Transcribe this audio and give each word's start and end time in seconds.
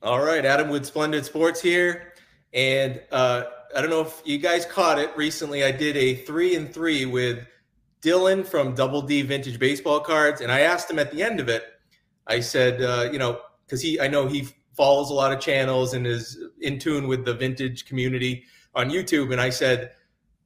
All 0.00 0.24
right, 0.24 0.44
Adam 0.44 0.68
with 0.68 0.86
Splendid 0.86 1.24
Sports 1.24 1.60
here, 1.60 2.12
and 2.54 3.00
uh, 3.10 3.42
I 3.74 3.80
don't 3.80 3.90
know 3.90 4.02
if 4.02 4.22
you 4.24 4.38
guys 4.38 4.64
caught 4.64 4.96
it 4.96 5.10
recently. 5.16 5.64
I 5.64 5.72
did 5.72 5.96
a 5.96 6.14
three 6.14 6.54
and 6.54 6.72
three 6.72 7.04
with 7.04 7.44
Dylan 8.00 8.46
from 8.46 8.76
Double 8.76 9.02
D 9.02 9.22
Vintage 9.22 9.58
Baseball 9.58 9.98
Cards, 9.98 10.40
and 10.40 10.52
I 10.52 10.60
asked 10.60 10.88
him 10.88 11.00
at 11.00 11.10
the 11.10 11.20
end 11.20 11.40
of 11.40 11.48
it. 11.48 11.64
I 12.28 12.38
said, 12.38 12.80
uh, 12.80 13.10
you 13.10 13.18
know, 13.18 13.40
because 13.66 13.82
he, 13.82 14.00
I 14.00 14.06
know 14.06 14.28
he 14.28 14.46
follows 14.76 15.10
a 15.10 15.14
lot 15.14 15.32
of 15.32 15.40
channels 15.40 15.94
and 15.94 16.06
is 16.06 16.38
in 16.60 16.78
tune 16.78 17.08
with 17.08 17.24
the 17.24 17.34
vintage 17.34 17.84
community 17.84 18.44
on 18.76 18.90
YouTube, 18.90 19.32
and 19.32 19.40
I 19.40 19.50
said, 19.50 19.90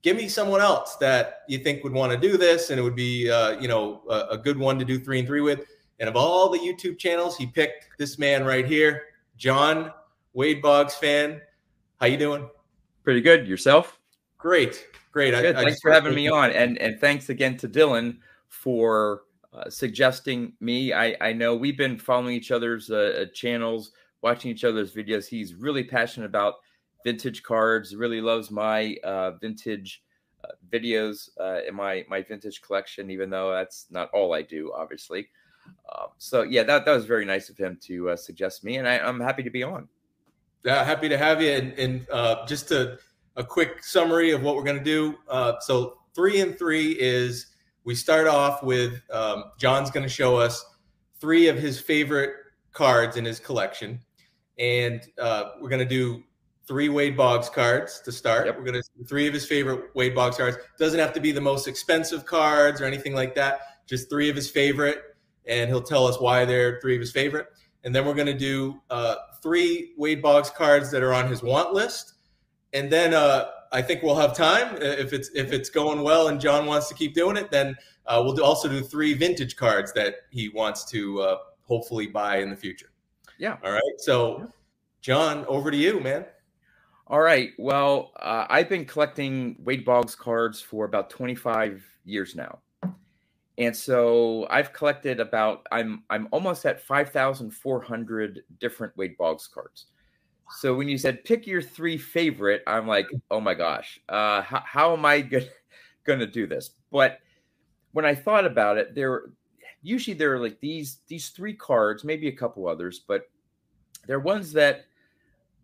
give 0.01 0.17
me 0.17 0.29
someone 0.29 0.63
else 0.63 0.97
that 0.97 1.41
you 1.47 1.59
think 1.59 1.85
would 1.85 1.93
want 1.93 2.11
to 2.11 2.17
do 2.17 2.39
this, 2.39 2.71
and 2.71 2.81
it 2.81 2.83
would 2.83 2.97
be, 2.97 3.31
uh, 3.31 3.61
you 3.61 3.69
know, 3.69 4.01
a, 4.09 4.29
a 4.31 4.39
good 4.39 4.57
one 4.57 4.79
to 4.79 4.87
do 4.87 4.99
three 4.99 5.19
and 5.19 5.29
three 5.29 5.43
with. 5.43 5.67
And 6.01 6.09
of 6.09 6.17
all 6.17 6.49
the 6.49 6.59
YouTube 6.59 6.99
channels, 6.99 7.37
he 7.37 7.45
picked 7.45 7.99
this 7.99 8.19
man 8.19 8.47
right 8.47 8.67
here, 8.67 9.03
John 9.43 9.93
Wade 10.35 10.63
Boggs 10.63 10.95
fan. 10.95 11.41
How 11.99 12.07
you 12.07 12.17
doing? 12.17 12.49
Pretty 13.03 13.21
good. 13.21 13.49
Yourself? 13.49 13.99
Great, 14.39 14.87
great. 15.11 15.33
Good. 15.33 15.57
I, 15.57 15.65
thanks 15.65 15.81
for 15.81 15.91
having 15.91 16.15
me 16.15 16.29
on, 16.29 16.53
and 16.53 16.79
and 16.79 17.01
thanks 17.01 17.29
again 17.29 17.57
to 17.57 17.69
Dylan 17.69 18.19
for 18.47 19.23
uh, 19.53 19.69
suggesting 19.69 20.53
me. 20.61 20.93
I 20.93 21.17
I 21.21 21.33
know 21.33 21.57
we've 21.57 21.77
been 21.77 21.99
following 21.99 22.37
each 22.37 22.53
other's 22.53 22.89
uh, 22.89 23.23
uh, 23.23 23.25
channels, 23.35 23.91
watching 24.23 24.53
each 24.53 24.63
other's 24.63 24.95
videos. 24.95 25.27
He's 25.27 25.57
really 25.57 25.83
passionate 25.83 26.27
about 26.27 26.55
vintage 27.03 27.43
cards. 27.43 27.97
Really 27.97 28.21
loves 28.21 28.49
my 28.53 28.95
uh, 29.03 29.33
vintage 29.41 30.05
uh, 30.45 30.53
videos 30.73 31.31
uh, 31.41 31.63
in 31.67 31.75
my 31.75 32.05
my 32.09 32.23
vintage 32.23 32.63
collection. 32.63 33.11
Even 33.11 33.29
though 33.29 33.51
that's 33.51 33.87
not 33.91 34.09
all 34.13 34.35
I 34.35 34.43
do, 34.43 34.73
obviously. 34.73 35.27
Um, 35.67 36.09
so 36.19 36.43
yeah, 36.43 36.63
that 36.63 36.85
that 36.85 36.93
was 36.93 37.05
very 37.05 37.25
nice 37.25 37.49
of 37.49 37.57
him 37.57 37.79
to 37.83 38.17
suggest 38.17 38.65
me, 38.65 38.77
and 38.77 38.89
I, 38.89 38.99
I'm 38.99 39.21
happy 39.21 39.43
to 39.43 39.51
be 39.51 39.63
on. 39.63 39.89
Yeah, 40.65 40.85
happy 40.85 41.09
to 41.09 41.19
have 41.19 41.43
you. 41.43 41.51
And, 41.51 41.73
and 41.73 42.11
uh, 42.11 42.47
just 42.47 42.71
a, 42.71 42.99
a 43.37 43.43
quick 43.43 43.83
summary 43.83 44.31
of 44.31 44.43
what 44.43 44.57
we're 44.57 44.63
going 44.63 44.79
to 44.79 44.85
do. 44.85 45.17
Uh, 45.29 45.59
so, 45.61 45.99
three 46.15 46.41
and 46.41 46.57
three 46.57 46.93
is 46.93 47.47
we 47.85 47.95
start 47.95 48.27
off 48.27 48.63
with 48.63 49.03
um, 49.11 49.45
John's 49.59 49.91
going 49.91 50.05
to 50.05 50.13
show 50.13 50.37
us 50.37 50.65
three 51.21 51.49
of 51.49 51.57
his 51.57 51.81
favorite 51.81 52.35
cards 52.73 53.17
in 53.17 53.25
his 53.25 53.41
collection. 53.41 54.01
And 54.59 55.03
uh, 55.19 55.53
we're 55.61 55.69
going 55.69 55.81
to 55.81 55.85
do 55.85 56.23
three 56.67 56.89
Wade 56.89 57.17
Boggs 57.17 57.49
cards 57.49 58.01
to 58.05 58.13
start. 58.13 58.47
Yep. 58.47 58.57
We're 58.57 58.65
going 58.65 58.83
to 58.83 59.05
three 59.09 59.27
of 59.27 59.35
his 59.35 59.45
favorite 59.45 59.95
Wade 59.95 60.15
Boggs 60.15 60.37
cards. 60.37 60.59
Doesn't 60.79 61.01
have 61.01 61.13
to 61.15 61.21
be 61.21 61.33
the 61.33 61.41
most 61.41 61.67
expensive 61.67 62.25
cards 62.25 62.81
or 62.81 62.85
anything 62.85 63.15
like 63.15 63.35
that. 63.35 63.61
Just 63.87 64.09
three 64.09 64.31
of 64.31 64.37
his 64.37 64.49
favorite, 64.49 65.12
and 65.47 65.69
he'll 65.69 65.83
tell 65.83 66.07
us 66.07 66.21
why 66.21 66.45
they're 66.45 66.81
three 66.81 66.95
of 66.95 67.01
his 67.01 67.13
favorite. 67.13 67.49
And 67.85 67.95
then 67.95 68.07
we're 68.07 68.15
going 68.15 68.27
to 68.27 68.39
do 68.39 68.81
uh, 68.91 69.17
three 69.43 69.93
Wade 69.97 70.23
Boggs 70.23 70.51
cards 70.51 70.91
that 70.93 71.03
are 71.03 71.13
on 71.13 71.29
his 71.29 71.43
want 71.43 71.73
list, 71.73 72.15
and 72.73 72.91
then 72.91 73.13
uh, 73.13 73.47
I 73.73 73.83
think 73.83 74.03
we'll 74.03 74.17
have 74.17 74.37
time 74.37 74.77
if 74.81 75.13
it's 75.13 75.31
if 75.35 75.53
it's 75.53 75.71
going 75.71 76.03
well 76.03 76.29
and 76.29 76.41
John 76.41 76.67
wants 76.67 76.89
to 76.89 76.95
keep 76.95 77.15
doing 77.15 77.37
it. 77.37 77.51
Then 77.51 77.75
uh, 78.07 78.21
we'll 78.25 78.35
do, 78.35 78.45
also 78.45 78.69
do 78.69 78.83
three 78.83 79.15
vintage 79.15 79.57
cards 79.57 79.93
that 79.95 80.17
he 80.31 80.49
wants 80.51 80.85
to 80.91 81.21
uh, 81.21 81.37
hopefully 81.63 82.07
buy 82.07 82.39
in 82.39 82.51
the 82.51 82.57
future. 82.57 82.91
Yeah. 83.39 83.57
All 83.65 83.73
right. 83.73 83.83
So, 83.99 84.53
John, 85.01 85.45
over 85.47 85.71
to 85.71 85.77
you, 85.77 86.01
man. 86.01 86.27
All 87.07 87.21
right. 87.21 87.51
Well, 87.59 88.13
uh, 88.21 88.47
I've 88.49 88.69
been 88.69 88.85
collecting 88.85 89.57
Wade 89.59 89.85
Boggs 89.85 90.15
cards 90.15 90.61
for 90.61 90.85
about 90.85 91.11
25 91.11 91.85
years 92.05 92.35
now. 92.35 92.61
And 93.59 93.77
so 93.77 94.47
I've 94.51 94.73
collected 94.73 95.21
about 95.21 95.67
I'm 95.71 96.05
I'm 96.11 96.29
almost 96.31 96.65
at 96.65 96.81
5,400 96.81 98.43
different 98.59 98.97
Wade 98.97 99.17
Boggs 99.19 99.47
cards. 99.47 99.87
So 100.59 100.75
when 100.75 100.89
you 100.89 100.99
said 100.99 101.25
pick 101.25 101.47
your 101.47 101.63
three 101.63 101.97
favorite, 101.99 102.63
I'm 102.67 102.87
like, 102.87 103.07
oh 103.31 103.41
my 103.41 103.55
gosh, 103.55 104.01
uh, 104.09 104.43
how, 104.43 104.63
how 104.65 104.93
am 104.93 105.05
I 105.05 105.21
going 105.21 105.45
to 105.45 105.51
gonna 106.05 106.27
do 106.27 106.47
this? 106.47 106.71
But 106.91 107.19
when 107.93 108.05
I 108.05 108.15
thought 108.15 108.47
about 108.47 108.79
it, 108.79 108.95
there 108.95 109.25
usually 109.83 110.15
there 110.15 110.35
are 110.35 110.41
like 110.41 110.61
these 110.61 110.99
these 111.09 111.31
three 111.31 111.55
cards, 111.55 112.05
maybe 112.05 112.29
a 112.29 112.37
couple 112.37 112.67
others, 112.67 113.01
but 113.07 113.31
they're 114.07 114.21
ones 114.21 114.53
that 114.53 114.87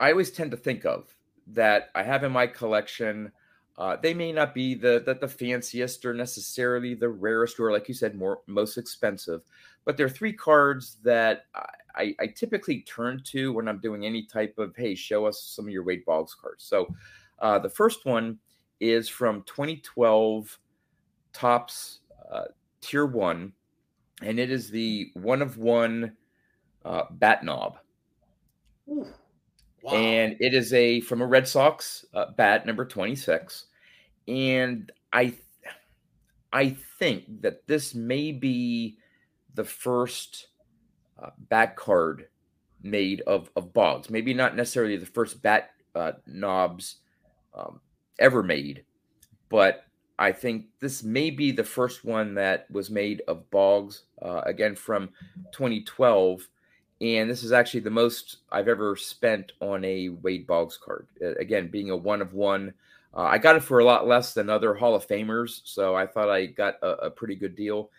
I 0.01 0.11
always 0.11 0.31
tend 0.31 0.51
to 0.51 0.57
think 0.57 0.85
of 0.85 1.15
that 1.49 1.91
I 1.95 2.03
have 2.03 2.25
in 2.25 2.33
my 2.33 2.47
collection 2.47 3.33
uh, 3.79 3.97
they 4.03 4.13
may 4.13 4.33
not 4.33 4.55
be 4.55 4.75
the, 4.75 5.03
the, 5.07 5.15
the 5.15 5.29
fanciest 5.29 6.05
or 6.05 6.13
necessarily 6.13 6.95
the 6.95 7.09
rarest 7.09 7.61
or, 7.61 7.71
like 7.71 7.87
you 7.87 7.95
said, 7.95 8.17
more 8.17 8.41
most 8.49 8.77
expensive, 8.77 9.43
but 9.85 9.97
they're 9.97 10.09
three 10.09 10.33
cards 10.33 10.97
that 11.05 11.47
I, 11.95 12.15
I 12.21 12.27
typically 12.27 12.81
turn 12.81 13.23
to 13.27 13.53
when 13.53 13.69
I'm 13.69 13.79
doing 13.79 14.05
any 14.05 14.25
type 14.25 14.59
of 14.59 14.75
hey, 14.77 14.97
show 14.97 15.27
us 15.27 15.41
some 15.41 15.67
of 15.67 15.71
your 15.71 15.85
Wade 15.85 16.05
Boggs 16.05 16.35
cards. 16.35 16.65
So 16.65 16.93
uh, 17.39 17.61
the 17.61 17.69
first 17.69 18.05
one 18.05 18.39
is 18.81 19.09
from 19.09 19.45
2012 19.47 20.59
Topps 21.33 22.01
uh, 22.33 22.45
Tier 22.81 23.07
One, 23.07 23.53
and 24.23 24.41
it 24.41 24.51
is 24.51 24.71
the 24.71 25.11
one 25.15 25.41
of 25.41 25.57
one 25.57 26.17
uh, 26.85 27.05
bat 27.13 27.45
knob. 27.45 27.79
Ooh. 28.91 29.07
And 29.95 30.37
it 30.41 30.55
is 30.55 30.73
a 30.73 31.01
from 31.01 31.23
a 31.23 31.27
Red 31.27 31.49
Sox 31.49 32.05
uh, 32.15 32.27
bat 32.37 32.67
number 32.67 32.85
26 32.85 33.67
and 34.29 34.93
I 35.13 35.35
I 36.53 36.71
think 36.99 37.43
that 37.43 37.67
this 37.67 37.95
may 37.95 38.33
be 38.33 38.99
the 39.55 39.65
first 39.65 40.49
uh, 41.21 41.31
bat 41.39 41.77
card 41.77 42.29
made 42.83 43.23
of 43.23 43.51
of 43.57 43.73
Boggs. 43.73 44.11
Maybe 44.11 44.35
not 44.35 44.55
necessarily 44.55 44.97
the 44.97 45.07
first 45.07 45.43
bat 45.43 45.71
uh, 45.95 46.13
knobs 46.27 46.97
um, 47.55 47.81
ever 48.19 48.43
made, 48.43 48.85
but 49.49 49.85
I 50.19 50.33
think 50.33 50.67
this 50.81 51.03
may 51.03 51.31
be 51.31 51.53
the 51.53 51.65
first 51.65 52.05
one 52.05 52.35
that 52.35 52.71
was 52.71 52.91
made 52.91 53.23
of 53.27 53.51
Boggs. 53.51 54.03
Uh, 54.21 54.43
again 54.45 54.75
from 54.75 55.11
2012, 55.53 56.49
and 57.01 57.31
this 57.31 57.45
is 57.45 57.53
actually 57.53 57.81
the 57.81 57.91
most 57.91 58.39
I've 58.51 58.69
ever 58.69 58.97
spent 58.97 59.53
on 59.61 59.85
a 59.85 60.09
Wade 60.09 60.47
Boggs 60.47 60.77
card. 60.77 61.07
again, 61.39 61.69
being 61.69 61.91
a 61.91 61.97
one 61.97 62.21
of 62.21 62.35
one. 62.35 62.75
Uh, 63.15 63.23
I 63.23 63.39
got 63.39 63.57
it 63.57 63.63
for 63.63 63.79
a 63.79 63.85
lot 63.85 64.07
less 64.07 64.35
than 64.35 64.51
other 64.51 64.75
Hall 64.75 64.95
of 64.95 65.07
Famers, 65.07 65.61
so 65.65 65.95
I 65.95 66.07
thought 66.07 66.29
I 66.29 66.47
got 66.47 66.75
a, 66.83 67.07
a 67.07 67.11
pretty 67.11 67.37
good 67.37 67.57
deal. 67.57 67.91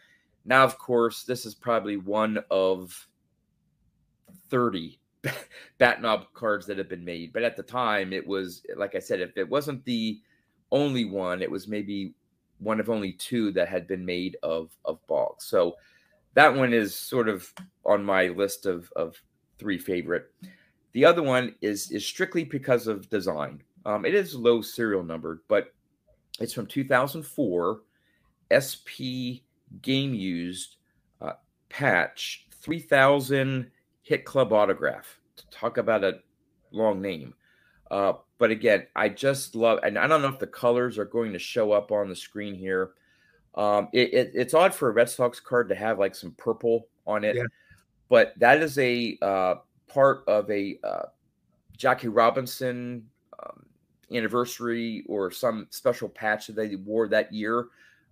Now, 0.45 0.63
of 0.63 0.77
course, 0.77 1.23
this 1.23 1.45
is 1.45 1.55
probably 1.55 1.97
one 1.97 2.39
of 2.51 3.07
30 4.49 4.99
bat 5.77 6.01
knob 6.01 6.25
cards 6.33 6.65
that 6.67 6.77
have 6.77 6.89
been 6.89 7.05
made. 7.05 7.33
But 7.33 7.43
at 7.43 7.55
the 7.55 7.63
time, 7.63 8.13
it 8.13 8.25
was, 8.25 8.63
like 8.75 8.95
I 8.95 8.99
said, 8.99 9.21
if 9.21 9.37
it 9.37 9.49
wasn't 9.49 9.83
the 9.85 10.19
only 10.71 11.05
one, 11.05 11.41
it 11.41 11.51
was 11.51 11.67
maybe 11.67 12.13
one 12.59 12.79
of 12.79 12.89
only 12.89 13.13
two 13.13 13.51
that 13.53 13.69
had 13.69 13.87
been 13.87 14.05
made 14.05 14.37
of, 14.43 14.71
of 14.85 15.05
Boggs. 15.07 15.45
So 15.45 15.75
that 16.39 16.55
one 16.55 16.71
is 16.71 16.95
sort 16.95 17.27
of 17.27 17.53
on 17.85 18.01
my 18.01 18.29
list 18.29 18.65
of, 18.65 18.89
of 18.95 19.21
three 19.57 19.77
favorite. 19.77 20.31
The 20.93 21.03
other 21.03 21.21
one 21.21 21.53
is 21.59 21.91
is 21.91 22.05
strictly 22.05 22.45
because 22.45 22.87
of 22.87 23.09
design. 23.09 23.61
Um, 23.85 24.05
it 24.05 24.15
is 24.15 24.35
low 24.35 24.61
serial 24.61 25.03
numbered, 25.03 25.41
but 25.49 25.73
it's 26.39 26.53
from 26.53 26.65
2004 26.65 27.81
SP 28.55 29.43
Game 29.81 30.13
Used 30.13 30.77
uh, 31.21 31.33
patch 31.67 32.47
3000 32.53 33.69
Hit 34.03 34.23
Club 34.23 34.53
autograph. 34.53 35.19
To 35.35 35.49
talk 35.49 35.77
about 35.77 36.05
a 36.05 36.19
long 36.71 37.01
name. 37.01 37.33
Uh, 37.91 38.13
but 38.37 38.49
again, 38.49 38.87
I 38.95 39.09
just 39.09 39.55
love, 39.55 39.79
and 39.83 39.99
I 39.99 40.07
don't 40.07 40.21
know 40.21 40.29
if 40.29 40.39
the 40.39 40.47
colors 40.47 40.97
are 40.97 41.05
going 41.05 41.33
to 41.33 41.39
show 41.39 41.73
up 41.73 41.91
on 41.91 42.07
the 42.07 42.15
screen 42.15 42.55
here. 42.55 42.91
Um, 43.55 43.89
it, 43.93 44.13
it, 44.13 44.31
it's 44.33 44.53
odd 44.53 44.73
for 44.73 44.89
a 44.89 44.91
Red 44.91 45.09
Sox 45.09 45.39
card 45.39 45.69
to 45.69 45.75
have 45.75 45.99
like 45.99 46.15
some 46.15 46.31
purple 46.31 46.87
on 47.05 47.23
it, 47.23 47.35
yeah. 47.35 47.43
but 48.07 48.33
that 48.37 48.61
is 48.61 48.77
a 48.77 49.17
uh, 49.21 49.55
part 49.87 50.23
of 50.27 50.49
a 50.49 50.77
uh, 50.83 51.05
Jackie 51.75 52.07
Robinson 52.07 53.05
um, 53.43 53.65
anniversary 54.13 55.03
or 55.07 55.31
some 55.31 55.67
special 55.71 56.07
patch 56.07 56.47
that 56.47 56.55
they 56.55 56.75
wore 56.75 57.07
that 57.07 57.33
year 57.33 57.67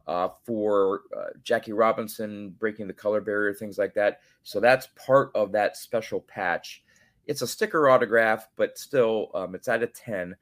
uh, 0.07 0.30
for 0.45 1.01
uh, 1.16 1.28
Jackie 1.44 1.74
Robinson 1.74 2.56
breaking 2.60 2.88
the 2.88 2.94
color 2.94 3.22
barrier, 3.22 3.54
things 3.54 3.78
like 3.78 3.94
that. 3.94 4.22
So 4.44 4.60
that's 4.60 4.88
part 4.95 5.31
of 5.36 5.51
that 5.51 5.75
special 5.78 6.22
patch. 6.22 6.83
It's 7.25 7.42
a 7.42 7.48
sticker 7.48 7.90
autograph, 7.90 8.48
but 8.56 8.78
still, 8.78 9.31
um, 9.36 9.54
it's 9.54 9.68
out 9.68 9.83
of 9.83 9.94
10. 9.94 10.36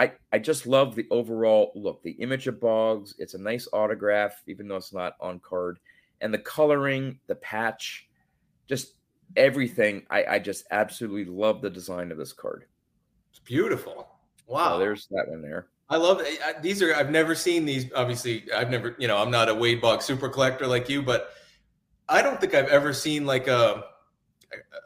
I, 0.00 0.12
I 0.32 0.38
just 0.38 0.66
love 0.66 0.94
the 0.94 1.06
overall 1.10 1.72
look, 1.74 2.02
the 2.02 2.12
image 2.12 2.46
of 2.46 2.58
Boggs. 2.58 3.14
It's 3.18 3.34
a 3.34 3.38
nice 3.38 3.68
autograph, 3.70 4.42
even 4.46 4.66
though 4.66 4.76
it's 4.76 4.94
not 4.94 5.12
on 5.20 5.40
card. 5.40 5.78
And 6.22 6.32
the 6.32 6.38
coloring, 6.38 7.18
the 7.26 7.34
patch, 7.34 8.08
just 8.66 8.94
everything. 9.36 10.06
I, 10.08 10.24
I 10.24 10.38
just 10.38 10.64
absolutely 10.70 11.26
love 11.26 11.60
the 11.60 11.68
design 11.68 12.10
of 12.10 12.16
this 12.16 12.32
card. 12.32 12.64
It's 13.28 13.40
beautiful. 13.40 14.08
Wow. 14.46 14.76
So 14.76 14.78
there's 14.78 15.06
that 15.10 15.28
one 15.28 15.42
there. 15.42 15.66
I 15.90 15.98
love 15.98 16.22
it. 16.24 16.62
these 16.62 16.80
are 16.80 16.94
I've 16.94 17.10
never 17.10 17.34
seen 17.34 17.66
these. 17.66 17.92
Obviously, 17.94 18.50
I've 18.56 18.70
never 18.70 18.96
you 18.98 19.06
know 19.06 19.18
I'm 19.18 19.30
not 19.30 19.50
a 19.50 19.54
Wade 19.54 19.82
Boggs 19.82 20.06
super 20.06 20.30
collector 20.30 20.66
like 20.66 20.88
you, 20.88 21.02
but 21.02 21.34
I 22.08 22.22
don't 22.22 22.40
think 22.40 22.54
I've 22.54 22.68
ever 22.68 22.94
seen 22.94 23.26
like 23.26 23.48
a 23.48 23.84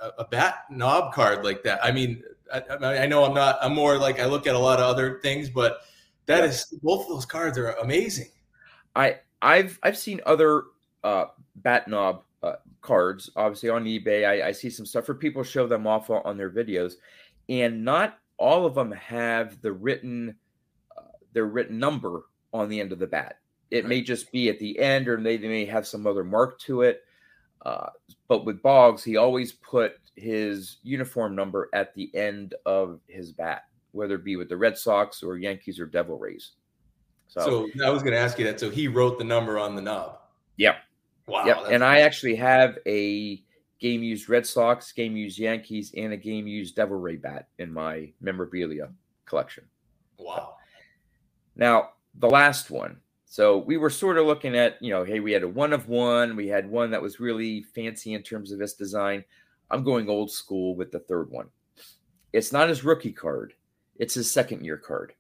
a, 0.03 0.09
a 0.19 0.25
bat 0.25 0.65
knob 0.71 1.13
card 1.13 1.45
like 1.45 1.63
that. 1.65 1.85
I 1.85 1.93
mean, 1.93 2.23
I, 2.53 2.63
I, 3.03 3.07
know 3.07 3.25
I'm 3.25 3.35
not. 3.35 3.59
I'm 3.63 3.75
more 3.75 3.99
like 3.99 4.21
I 4.21 4.27
look 4.27 4.47
at 4.47 4.55
a 4.55 4.59
lot 4.59 4.79
of 4.79 4.87
other 4.87 5.21
things, 5.23 5.49
but 5.49 5.81
that 6.27 6.41
yeah. 6.41 6.51
is 6.51 6.67
both 6.83 7.03
of 7.03 7.09
those 7.09 7.27
cards 7.27 7.59
are 7.59 7.73
amazing. 7.73 8.29
I 8.95 9.19
I've 9.43 9.79
I've 9.83 9.99
seen 9.99 10.21
other 10.27 10.65
uh, 11.03 11.27
bat 11.57 11.89
knob 11.89 12.23
uh, 12.43 12.57
cards, 12.81 13.31
obviously 13.37 13.71
on 13.71 13.85
eBay. 13.85 14.27
I, 14.27 14.49
I 14.49 14.53
see 14.53 14.71
some 14.71 14.87
stuff 14.87 15.09
where 15.09 15.17
people 15.17 15.43
show 15.43 15.67
them 15.67 15.87
off 15.87 16.11
on 16.11 16.37
their 16.37 16.51
videos, 16.51 16.95
and 17.49 17.85
not 17.85 18.19
all 18.37 18.67
of 18.67 18.75
them 18.75 18.93
have 18.93 19.61
the 19.63 19.73
written 19.73 20.35
uh, 20.97 21.03
their 21.33 21.47
written 21.47 21.79
number 21.79 22.25
on 22.53 22.69
the 22.69 22.81
end 22.81 22.93
of 22.93 22.99
the 22.99 23.07
bat. 23.07 23.39
It 23.71 23.79
right. 23.79 23.89
may 23.89 24.01
just 24.03 24.31
be 24.33 24.49
at 24.49 24.59
the 24.59 24.79
end, 24.79 25.09
or 25.09 25.21
they, 25.21 25.37
they 25.37 25.49
may 25.49 25.65
have 25.67 25.87
some 25.87 26.07
other 26.07 26.25
mark 26.25 26.59
to 26.61 26.83
it. 26.83 27.03
Uh, 27.65 27.89
but 28.29 28.45
with 28.45 28.63
Boggs, 28.63 29.05
he 29.05 29.17
always 29.17 29.53
put 29.53 29.95
his 30.17 30.79
uniform 30.83 31.35
number 31.35 31.69
at 31.73 31.95
the 31.95 32.15
end 32.15 32.55
of 32.67 33.01
his 33.07 33.33
bat, 33.33 33.65
whether 33.93 34.15
it 34.15 34.25
be 34.25 34.37
with 34.37 34.49
the 34.49 34.57
Red 34.57 34.79
Sox 34.79 35.23
or 35.23 35.37
Yankees 35.37 35.79
or 35.81 35.87
Devil 35.87 36.19
Rays. 36.19 36.53
So, 37.29 37.69
so 37.77 37.85
I 37.85 37.91
was 37.91 38.03
going 38.03 38.15
to 38.15 38.19
ask 38.19 38.39
you 38.39 38.45
that. 38.47 38.61
So 38.61 38.71
he 38.71 38.89
wrote 38.89 39.19
the 39.19 39.25
number 39.25 39.59
on 39.59 39.75
the 39.75 39.83
knob. 39.83 40.19
Yep. 40.57 40.77
Wow. 41.27 41.47
Yep. 41.47 41.57
And. 41.71 41.85
I 41.85 42.01
actually 42.01 42.37
have 42.37 42.79
a 42.87 43.43
game 43.81 44.03
used 44.03 44.29
Red 44.29 44.47
Sox, 44.47 44.93
game 44.93 45.17
used 45.17 45.39
Yankees, 45.39 45.93
and 45.97 46.13
a 46.13 46.17
game 46.17 46.47
used 46.47 46.77
Devil 46.77 46.99
Ray 46.99 47.17
bat 47.17 47.49
in 47.59 47.73
my 47.73 48.13
memorabilia 48.21 48.91
collection. 49.27 49.65
Wow. 50.19 50.57
Now, 51.57 51.91
the 52.15 52.29
last 52.29 52.71
one. 52.71 53.01
So 53.35 53.59
we 53.59 53.79
were 53.79 53.91
sort 53.91 54.17
of 54.17 54.27
looking 54.27 54.57
at, 54.57 54.81
you 54.81 54.91
know, 54.91 55.03
hey, 55.03 55.19
we 55.19 55.33
had 55.33 55.43
a 55.43 55.49
one 55.49 55.73
of 55.73 55.89
one. 55.89 56.37
We 56.37 56.47
had 56.47 56.71
one 56.71 56.93
that 56.93 57.03
was 57.03 57.19
really 57.19 57.63
fancy 57.63 58.15
in 58.15 58.23
terms 58.23 58.53
of 58.53 58.61
its 58.61 58.75
design. 58.75 59.25
I'm 59.73 59.83
going 59.83 60.09
old 60.09 60.31
school 60.31 60.77
with 60.77 60.93
the 60.93 61.01
third 61.01 61.33
one. 61.33 61.49
It's 62.33 62.53
not 62.53 62.69
his 62.69 62.85
rookie 62.85 63.11
card, 63.11 63.55
it's 63.97 64.15
his 64.15 64.31
second 64.31 64.65
year 64.65 64.77
card. 64.77 65.15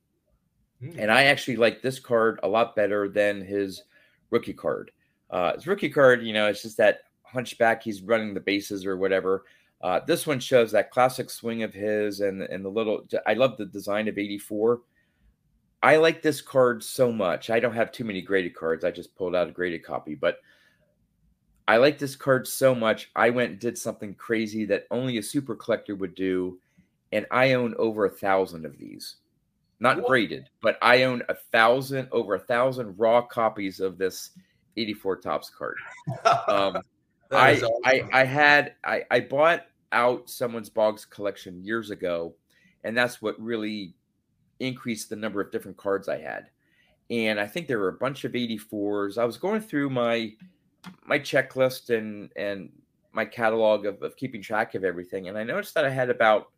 Mm. 0.81 0.97
And 0.97 1.11
I 1.11 1.25
actually 1.25 1.57
like 1.57 1.83
this 1.83 1.99
card 1.99 2.39
a 2.45 2.49
lot 2.49 2.77
better 2.77 3.09
than 3.09 3.45
his 3.45 3.83
rookie 4.31 4.53
card. 4.53 4.93
Uh, 5.29 5.55
his 5.55 5.67
rookie 5.67 5.91
card, 5.91 6.23
you 6.23 6.35
know, 6.35 6.47
it's 6.47 6.63
just 6.63 6.77
that 6.77 7.01
hunchback, 7.25 7.83
he's 7.83 8.01
running 8.01 8.33
the 8.33 8.39
bases 8.39 8.87
or 8.87 8.97
whatever. 8.97 9.43
Uh, 9.83 9.99
this 10.07 10.25
one 10.25 10.39
shows 10.39 10.71
that 10.71 10.93
classic 10.93 11.29
swing 11.29 11.65
of 11.65 11.75
his 11.75 12.21
and 12.21 12.43
and 12.43 12.65
the 12.65 12.69
little. 12.69 13.09
I 13.27 13.35
love 13.35 13.57
the 13.57 13.67
design 13.67 14.07
of 14.07 14.19
'84. 14.19 14.83
I 15.85 15.97
like 15.97 16.23
this 16.23 16.41
card 16.41 16.83
so 16.83 17.13
much. 17.13 17.51
I 17.51 17.61
don't 17.61 17.75
have 17.75 17.93
too 17.93 18.05
many 18.05 18.23
graded 18.23 18.55
cards. 18.55 18.87
I 18.87 18.91
just 18.91 19.15
pulled 19.17 19.37
out 19.37 19.49
a 19.49 19.53
graded 19.53 19.85
copy, 19.85 20.15
but 20.15 20.39
I 21.69 21.77
like 21.77 21.99
this 21.99 22.17
card 22.17 22.49
so 22.49 22.75
much. 22.75 23.11
I 23.15 23.29
went 23.29 23.51
and 23.51 23.61
did 23.61 23.77
something 23.77 24.15
crazy 24.15 24.65
that 24.65 24.87
only 24.91 25.19
a 25.19 25.23
super 25.23 25.55
collector 25.55 25.95
would 25.95 26.15
do, 26.15 26.59
and 27.13 27.27
I 27.31 27.53
own 27.53 27.75
over 27.79 28.07
a 28.07 28.11
thousand 28.11 28.65
of 28.65 28.79
these. 28.79 29.17
Not 29.79 29.99
what? 29.99 30.07
graded, 30.07 30.49
but 30.63 30.79
I 30.81 31.03
own 31.03 31.23
a 31.29 31.35
thousand, 31.35 32.09
over 32.13 32.37
a 32.37 32.41
thousand 32.41 32.95
raw 32.97 33.21
copies 33.21 33.79
of 33.79 33.99
this 33.99 34.31
84 34.79 35.19
Topps 35.19 35.51
card. 35.51 35.77
Um, 36.49 36.79
I, 37.31 37.57
awesome. 37.57 37.71
I 37.85 38.09
I 38.11 38.25
had 38.25 38.73
I, 38.87 39.03
I 39.11 39.21
bought 39.21 39.67
out 39.93 40.31
someone's 40.31 40.71
Boggs 40.71 41.05
collection 41.05 41.63
years 41.63 41.91
ago, 41.91 42.35
and 42.85 42.97
that's 42.97 43.21
what 43.21 43.39
really 43.39 43.95
increased 44.61 45.11
the 45.11 45.17
number 45.17 45.41
of 45.41 45.51
different 45.51 45.77
cards 45.77 46.09
I 46.09 46.19
had. 46.19 46.51
And 47.11 47.39
I 47.39 47.47
think 47.47 47.67
there 47.67 47.79
were 47.79 47.89
a 47.89 47.95
bunch 47.95 48.25
of 48.25 48.33
84s. 48.33 49.19
I 49.19 49.25
was 49.25 49.37
going 49.37 49.61
through 49.61 49.91
my 49.91 50.33
my 51.07 51.19
checklist 51.19 51.97
and 51.97 52.31
and 52.37 52.71
my 53.13 53.25
catalog 53.25 53.87
of, 53.87 54.03
of 54.03 54.17
keeping 54.17 54.43
track 54.43 54.75
of 54.75 54.85
everything, 54.85 55.29
and 55.29 55.39
I 55.39 55.45
noticed 55.45 55.75
that 55.75 55.85
I 55.85 55.91
had 55.91 56.11
about 56.11 56.51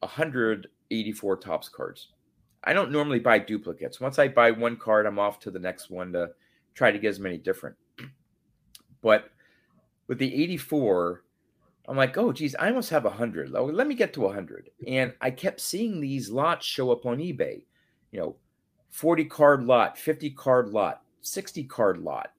184 0.00 1.36
Topps 1.36 1.68
cards. 1.68 2.08
I 2.64 2.72
don't 2.72 2.92
normally 2.92 3.18
buy 3.18 3.38
duplicates. 3.38 4.00
Once 4.00 4.18
I 4.18 4.28
buy 4.28 4.50
one 4.52 4.76
card, 4.76 5.06
I'm 5.06 5.18
off 5.18 5.38
to 5.40 5.50
the 5.50 5.58
next 5.58 5.90
one 5.90 6.12
to 6.12 6.30
try 6.74 6.90
to 6.90 6.98
get 6.98 7.08
as 7.08 7.20
many 7.20 7.36
different. 7.38 7.76
But 9.02 9.30
with 10.06 10.18
the 10.18 10.42
84, 10.42 11.24
I'm 11.88 11.96
like, 11.96 12.16
oh, 12.16 12.32
geez, 12.32 12.54
I 12.54 12.68
almost 12.68 12.90
have 12.90 13.04
100. 13.04 13.50
Let 13.50 13.86
me 13.86 13.94
get 13.94 14.12
to 14.14 14.20
100. 14.20 14.70
And 14.86 15.12
I 15.20 15.30
kept 15.30 15.60
seeing 15.60 16.00
these 16.00 16.30
lots 16.30 16.64
show 16.64 16.92
up 16.92 17.06
on 17.06 17.18
eBay, 17.18 17.64
you 18.12 18.20
know, 18.20 18.36
40 18.90 19.24
card 19.24 19.64
lot, 19.64 19.98
50 19.98 20.30
card 20.30 20.68
lot, 20.68 21.02
60 21.22 21.64
card 21.64 21.98
lot. 21.98 22.32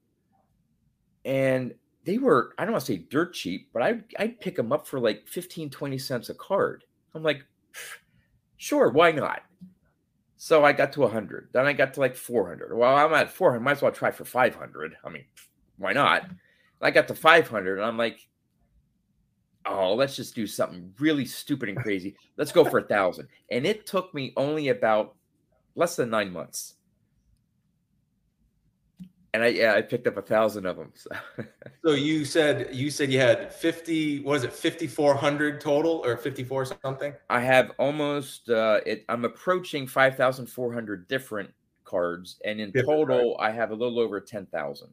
And 1.25 1.73
they 2.05 2.17
were, 2.17 2.53
I 2.57 2.63
don't 2.63 2.73
want 2.73 2.85
to 2.85 2.93
say 2.93 3.05
dirt 3.09 3.33
cheap, 3.33 3.69
but 3.73 3.81
I, 3.81 3.99
I'd 4.17 4.39
pick 4.39 4.55
them 4.55 4.71
up 4.71 4.87
for 4.87 4.99
like 4.99 5.27
15, 5.27 5.69
20 5.69 5.97
cents 5.97 6.29
a 6.29 6.35
card. 6.35 6.85
I'm 7.13 7.23
like, 7.23 7.45
sure, 8.57 8.89
why 8.89 9.11
not? 9.11 9.41
So 10.37 10.63
I 10.63 10.73
got 10.73 10.93
to 10.93 11.01
100. 11.01 11.49
Then 11.53 11.65
I 11.65 11.73
got 11.73 11.93
to 11.93 11.99
like 11.99 12.15
400. 12.15 12.75
Well, 12.75 12.95
I'm 12.95 13.13
at 13.13 13.31
400. 13.31 13.61
Might 13.61 13.71
as 13.73 13.81
well 13.81 13.91
try 13.91 14.11
for 14.11 14.25
500. 14.25 14.95
I 15.03 15.09
mean, 15.09 15.25
why 15.77 15.93
not? 15.93 16.29
I 16.81 16.91
got 16.91 17.07
to 17.07 17.15
500 17.15 17.77
and 17.77 17.85
I'm 17.85 17.97
like, 17.97 18.27
oh, 19.65 19.94
let's 19.94 20.15
just 20.15 20.36
do 20.36 20.48
something 20.48 20.94
really 21.00 21.25
stupid 21.25 21.69
and 21.69 21.77
crazy. 21.77 22.15
Let's 22.38 22.51
go 22.51 22.65
for 22.65 22.80
a 22.80 22.83
thousand. 22.83 23.27
And 23.51 23.65
it 23.65 23.86
took 23.86 24.13
me 24.13 24.33
only 24.38 24.69
about 24.69 25.15
less 25.75 25.95
than 25.95 26.10
nine 26.10 26.31
months. 26.31 26.75
And 29.33 29.44
I 29.44 29.48
yeah, 29.48 29.74
I 29.74 29.81
picked 29.81 30.06
up 30.06 30.18
a 30.18 30.21
thousand 30.21 30.68
of 30.68 30.77
them. 30.77 30.92
So. 30.94 31.10
so 31.86 31.92
you 31.94 32.24
said 32.24 32.69
you 32.71 32.92
said 32.92 33.12
you 33.12 33.19
had 33.19 33.51
fifty. 33.51 34.21
What 34.21 34.36
is 34.36 34.44
it? 34.44 34.54
Fifty 34.54 34.86
four 34.86 35.15
hundred 35.15 35.60
total 35.60 36.04
or 36.06 36.18
fifty 36.18 36.44
four 36.44 36.65
something? 36.65 37.13
I 37.31 37.39
have 37.39 37.71
almost. 37.80 38.50
Uh, 38.50 38.81
it. 38.86 39.06
I'm 39.10 39.25
approaching 39.25 39.88
five 39.88 40.18
thousand 40.18 40.48
four 40.48 40.71
hundred 40.71 41.07
different 41.07 41.50
cards, 41.83 42.39
and 42.45 42.62
in 42.62 42.69
different 42.69 43.07
total, 43.07 43.36
cards. 43.38 43.54
I 43.54 43.57
have 43.57 43.71
a 43.71 43.75
little 43.75 44.00
over 44.00 44.21
ten 44.21 44.45
thousand. 44.45 44.89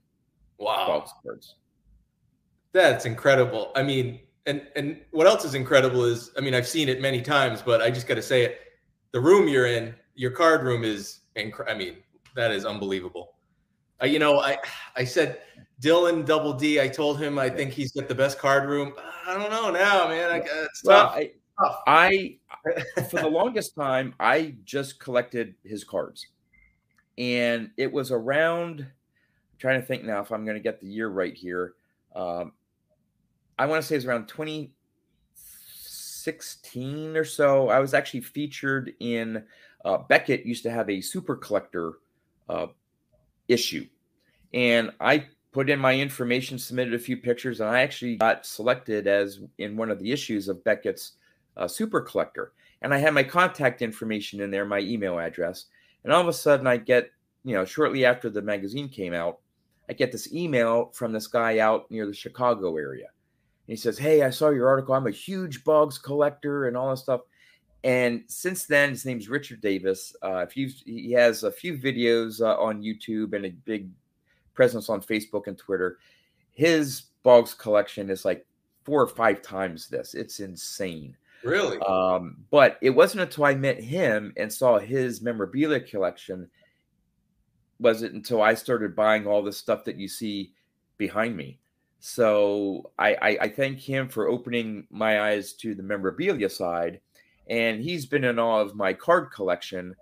Wow. 0.57 1.05
Cards. 1.23 1.57
That's 2.73 3.05
incredible. 3.05 3.73
I 3.75 3.83
mean, 3.83 4.21
and 4.47 4.67
and 4.77 5.01
what 5.11 5.27
else 5.27 5.45
is 5.45 5.55
incredible 5.55 6.05
is, 6.05 6.31
I 6.37 6.41
mean, 6.41 6.55
I've 6.55 6.69
seen 6.69 6.89
it 6.89 7.01
many 7.01 7.21
times, 7.21 7.63
but 7.63 7.83
I 7.83 7.91
just 7.91 8.07
got 8.07 8.15
to 8.15 8.23
say 8.23 8.45
it. 8.45 8.61
The 9.13 9.21
room 9.21 9.49
you're 9.49 9.67
in, 9.67 9.95
your 10.15 10.31
card 10.31 10.63
room 10.63 10.85
is, 10.85 11.21
inc- 11.37 11.69
I 11.69 11.75
mean, 11.75 11.97
that 12.37 12.51
is 12.53 12.65
unbelievable. 12.65 13.35
Uh, 14.03 14.07
you 14.07 14.19
know, 14.19 14.41
I 14.41 14.59
I 14.97 15.05
said 15.05 15.43
Dylan 15.81 16.25
Double 16.25 16.53
D. 16.53 16.81
I 16.81 16.89
told 16.89 17.21
him 17.21 17.39
I 17.39 17.51
think 17.51 17.73
he's 17.73 17.93
got 17.93 18.09
the 18.09 18.15
best 18.15 18.39
card 18.39 18.69
room. 18.69 18.95
I 19.27 19.35
don't 19.35 19.51
know 19.51 19.71
now, 19.71 20.09
man. 20.09 20.31
I, 20.31 20.37
it's 20.39 20.83
well, 20.85 21.09
tough. 21.09 21.17
I, 21.17 21.31
tough. 21.63 21.83
I 21.87 22.37
for 23.11 23.21
the 23.21 23.29
longest 23.29 23.75
time 23.75 24.15
I 24.19 24.55
just 24.65 25.01
collected 25.01 25.55
his 25.65 25.85
cards, 25.85 26.27
and 27.19 27.71
it 27.77 27.93
was 27.93 28.11
around. 28.11 28.81
I'm 28.81 29.59
trying 29.59 29.81
to 29.81 29.87
think 29.87 30.05
now 30.05 30.21
if 30.21 30.31
I'm 30.33 30.45
going 30.45 30.57
to 30.57 30.63
get 30.63 30.81
the 30.81 30.87
year 30.87 31.09
right 31.09 31.35
here. 31.35 31.75
Um, 32.15 32.53
I 33.61 33.67
want 33.67 33.83
to 33.83 33.87
say 33.87 33.97
it 33.97 33.99
was 33.99 34.07
around 34.07 34.27
2016 34.27 37.15
or 37.15 37.27
so. 37.27 37.69
I 37.69 37.79
was 37.79 37.93
actually 37.93 38.23
featured 38.23 38.95
in 39.01 39.45
uh, 39.85 39.99
Beckett 39.99 40.47
used 40.47 40.63
to 40.63 40.71
have 40.71 40.89
a 40.89 41.03
super 41.03 41.37
collector 41.37 41.99
uh, 42.49 42.69
issue, 43.49 43.87
and 44.55 44.93
I 44.99 45.27
put 45.53 45.69
in 45.69 45.79
my 45.79 45.95
information, 45.95 46.59
submitted 46.59 46.95
a 46.95 46.99
few 46.99 47.19
pictures, 47.19 47.61
and 47.61 47.69
I 47.69 47.83
actually 47.83 48.17
got 48.17 48.47
selected 48.47 49.07
as 49.07 49.41
in 49.59 49.77
one 49.77 49.91
of 49.91 49.99
the 49.99 50.11
issues 50.11 50.49
of 50.49 50.65
Beckett's 50.65 51.19
uh, 51.59 51.69
super 51.69 52.01
collector. 52.01 52.53
And 52.81 52.95
I 52.95 52.99
had 52.99 53.13
my 53.13 53.25
contact 53.25 53.83
information 53.83 54.41
in 54.41 54.51
there, 54.51 54.65
my 54.65 54.79
email 54.79 55.19
address, 55.19 55.67
and 56.05 56.15
all 56.15 56.23
of 56.23 56.29
a 56.29 56.33
sudden 56.33 56.67
I 56.67 56.79
get, 56.79 57.11
you 57.45 57.53
know, 57.53 57.67
shortly 57.67 58.07
after 58.07 58.31
the 58.31 58.41
magazine 58.41 58.89
came 58.89 59.13
out, 59.13 59.41
I 59.87 59.93
get 59.93 60.13
this 60.13 60.33
email 60.33 60.93
from 60.95 61.13
this 61.13 61.27
guy 61.27 61.59
out 61.59 61.91
near 61.91 62.07
the 62.07 62.15
Chicago 62.15 62.79
area 62.79 63.09
he 63.71 63.77
says, 63.77 63.99
Hey, 63.99 64.23
I 64.23 64.31
saw 64.31 64.51
your 64.51 64.69
article. 64.69 64.95
I'm 64.95 65.07
a 65.07 65.13
huge 65.13 65.65
Boggs 65.65 65.99
collector 65.99 66.67
and 66.67 66.77
all 66.77 66.91
that 66.91 66.97
stuff. 66.97 67.21
And 67.83 68.25
since 68.27 68.67
then, 68.67 68.91
his 68.91 69.07
name's 69.07 69.29
Richard 69.29 69.61
Davis. 69.61 70.15
Uh, 70.23 70.39
if 70.39 70.57
you, 70.57 70.71
he 70.85 71.13
has 71.13 71.45
a 71.45 71.53
few 71.53 71.79
videos 71.79 72.41
uh, 72.41 72.61
on 72.61 72.83
YouTube 72.83 73.33
and 73.35 73.47
a 73.47 73.51
big 73.51 73.89
presence 74.55 74.89
on 74.89 75.01
Facebook 75.01 75.47
and 75.47 75.57
Twitter. 75.57 75.99
His 76.53 77.05
Boggs 77.23 77.55
collection 77.55 78.11
is 78.11 78.25
like 78.25 78.47
four 78.85 79.01
or 79.01 79.09
five 79.09 79.41
times 79.41 79.89
this. 79.89 80.15
It's 80.15 80.41
insane. 80.41 81.17
Really? 81.43 81.79
Um, 81.79 82.37
but 82.51 82.77
it 82.83 82.91
wasn't 82.91 83.23
until 83.23 83.45
I 83.45 83.55
met 83.55 83.81
him 83.81 84.33
and 84.37 84.53
saw 84.53 84.79
his 84.79 85.23
memorabilia 85.23 85.81
collection 85.81 86.51
was 87.79 88.03
it 88.03 88.13
until 88.13 88.43
I 88.43 88.55
started 88.55 88.95
buying 88.95 89.27
all 89.27 89.43
the 89.43 89.53
stuff 89.53 89.85
that 89.85 89.97
you 89.97 90.07
see 90.07 90.53
behind 90.99 91.35
me. 91.35 91.59
So 92.01 92.91
I, 92.99 93.15
I, 93.15 93.29
I 93.43 93.49
thank 93.49 93.79
him 93.79 94.09
for 94.09 94.29
opening 94.29 94.87
my 94.91 95.21
eyes 95.21 95.53
to 95.55 95.75
the 95.75 95.83
memorabilia 95.83 96.49
side, 96.49 97.01
and 97.49 97.83
he's 97.83 98.07
been 98.07 98.25
in 98.25 98.39
awe 98.39 98.61
of 98.61 98.75
my 98.75 98.95
card 98.95 99.31
collection. 99.31 99.95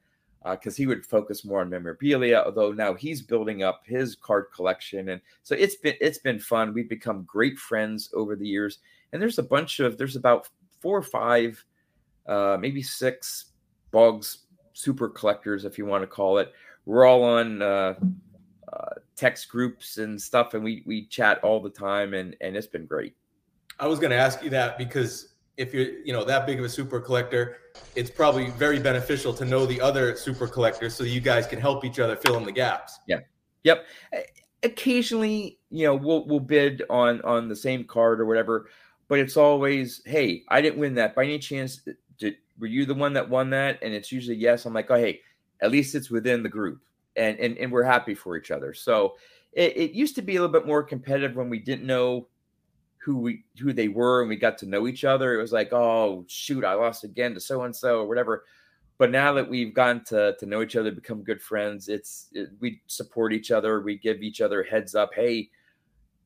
because 0.49 0.75
uh, 0.75 0.77
he 0.77 0.87
would 0.87 1.05
focus 1.05 1.45
more 1.45 1.61
on 1.61 1.69
memorabilia. 1.69 2.43
Although 2.47 2.73
now 2.73 2.95
he's 2.95 3.21
building 3.21 3.65
up 3.65 3.83
his 3.85 4.15
card 4.15 4.47
collection, 4.55 5.09
and 5.09 5.21
so 5.43 5.57
it's 5.57 5.75
been 5.75 5.97
it's 6.01 6.19
been 6.19 6.39
fun. 6.39 6.73
We've 6.73 6.89
become 6.89 7.25
great 7.25 7.59
friends 7.59 8.11
over 8.15 8.37
the 8.37 8.47
years, 8.47 8.79
and 9.13 9.21
there's 9.21 9.39
a 9.39 9.43
bunch 9.43 9.81
of 9.81 9.99
there's 9.99 10.17
about 10.17 10.49
four 10.81 10.97
or 10.97 11.03
five, 11.03 11.63
uh, 12.29 12.57
maybe 12.61 12.81
six 12.81 13.47
Boggs 13.91 14.47
super 14.73 15.09
collectors, 15.09 15.65
if 15.65 15.77
you 15.77 15.85
want 15.85 16.03
to 16.03 16.07
call 16.07 16.39
it. 16.39 16.53
We're 16.87 17.05
all 17.05 17.25
on 17.25 17.61
uh, 17.61 17.95
uh, 18.73 18.95
text 19.17 19.49
groups 19.49 19.99
and 19.99 20.21
stuff, 20.21 20.55
and 20.55 20.63
we 20.63 20.83
we 20.87 21.07
chat 21.07 21.39
all 21.43 21.61
the 21.61 21.71
time, 21.71 22.15
and 22.15 22.37
and 22.41 22.57
it's 22.57 22.67
been 22.67 22.87
great. 22.87 23.15
I 23.81 23.87
was 23.87 23.99
going 23.99 24.11
to 24.11 24.17
ask 24.17 24.43
you 24.43 24.51
that 24.51 24.77
because 24.79 25.35
if 25.59 25.75
you're 25.75 25.91
you 26.05 26.13
know 26.13 26.25
that 26.25 26.47
big 26.47 26.59
of 26.59 26.65
a 26.65 26.69
super 26.69 27.01
collector 27.01 27.59
it's 27.95 28.11
probably 28.11 28.51
very 28.51 28.79
beneficial 28.79 29.35
to 29.35 29.45
know 29.45 29.67
the 29.67 29.81
other 29.81 30.17
super 30.17 30.47
collectors 30.47 30.95
so 30.95 31.05
you 31.05 31.21
guys 31.21 31.47
can 31.47 31.61
help 31.61 31.85
each 31.85 31.99
other 31.99 32.17
fill 32.17 32.37
in 32.37 32.45
the 32.45 32.53
gaps. 32.53 33.01
Yeah. 33.07 33.21
Yep. 33.65 33.85
Occasionally 34.63 35.59
you 35.71 35.85
know 35.87 35.95
we'll 35.95 36.27
we'll 36.27 36.41
bid 36.41 36.83
on 36.89 37.21
on 37.23 37.49
the 37.49 37.57
same 37.57 37.85
card 37.85 38.21
or 38.21 38.27
whatever 38.27 38.69
but 39.09 39.19
it's 39.19 39.37
always 39.37 40.01
hey 40.07 40.43
i 40.49 40.61
didn't 40.61 40.79
win 40.79 40.95
that. 40.95 41.15
By 41.15 41.25
any 41.25 41.39
chance 41.39 41.87
did, 42.19 42.37
were 42.59 42.67
you 42.67 42.87
the 42.87 42.95
one 42.95 43.13
that 43.13 43.29
won 43.29 43.51
that? 43.51 43.79
And 43.83 43.93
it's 43.93 44.11
usually 44.11 44.37
yes. 44.37 44.65
I'm 44.65 44.73
like 44.73 44.91
oh 44.91 44.97
hey 44.97 45.21
at 45.61 45.71
least 45.71 45.95
it's 45.95 46.11
within 46.11 46.43
the 46.43 46.49
group 46.49 46.81
and 47.17 47.39
and, 47.39 47.59
and 47.59 47.73
we're 47.73 47.83
happy 47.83 48.15
for 48.15 48.37
each 48.37 48.51
other. 48.51 48.75
So 48.75 49.17
it, 49.53 49.77
it 49.77 49.91
used 49.93 50.15
to 50.17 50.23
be 50.23 50.37
a 50.37 50.41
little 50.41 50.53
bit 50.53 50.67
more 50.67 50.83
competitive 50.83 51.37
when 51.37 51.51
we 51.51 51.59
didn't 51.59 51.87
know 51.87 52.29
who 52.99 53.19
we 53.19 53.45
who 53.59 53.73
they 53.73 53.89
were 53.89 54.21
and 54.21 54.29
we 54.29 54.37
got 54.37 54.59
to 54.59 54.67
know 54.67 54.87
each 54.87 55.05
other. 55.05 55.35
It 55.35 55.43
was 55.43 55.53
like 55.53 55.73
oh 55.73 56.25
shoot 56.29 56.65
i 56.65 56.75
lost 56.75 57.05
again 57.05 57.35
to 57.35 57.41
so 57.41 57.63
and 57.63 57.75
so 57.75 58.01
or 58.01 58.09
whatever. 58.09 58.45
But 58.99 59.13
now 59.13 59.33
that 59.35 59.49
we've 59.49 59.73
gotten 59.73 60.03
to, 60.07 60.35
to 60.41 60.47
know 60.47 60.61
each 60.61 60.75
other 60.75 60.91
become 60.91 61.23
good 61.23 61.41
friends 61.41 61.89
it's 61.89 62.29
it, 62.33 62.51
we 62.61 62.83
support 62.87 63.33
each 63.33 63.51
other. 63.51 63.81
We 63.81 63.99
give 63.99 64.23
each 64.23 64.41
other 64.41 64.63
heads 64.63 64.95
up 64.95 65.11
hey 65.15 65.51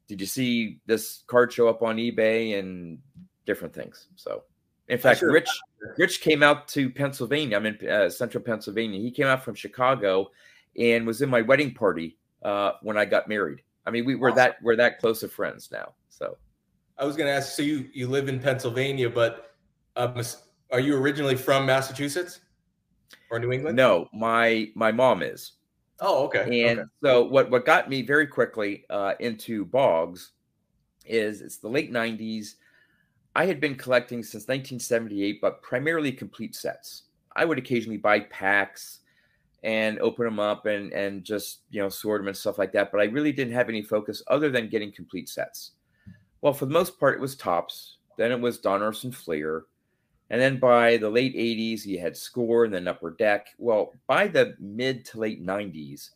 did 0.08 0.20
you 0.20 0.26
see 0.26 0.80
this 0.86 1.22
card 1.26 1.52
show 1.52 1.68
up 1.68 1.82
on 1.82 1.96
ebay? 1.96 2.58
and 2.58 2.98
different 3.46 3.74
things. 3.74 4.08
So 4.16 4.42
in 4.88 4.98
fact 4.98 5.20
sure. 5.20 5.32
rich 5.32 5.48
rich 5.96 6.20
came 6.20 6.42
out 6.42 6.66
to 6.66 6.90
pennsylvania 6.90 7.56
i'm 7.56 7.66
in 7.66 7.88
uh, 7.88 8.08
central 8.08 8.42
pennsylvania. 8.42 9.00
He 9.00 9.10
came 9.12 9.26
out 9.26 9.44
from 9.44 9.54
chicago 9.54 10.30
and 10.78 11.06
was 11.06 11.22
in 11.22 11.28
my 11.28 11.42
wedding 11.42 11.72
party 11.72 12.16
uh, 12.44 12.72
when 12.82 12.96
i 12.96 13.04
got 13.04 13.28
married 13.28 13.62
i 13.86 13.90
mean 13.90 14.04
we 14.04 14.14
were 14.14 14.32
that 14.32 14.56
we're 14.62 14.76
that 14.76 14.98
close 14.98 15.22
of 15.22 15.32
friends 15.32 15.70
now 15.70 15.92
so 16.08 16.36
I 16.98 17.04
was 17.04 17.16
going 17.16 17.26
to 17.26 17.32
ask. 17.32 17.56
So 17.56 17.62
you 17.62 17.88
you 17.92 18.06
live 18.06 18.28
in 18.28 18.38
Pennsylvania, 18.38 19.10
but 19.10 19.56
um, 19.96 20.22
are 20.70 20.80
you 20.80 20.96
originally 20.96 21.34
from 21.34 21.66
Massachusetts 21.66 22.40
or 23.30 23.38
New 23.38 23.50
England? 23.50 23.76
No, 23.76 24.08
my 24.12 24.68
my 24.74 24.92
mom 24.92 25.22
is. 25.22 25.52
Oh, 26.00 26.24
okay. 26.26 26.64
And 26.64 26.80
okay. 26.80 26.88
so 27.02 27.24
what 27.24 27.50
what 27.50 27.66
got 27.66 27.88
me 27.88 28.02
very 28.02 28.26
quickly 28.26 28.84
uh, 28.90 29.14
into 29.20 29.64
Boggs 29.64 30.30
is 31.04 31.40
it's 31.40 31.58
the 31.58 31.68
late 31.68 31.92
'90s. 31.92 32.54
I 33.34 33.46
had 33.46 33.60
been 33.60 33.74
collecting 33.74 34.22
since 34.22 34.42
1978, 34.42 35.40
but 35.40 35.62
primarily 35.62 36.12
complete 36.12 36.54
sets. 36.54 37.04
I 37.34 37.46
would 37.46 37.56
occasionally 37.56 37.96
buy 37.96 38.20
packs 38.20 39.00
and 39.64 39.98
open 40.00 40.24
them 40.24 40.40
up 40.40 40.66
and 40.66 40.92
and 40.92 41.24
just 41.24 41.60
you 41.70 41.80
know 41.80 41.88
sort 41.88 42.20
them 42.20 42.28
and 42.28 42.36
stuff 42.36 42.58
like 42.58 42.72
that. 42.72 42.90
But 42.90 43.00
I 43.00 43.04
really 43.04 43.32
didn't 43.32 43.54
have 43.54 43.68
any 43.68 43.82
focus 43.82 44.22
other 44.28 44.50
than 44.50 44.68
getting 44.68 44.92
complete 44.92 45.28
sets. 45.28 45.72
Well, 46.40 46.52
for 46.52 46.66
the 46.66 46.72
most 46.72 46.98
part, 46.98 47.14
it 47.14 47.20
was 47.20 47.36
Topps. 47.36 47.98
Then 48.18 48.32
it 48.32 48.40
was 48.40 48.60
Donruss 48.60 49.04
and 49.04 49.14
Fleer. 49.14 49.64
And 50.30 50.40
then 50.40 50.58
by 50.58 50.96
the 50.96 51.10
late 51.10 51.36
80s, 51.36 51.84
you 51.84 52.00
had 52.00 52.16
Score 52.16 52.64
and 52.64 52.72
then 52.72 52.88
Upper 52.88 53.10
Deck. 53.10 53.48
Well, 53.58 53.92
by 54.06 54.28
the 54.28 54.56
mid 54.58 55.04
to 55.06 55.20
late 55.20 55.44
90s, 55.44 56.10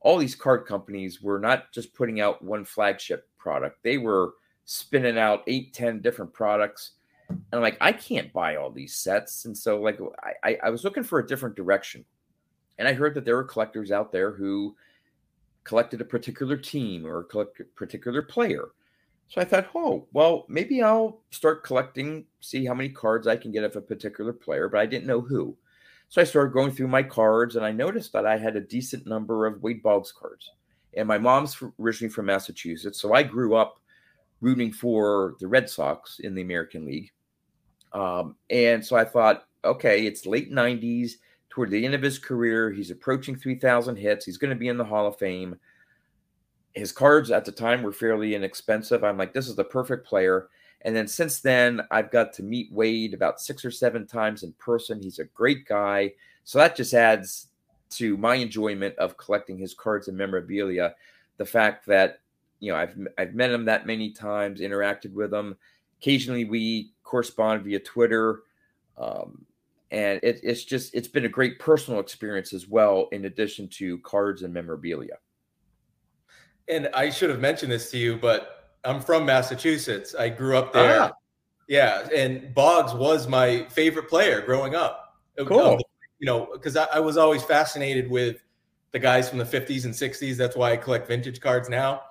all 0.00 0.16
these 0.16 0.34
card 0.34 0.66
companies 0.66 1.20
were 1.20 1.38
not 1.38 1.70
just 1.72 1.94
putting 1.94 2.20
out 2.20 2.42
one 2.42 2.64
flagship 2.64 3.28
product, 3.38 3.82
they 3.82 3.98
were 3.98 4.34
spinning 4.64 5.18
out 5.18 5.42
eight, 5.46 5.72
ten 5.72 6.00
different 6.00 6.32
products. 6.32 6.92
And 7.28 7.38
I'm 7.52 7.60
like, 7.60 7.76
I 7.80 7.92
can't 7.92 8.32
buy 8.32 8.56
all 8.56 8.70
these 8.70 8.94
sets. 8.94 9.44
And 9.44 9.56
so, 9.56 9.80
like, 9.80 9.98
I, 10.42 10.58
I 10.62 10.70
was 10.70 10.84
looking 10.84 11.02
for 11.02 11.18
a 11.18 11.26
different 11.26 11.56
direction. 11.56 12.04
And 12.78 12.86
I 12.86 12.92
heard 12.92 13.14
that 13.14 13.24
there 13.24 13.36
were 13.36 13.44
collectors 13.44 13.90
out 13.90 14.12
there 14.12 14.32
who 14.32 14.76
collected 15.64 16.00
a 16.00 16.04
particular 16.04 16.56
team 16.56 17.06
or 17.06 17.26
a 17.34 17.44
particular 17.74 18.22
player. 18.22 18.70
So 19.28 19.40
I 19.40 19.44
thought, 19.44 19.68
oh, 19.74 20.06
well, 20.12 20.46
maybe 20.48 20.82
I'll 20.82 21.20
start 21.30 21.64
collecting, 21.64 22.24
see 22.40 22.64
how 22.64 22.72
many 22.72 22.88
cards 22.88 23.26
I 23.26 23.36
can 23.36 23.52
get 23.52 23.64
of 23.64 23.76
a 23.76 23.80
particular 23.80 24.32
player, 24.32 24.68
but 24.68 24.80
I 24.80 24.86
didn't 24.86 25.06
know 25.06 25.20
who. 25.20 25.54
So 26.08 26.22
I 26.22 26.24
started 26.24 26.54
going 26.54 26.72
through 26.72 26.88
my 26.88 27.02
cards 27.02 27.56
and 27.56 27.64
I 27.66 27.70
noticed 27.70 28.14
that 28.14 28.24
I 28.24 28.38
had 28.38 28.56
a 28.56 28.60
decent 28.60 29.06
number 29.06 29.46
of 29.46 29.62
Wade 29.62 29.82
Boggs 29.82 30.10
cards. 30.10 30.50
And 30.96 31.06
my 31.06 31.18
mom's 31.18 31.62
originally 31.78 32.10
from 32.10 32.26
Massachusetts. 32.26 32.98
So 32.98 33.12
I 33.12 33.22
grew 33.22 33.54
up 33.54 33.78
rooting 34.40 34.72
for 34.72 35.34
the 35.40 35.48
Red 35.48 35.68
Sox 35.68 36.20
in 36.20 36.34
the 36.34 36.42
American 36.42 36.86
League. 36.86 37.12
Um, 37.92 38.36
and 38.48 38.84
so 38.84 38.96
I 38.96 39.04
thought, 39.04 39.46
okay, 39.64 40.06
it's 40.06 40.24
late 40.24 40.50
90s, 40.50 41.12
toward 41.58 41.70
the 41.70 41.84
end 41.84 41.94
of 41.94 42.02
his 42.02 42.18
career. 42.18 42.70
He's 42.70 42.90
approaching 42.90 43.34
3,000 43.34 43.96
hits. 43.96 44.24
He's 44.24 44.38
going 44.38 44.50
to 44.50 44.56
be 44.56 44.68
in 44.68 44.78
the 44.78 44.84
Hall 44.84 45.06
of 45.06 45.18
Fame 45.18 45.56
his 46.78 46.92
cards 46.92 47.30
at 47.30 47.44
the 47.44 47.52
time 47.52 47.82
were 47.82 47.92
fairly 47.92 48.34
inexpensive. 48.34 49.04
I'm 49.04 49.18
like, 49.18 49.32
this 49.32 49.48
is 49.48 49.56
the 49.56 49.64
perfect 49.64 50.06
player. 50.06 50.48
And 50.82 50.94
then 50.94 51.08
since 51.08 51.40
then, 51.40 51.80
I've 51.90 52.10
got 52.10 52.32
to 52.34 52.42
meet 52.42 52.72
Wade 52.72 53.14
about 53.14 53.40
six 53.40 53.64
or 53.64 53.70
seven 53.70 54.06
times 54.06 54.44
in 54.44 54.52
person. 54.54 55.02
He's 55.02 55.18
a 55.18 55.24
great 55.24 55.66
guy. 55.66 56.12
So 56.44 56.58
that 56.58 56.76
just 56.76 56.94
adds 56.94 57.48
to 57.90 58.16
my 58.16 58.36
enjoyment 58.36 58.94
of 58.96 59.16
collecting 59.16 59.58
his 59.58 59.74
cards 59.74 60.08
and 60.08 60.16
memorabilia. 60.16 60.94
The 61.36 61.44
fact 61.44 61.86
that, 61.86 62.20
you 62.60 62.70
know, 62.70 62.78
I've, 62.78 62.96
I've 63.18 63.34
met 63.34 63.50
him 63.50 63.64
that 63.64 63.86
many 63.86 64.12
times, 64.12 64.60
interacted 64.60 65.12
with 65.12 65.34
him. 65.34 65.56
Occasionally 66.00 66.44
we 66.44 66.92
correspond 67.02 67.64
via 67.64 67.80
Twitter. 67.80 68.42
Um, 68.96 69.44
and 69.90 70.20
it, 70.22 70.40
it's 70.42 70.64
just, 70.64 70.94
it's 70.94 71.08
been 71.08 71.24
a 71.24 71.28
great 71.28 71.58
personal 71.58 72.00
experience 72.00 72.52
as 72.52 72.68
well, 72.68 73.08
in 73.12 73.24
addition 73.24 73.68
to 73.68 73.98
cards 73.98 74.42
and 74.42 74.52
memorabilia 74.52 75.16
and 76.68 76.88
I 76.94 77.10
should 77.10 77.30
have 77.30 77.40
mentioned 77.40 77.72
this 77.72 77.90
to 77.90 77.98
you, 77.98 78.16
but 78.16 78.70
I'm 78.84 79.00
from 79.00 79.24
Massachusetts. 79.24 80.14
I 80.14 80.28
grew 80.28 80.56
up 80.56 80.72
there. 80.72 81.02
Ah. 81.02 81.12
Yeah, 81.66 82.08
and 82.14 82.54
Boggs 82.54 82.94
was 82.94 83.28
my 83.28 83.66
favorite 83.68 84.08
player 84.08 84.40
growing 84.40 84.74
up. 84.74 85.16
Cool. 85.46 85.78
you 86.18 86.26
know, 86.26 86.48
because 86.52 86.76
I, 86.76 86.86
I, 86.94 86.98
was 86.98 87.16
always 87.16 87.44
fascinated 87.44 88.10
with 88.10 88.42
the 88.90 88.98
guys 88.98 89.28
from 89.28 89.38
the 89.38 89.44
50s 89.44 89.84
and 89.84 89.94
60s. 89.94 90.36
That's 90.36 90.56
why 90.56 90.72
I 90.72 90.76
collect 90.76 91.06
vintage 91.06 91.40
cards 91.40 91.68
now. 91.68 92.02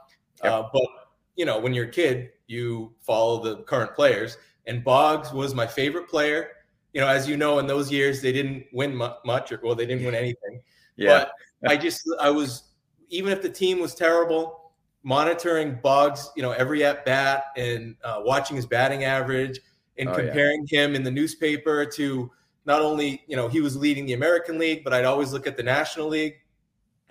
Yep. 0.44 0.54
Uh, 0.54 0.64
but 0.72 0.88
you 1.36 1.46
know, 1.46 1.60
when 1.60 1.74
you're 1.74 1.88
a 1.88 1.92
kid, 1.92 2.30
you 2.46 2.94
follow 3.02 3.44
the 3.44 3.64
current 3.64 3.96
players, 3.96 4.38
and 4.68 4.84
Boggs 4.84 5.34
was 5.34 5.56
my 5.56 5.66
favorite 5.68 6.08
player. 6.08 6.52
You 6.98 7.04
know, 7.04 7.10
as 7.10 7.30
you 7.30 7.38
know, 7.38 7.60
in 7.60 7.68
those 7.68 7.92
years 7.92 8.24
they 8.24 8.32
didn't 8.32 8.66
win 8.74 8.96
much, 8.96 9.52
or 9.52 9.60
well, 9.64 9.76
they 9.76 9.86
didn't 9.86 10.04
win 10.04 10.16
anything. 10.16 10.64
Yeah. 10.96 11.26
But 11.62 11.72
I 11.72 11.78
just 11.78 12.02
I 12.20 12.32
was 12.32 12.72
even 13.10 13.32
if 13.32 13.44
the 13.44 13.50
team 13.50 13.80
was 13.80 13.94
terrible, 13.94 14.72
monitoring 15.04 15.78
Boggs, 15.84 16.32
you 16.36 16.42
know, 16.42 16.54
every 16.54 16.84
at 16.84 17.06
bat 17.06 17.52
and 17.56 17.96
uh, 18.04 18.22
watching 18.26 18.56
his 18.56 18.66
batting 18.66 19.04
average 19.04 19.60
and 20.00 20.10
oh, 20.10 20.16
comparing 20.16 20.66
yeah. 20.72 20.86
him 20.86 20.96
in 20.96 21.04
the 21.04 21.12
newspaper 21.12 21.86
to 21.86 22.32
not 22.66 22.82
only, 22.82 23.22
you 23.28 23.36
know, 23.36 23.48
he 23.48 23.62
was 23.62 23.78
leading 23.78 24.08
the 24.08 24.14
American 24.14 24.58
League, 24.58 24.84
but 24.84 24.92
I'd 24.92 25.06
always 25.06 25.32
look 25.32 25.46
at 25.46 25.56
the 25.56 25.62
National 25.62 26.08
League 26.08 26.38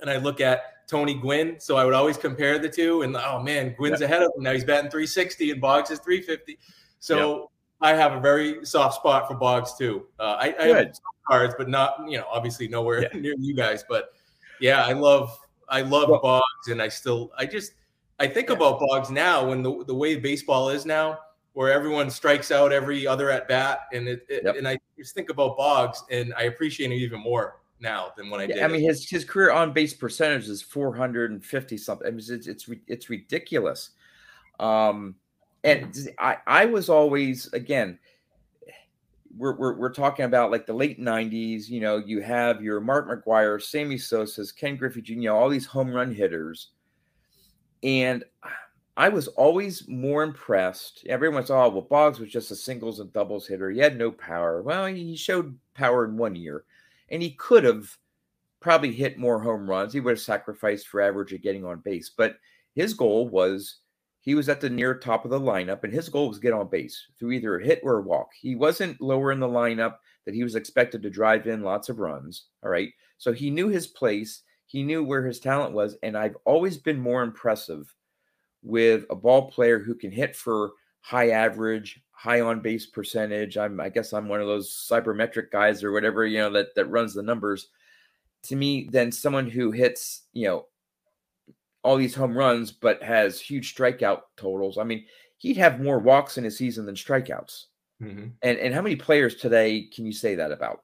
and 0.00 0.10
I 0.10 0.16
look 0.16 0.40
at 0.40 0.88
Tony 0.88 1.14
Gwynn. 1.14 1.60
So 1.60 1.76
I 1.76 1.84
would 1.84 1.94
always 1.94 2.16
compare 2.16 2.58
the 2.58 2.68
two 2.68 3.02
and 3.02 3.16
oh 3.16 3.40
man, 3.40 3.76
Gwynn's 3.78 4.00
yep. 4.00 4.10
ahead 4.10 4.22
of 4.24 4.32
him. 4.36 4.42
Now 4.42 4.52
he's 4.52 4.64
batting 4.64 4.90
360 4.90 5.52
and 5.52 5.60
Boggs 5.60 5.92
is 5.92 6.00
350. 6.00 6.58
So. 6.98 7.52
I 7.80 7.94
have 7.94 8.12
a 8.12 8.20
very 8.20 8.64
soft 8.64 8.96
spot 8.96 9.28
for 9.28 9.34
Boggs 9.34 9.74
too. 9.74 10.06
Uh, 10.18 10.36
I, 10.38 10.54
I 10.58 10.66
have 10.68 10.92
cards, 11.28 11.54
but 11.58 11.68
not, 11.68 11.98
you 12.08 12.18
know, 12.18 12.26
obviously 12.30 12.68
nowhere 12.68 13.02
yeah. 13.02 13.08
near 13.20 13.34
you 13.38 13.54
guys, 13.54 13.84
but 13.88 14.10
yeah, 14.60 14.84
I 14.84 14.92
love 14.92 15.38
I 15.68 15.82
love 15.82 16.08
well, 16.08 16.20
Boggs, 16.20 16.68
and 16.68 16.80
I 16.80 16.88
still, 16.88 17.32
I 17.36 17.46
just, 17.46 17.72
I 18.18 18.26
think 18.26 18.48
yeah. 18.48 18.56
about 18.56 18.80
Boggs 18.80 19.10
now 19.10 19.48
when 19.48 19.62
the 19.62 19.84
the 19.84 19.94
way 19.94 20.16
baseball 20.16 20.68
is 20.70 20.86
now, 20.86 21.18
where 21.52 21.72
everyone 21.72 22.10
strikes 22.10 22.50
out 22.50 22.72
every 22.72 23.06
other 23.06 23.30
at 23.30 23.48
bat, 23.48 23.80
and 23.92 24.08
it, 24.08 24.26
it 24.28 24.42
yep. 24.44 24.56
and 24.56 24.66
I 24.66 24.78
just 24.98 25.14
think 25.14 25.30
about 25.30 25.56
Boggs, 25.56 26.02
and 26.10 26.32
I 26.36 26.44
appreciate 26.44 26.86
him 26.86 26.92
even 26.92 27.20
more 27.20 27.60
now 27.80 28.12
than 28.16 28.30
when 28.30 28.40
I 28.40 28.46
did. 28.46 28.62
I 28.62 28.68
mean, 28.68 28.82
his 28.82 29.08
his 29.08 29.24
career 29.24 29.50
on 29.50 29.72
base 29.72 29.92
percentage 29.92 30.48
is 30.48 30.62
450 30.62 31.76
something. 31.76 32.06
I 32.06 32.10
mean, 32.10 32.18
it's 32.28 32.46
it's 32.46 32.70
it's 32.86 33.10
ridiculous. 33.10 33.90
Um, 34.60 35.16
and 35.66 36.08
I 36.18 36.38
I 36.46 36.64
was 36.64 36.88
always 36.88 37.52
again 37.52 37.98
we're, 39.36 39.54
we're, 39.54 39.74
we're 39.74 39.92
talking 39.92 40.24
about 40.24 40.50
like 40.50 40.64
the 40.64 40.72
late 40.72 40.98
90s 40.98 41.68
you 41.68 41.80
know 41.80 41.98
you 41.98 42.22
have 42.22 42.62
your 42.62 42.80
mark 42.80 43.06
mcgwire 43.08 43.60
sammy 43.60 43.98
sosa's 43.98 44.50
ken 44.50 44.76
griffey 44.76 45.02
jr 45.02 45.30
all 45.30 45.50
these 45.50 45.66
home 45.66 45.92
run 45.92 46.14
hitters. 46.14 46.70
And 47.82 48.24
i 48.96 49.10
was 49.10 49.28
always 49.28 49.86
more 49.88 50.22
impressed. 50.22 51.04
Everyone's 51.08 51.50
oh 51.50 51.68
well 51.68 51.82
boggs 51.82 52.18
was 52.18 52.30
just 52.30 52.50
a 52.50 52.56
singles 52.56 53.00
and 53.00 53.12
doubles 53.12 53.46
hitter. 53.46 53.70
He 53.70 53.80
had 53.80 53.98
no 53.98 54.10
power. 54.10 54.62
Well 54.62 54.86
he 54.86 55.16
showed 55.16 55.58
power 55.74 56.04
in 56.06 56.16
one 56.16 56.36
year. 56.36 56.64
And 57.10 57.22
he 57.22 57.32
could 57.32 57.64
have 57.64 57.96
probably 58.60 58.92
hit 58.92 59.18
more 59.18 59.38
home 59.38 59.68
runs. 59.68 59.92
He 59.92 60.00
would 60.00 60.12
have 60.12 60.20
sacrificed 60.20 60.88
for 60.88 61.00
average 61.00 61.32
of 61.32 61.42
getting 61.42 61.64
on 61.64 61.80
base, 61.80 62.10
but 62.16 62.36
his 62.74 62.94
goal 62.94 63.28
was 63.28 63.76
he 64.26 64.34
was 64.34 64.48
at 64.48 64.60
the 64.60 64.68
near 64.68 64.92
top 64.92 65.24
of 65.24 65.30
the 65.30 65.38
lineup, 65.38 65.84
and 65.84 65.92
his 65.92 66.08
goal 66.08 66.28
was 66.28 66.40
get 66.40 66.52
on 66.52 66.68
base 66.68 67.06
through 67.16 67.30
either 67.30 67.58
a 67.58 67.64
hit 67.64 67.78
or 67.84 68.00
a 68.00 68.02
walk. 68.02 68.32
He 68.36 68.56
wasn't 68.56 69.00
lower 69.00 69.30
in 69.30 69.38
the 69.38 69.46
lineup 69.46 69.98
that 70.24 70.34
he 70.34 70.42
was 70.42 70.56
expected 70.56 71.00
to 71.02 71.10
drive 71.10 71.46
in 71.46 71.62
lots 71.62 71.88
of 71.88 72.00
runs. 72.00 72.46
All 72.64 72.68
right. 72.68 72.90
So 73.18 73.32
he 73.32 73.50
knew 73.50 73.68
his 73.68 73.86
place, 73.86 74.42
he 74.66 74.82
knew 74.82 75.04
where 75.04 75.24
his 75.24 75.38
talent 75.38 75.74
was. 75.74 75.96
And 76.02 76.18
I've 76.18 76.36
always 76.44 76.76
been 76.76 76.98
more 76.98 77.22
impressive 77.22 77.94
with 78.64 79.04
a 79.10 79.14
ball 79.14 79.48
player 79.48 79.78
who 79.78 79.94
can 79.94 80.10
hit 80.10 80.34
for 80.34 80.72
high 81.02 81.30
average, 81.30 82.02
high 82.10 82.40
on 82.40 82.58
base 82.58 82.84
percentage. 82.84 83.56
I'm 83.56 83.78
I 83.80 83.90
guess 83.90 84.12
I'm 84.12 84.26
one 84.26 84.40
of 84.40 84.48
those 84.48 84.88
sabermetric 84.90 85.52
guys 85.52 85.84
or 85.84 85.92
whatever, 85.92 86.26
you 86.26 86.38
know, 86.38 86.50
that 86.50 86.74
that 86.74 86.86
runs 86.86 87.14
the 87.14 87.22
numbers. 87.22 87.68
To 88.44 88.56
me, 88.56 88.88
than 88.90 89.12
someone 89.12 89.48
who 89.48 89.70
hits, 89.70 90.22
you 90.32 90.48
know, 90.48 90.66
all 91.86 91.96
these 91.96 92.16
home 92.16 92.36
runs 92.36 92.72
but 92.72 93.00
has 93.00 93.40
huge 93.40 93.72
strikeout 93.72 94.22
totals. 94.36 94.76
I 94.76 94.82
mean, 94.82 95.04
he'd 95.38 95.56
have 95.56 95.80
more 95.80 96.00
walks 96.00 96.36
in 96.36 96.44
a 96.44 96.50
season 96.50 96.84
than 96.84 96.96
strikeouts. 96.96 97.66
Mm-hmm. 98.02 98.26
And 98.42 98.58
and 98.58 98.74
how 98.74 98.82
many 98.82 98.96
players 98.96 99.36
today 99.36 99.88
can 99.94 100.04
you 100.04 100.12
say 100.12 100.34
that 100.34 100.50
about? 100.50 100.82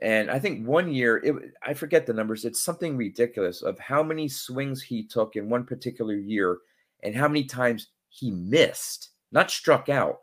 And 0.00 0.30
I 0.30 0.38
think 0.38 0.66
one 0.66 0.92
year, 0.92 1.18
it, 1.18 1.34
I 1.64 1.74
forget 1.74 2.06
the 2.06 2.12
numbers. 2.12 2.44
It's 2.44 2.62
something 2.62 2.96
ridiculous 2.96 3.62
of 3.62 3.78
how 3.80 4.02
many 4.02 4.28
swings 4.28 4.80
he 4.80 5.02
took 5.02 5.34
in 5.34 5.50
one 5.50 5.64
particular 5.64 6.14
year, 6.14 6.58
and 7.02 7.16
how 7.16 7.26
many 7.26 7.44
times 7.44 7.88
he 8.08 8.30
missed, 8.30 9.10
not 9.32 9.50
struck 9.50 9.88
out. 9.88 10.20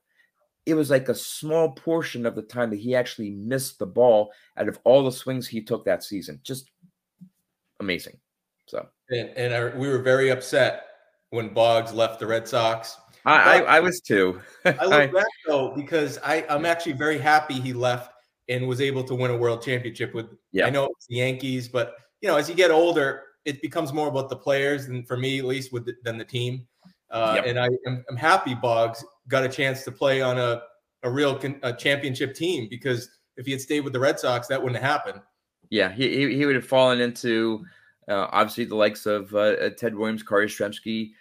It 0.65 0.75
was 0.75 0.89
like 0.89 1.09
a 1.09 1.15
small 1.15 1.71
portion 1.71 2.25
of 2.25 2.35
the 2.35 2.41
time 2.41 2.69
that 2.69 2.79
he 2.79 2.95
actually 2.95 3.31
missed 3.31 3.79
the 3.79 3.85
ball 3.85 4.31
out 4.55 4.69
of 4.69 4.79
all 4.85 5.03
the 5.03 5.11
swings 5.11 5.45
he 5.47 5.61
took 5.61 5.83
that 5.85 6.03
season. 6.03 6.39
Just 6.43 6.71
amazing. 7.79 8.17
So, 8.65 8.87
and, 9.09 9.29
and 9.29 9.53
I, 9.53 9.75
we 9.75 9.87
were 9.87 9.99
very 9.99 10.29
upset 10.29 10.85
when 11.29 11.53
Boggs 11.53 11.93
left 11.93 12.19
the 12.19 12.27
Red 12.27 12.47
Sox 12.47 12.97
I, 13.25 13.59
I, 13.59 13.77
I 13.77 13.79
was 13.79 14.01
too. 14.01 14.41
I 14.65 14.85
look 14.85 15.13
back 15.13 15.25
though 15.47 15.73
because 15.75 16.17
I, 16.23 16.45
I'm 16.49 16.65
actually 16.65 16.93
very 16.93 17.17
happy 17.17 17.55
he 17.55 17.73
left 17.73 18.11
and 18.47 18.67
was 18.67 18.81
able 18.81 19.03
to 19.03 19.15
win 19.15 19.31
a 19.31 19.37
world 19.37 19.61
championship 19.61 20.13
with. 20.13 20.27
Yeah. 20.51 20.65
I 20.65 20.69
know 20.69 20.85
it's 20.85 21.07
the 21.07 21.17
Yankees, 21.17 21.67
but 21.67 21.95
you 22.21 22.29
know, 22.29 22.37
as 22.37 22.49
you 22.49 22.55
get 22.55 22.71
older, 22.71 23.23
it 23.45 23.61
becomes 23.61 23.93
more 23.93 24.07
about 24.07 24.29
the 24.29 24.35
players, 24.35 24.85
and 24.85 25.07
for 25.07 25.17
me 25.17 25.39
at 25.39 25.45
least, 25.45 25.71
with 25.71 25.85
the, 25.85 25.95
than 26.03 26.17
the 26.17 26.25
team. 26.25 26.67
Uh, 27.11 27.33
yep. 27.37 27.45
And 27.45 27.59
I 27.59 27.67
am 27.87 28.03
I'm 28.09 28.17
happy 28.17 28.53
Boggs 28.53 29.03
got 29.27 29.43
a 29.43 29.49
chance 29.49 29.83
to 29.83 29.91
play 29.91 30.21
on 30.21 30.37
a 30.37 30.61
a 31.03 31.09
real 31.09 31.37
con- 31.37 31.59
a 31.63 31.73
championship 31.73 32.33
team 32.35 32.67
because 32.69 33.09
if 33.37 33.45
he 33.45 33.51
had 33.51 33.61
stayed 33.61 33.81
with 33.81 33.93
the 33.93 33.99
Red 33.99 34.19
Sox, 34.19 34.47
that 34.47 34.61
wouldn't 34.61 34.81
have 34.81 34.91
happened. 34.91 35.21
Yeah, 35.69 35.91
he 35.91 36.09
he, 36.09 36.35
he 36.35 36.45
would 36.45 36.55
have 36.55 36.65
fallen 36.65 36.99
into 37.01 37.65
uh, 38.09 38.27
obviously 38.31 38.65
the 38.65 38.75
likes 38.75 39.05
of 39.05 39.33
uh, 39.33 39.69
Ted 39.71 39.95
Williams, 39.95 40.23
Carl 40.23 40.45
Yastrzemski, 40.45 41.11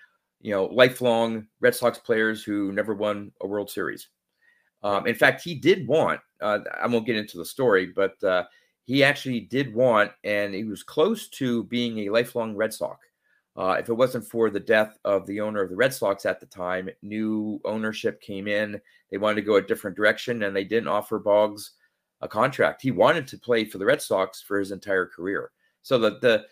you 0.40 0.50
know, 0.50 0.64
lifelong 0.66 1.46
Red 1.60 1.74
Sox 1.74 1.98
players 1.98 2.42
who 2.42 2.72
never 2.72 2.94
won 2.94 3.32
a 3.42 3.46
World 3.46 3.70
Series. 3.70 4.08
Um, 4.82 5.06
in 5.06 5.14
fact, 5.14 5.42
he 5.42 5.54
did 5.54 5.86
want, 5.86 6.20
uh, 6.40 6.60
I 6.80 6.86
won't 6.86 7.06
get 7.06 7.16
into 7.16 7.36
the 7.36 7.44
story, 7.44 7.86
but 7.86 8.22
uh, 8.22 8.44
he 8.84 9.04
actually 9.04 9.40
did 9.40 9.74
want, 9.74 10.12
and 10.24 10.54
he 10.54 10.64
was 10.64 10.82
close 10.82 11.28
to 11.30 11.64
being 11.64 11.98
a 11.98 12.10
lifelong 12.10 12.56
Red 12.56 12.72
Sox. 12.72 13.04
Uh, 13.56 13.76
if 13.78 13.88
it 13.88 13.94
wasn't 13.94 14.24
for 14.24 14.50
the 14.50 14.60
death 14.60 14.96
of 15.04 15.26
the 15.26 15.40
owner 15.40 15.60
of 15.60 15.68
the 15.68 15.76
Red 15.76 15.92
Sox 15.92 16.24
at 16.24 16.38
the 16.38 16.46
time, 16.46 16.88
new 17.02 17.60
ownership 17.64 18.20
came 18.20 18.46
in. 18.46 18.80
They 19.10 19.18
wanted 19.18 19.34
to 19.36 19.42
go 19.42 19.56
a 19.56 19.62
different 19.62 19.96
direction, 19.96 20.44
and 20.44 20.54
they 20.54 20.62
didn't 20.62 20.88
offer 20.88 21.18
Boggs 21.18 21.72
a 22.20 22.28
contract. 22.28 22.82
He 22.82 22.92
wanted 22.92 23.26
to 23.26 23.38
play 23.38 23.64
for 23.64 23.78
the 23.78 23.84
Red 23.84 24.00
Sox 24.00 24.40
for 24.40 24.60
his 24.60 24.70
entire 24.70 25.06
career. 25.06 25.50
So 25.82 25.98
the 25.98 26.18
the 26.20 26.44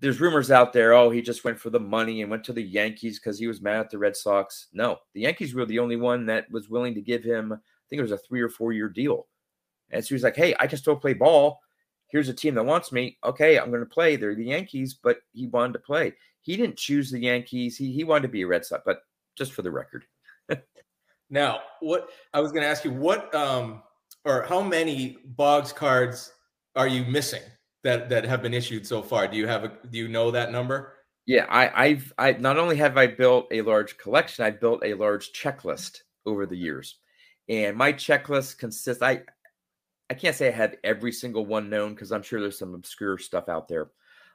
there's 0.00 0.20
rumors 0.20 0.50
out 0.50 0.72
there, 0.72 0.92
oh, 0.92 1.10
he 1.10 1.20
just 1.20 1.44
went 1.44 1.58
for 1.58 1.70
the 1.70 1.80
money 1.80 2.22
and 2.22 2.30
went 2.30 2.44
to 2.44 2.52
the 2.52 2.62
Yankees 2.62 3.18
because 3.18 3.38
he 3.38 3.46
was 3.46 3.60
mad 3.60 3.80
at 3.80 3.90
the 3.90 3.98
Red 3.98 4.16
Sox. 4.16 4.68
No, 4.72 4.98
the 5.14 5.22
Yankees 5.22 5.54
were 5.54 5.66
the 5.66 5.78
only 5.78 5.96
one 5.96 6.26
that 6.26 6.50
was 6.50 6.68
willing 6.68 6.94
to 6.94 7.00
give 7.00 7.24
him, 7.24 7.52
I 7.52 7.56
think 7.88 7.98
it 7.98 8.02
was 8.02 8.12
a 8.12 8.18
three 8.18 8.40
or 8.40 8.48
four 8.48 8.72
year 8.72 8.88
deal. 8.88 9.26
And 9.90 10.04
so 10.04 10.14
he's 10.14 10.22
like, 10.22 10.36
hey, 10.36 10.54
I 10.60 10.66
can 10.66 10.78
still 10.78 10.96
play 10.96 11.14
ball. 11.14 11.60
Here's 12.08 12.28
a 12.28 12.34
team 12.34 12.54
that 12.54 12.64
wants 12.64 12.92
me. 12.92 13.18
Okay, 13.24 13.58
I'm 13.58 13.70
going 13.70 13.80
to 13.80 13.86
play. 13.86 14.16
They're 14.16 14.34
the 14.34 14.44
Yankees, 14.44 14.94
but 14.94 15.18
he 15.32 15.46
wanted 15.46 15.74
to 15.74 15.78
play. 15.80 16.14
He 16.40 16.56
didn't 16.56 16.78
choose 16.78 17.10
the 17.10 17.20
Yankees. 17.20 17.76
He 17.76 17.92
he 17.92 18.04
wanted 18.04 18.22
to 18.22 18.28
be 18.28 18.42
a 18.42 18.46
Red 18.46 18.64
Sox, 18.64 18.82
but 18.86 19.00
just 19.36 19.52
for 19.52 19.62
the 19.62 19.70
record. 19.70 20.04
now, 21.30 21.60
what 21.80 22.08
I 22.32 22.40
was 22.40 22.52
going 22.52 22.62
to 22.62 22.68
ask 22.68 22.84
you, 22.84 22.92
what 22.92 23.34
um 23.34 23.82
or 24.24 24.42
how 24.42 24.62
many 24.62 25.18
Boggs 25.24 25.72
cards 25.72 26.32
are 26.76 26.88
you 26.88 27.04
missing? 27.04 27.42
That 27.84 28.08
that 28.08 28.24
have 28.24 28.42
been 28.42 28.54
issued 28.54 28.86
so 28.86 29.02
far. 29.02 29.28
Do 29.28 29.36
you 29.36 29.46
have 29.46 29.64
a 29.64 29.72
do 29.90 29.98
you 29.98 30.08
know 30.08 30.30
that 30.30 30.52
number? 30.52 30.94
Yeah, 31.26 31.46
I, 31.48 31.86
I've 31.86 32.12
I 32.18 32.32
not 32.32 32.58
only 32.58 32.76
have 32.76 32.96
I 32.96 33.06
built 33.06 33.48
a 33.50 33.62
large 33.62 33.98
collection, 33.98 34.44
I 34.44 34.50
built 34.50 34.82
a 34.84 34.94
large 34.94 35.32
checklist 35.32 35.98
over 36.26 36.46
the 36.46 36.56
years. 36.56 36.96
And 37.48 37.76
my 37.76 37.92
checklist 37.92 38.58
consists 38.58 39.02
I 39.02 39.22
I 40.10 40.14
can't 40.14 40.34
say 40.34 40.48
I 40.48 40.52
have 40.52 40.76
every 40.84 41.12
single 41.12 41.46
one 41.46 41.68
known 41.68 41.94
because 41.94 42.12
I'm 42.12 42.22
sure 42.22 42.40
there's 42.40 42.58
some 42.58 42.74
obscure 42.74 43.18
stuff 43.18 43.48
out 43.48 43.68
there. 43.68 43.90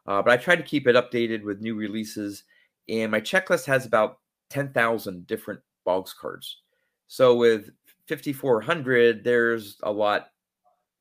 Uh, 0.06 0.22
but 0.22 0.32
I 0.32 0.38
try 0.38 0.56
to 0.56 0.64
keep 0.64 0.88
it 0.88 0.96
updated 0.96 1.44
with 1.44 1.62
new 1.62 1.76
releases. 1.76 2.44
And 2.90 3.10
my 3.12 3.22
checklist 3.22 3.66
has 3.66 3.86
about 3.86 4.20
10,000 4.50 5.26
different 5.26 5.62
Boggs 5.86 6.14
cards. 6.14 6.62
So 7.08 7.36
with 7.36 7.70
5,400, 8.08 9.24
there's 9.24 9.78
a 9.84 9.92
lot. 9.92 10.28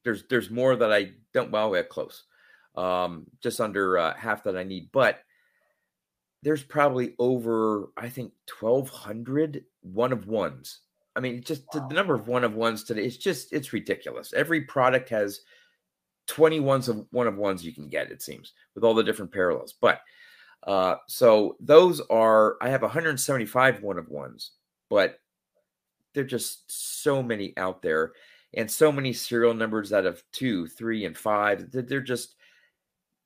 There's 0.05 0.25
there's 0.29 0.51
more 0.51 0.75
that 0.75 0.93
I 0.93 1.13
don't. 1.33 1.51
Well, 1.51 1.71
we're 1.71 1.85
close 1.85 2.25
um, 2.75 3.27
just 3.43 3.61
under 3.61 3.99
uh, 3.99 4.15
half 4.15 4.45
that 4.45 4.57
I 4.57 4.65
need. 4.65 4.91
But 4.93 5.21
there's 6.43 6.63
probably 6.63 7.15
over, 7.19 7.91
I 7.97 8.09
think, 8.09 8.33
1,200 8.59 9.65
one 9.83 10.13
of 10.13 10.27
ones. 10.27 10.81
I 11.15 11.21
mean, 11.21 11.43
just 11.43 11.63
wow. 11.75 11.87
the 11.89 11.95
number 11.95 12.15
of 12.15 12.27
one 12.27 12.45
of 12.45 12.55
ones 12.55 12.85
today, 12.85 13.05
it's 13.05 13.17
just, 13.17 13.53
it's 13.53 13.73
ridiculous. 13.73 14.33
Every 14.33 14.63
product 14.63 15.09
has 15.11 15.43
20 16.27 16.61
ones 16.61 16.89
of 16.89 17.07
one 17.11 17.27
of 17.27 17.37
ones 17.37 17.65
you 17.65 17.73
can 17.73 17.89
get, 17.89 18.11
it 18.11 18.23
seems, 18.23 18.53
with 18.75 18.83
all 18.83 18.95
the 18.95 19.05
different 19.05 19.33
parallels. 19.33 19.75
But 19.81 20.01
uh, 20.67 20.97
so 21.09 21.57
those 21.61 22.01
are, 22.11 22.57
I 22.61 22.71
have 22.71 22.83
175 22.83 23.83
one 23.83 23.99
of 23.99 24.09
ones, 24.09 24.53
but 24.89 25.19
they're 26.15 26.25
just 26.25 26.71
so 27.01 27.23
many 27.23 27.53
out 27.57 27.83
there 27.83 28.13
and 28.55 28.71
so 28.71 28.91
many 28.93 29.13
serial 29.13 29.55
numbers 29.55 29.93
out 29.93 30.07
of 30.07 30.23
two, 30.33 30.67
three, 30.67 31.05
and 31.05 31.17
five. 31.17 31.71
They're 31.71 32.01
just, 32.01 32.37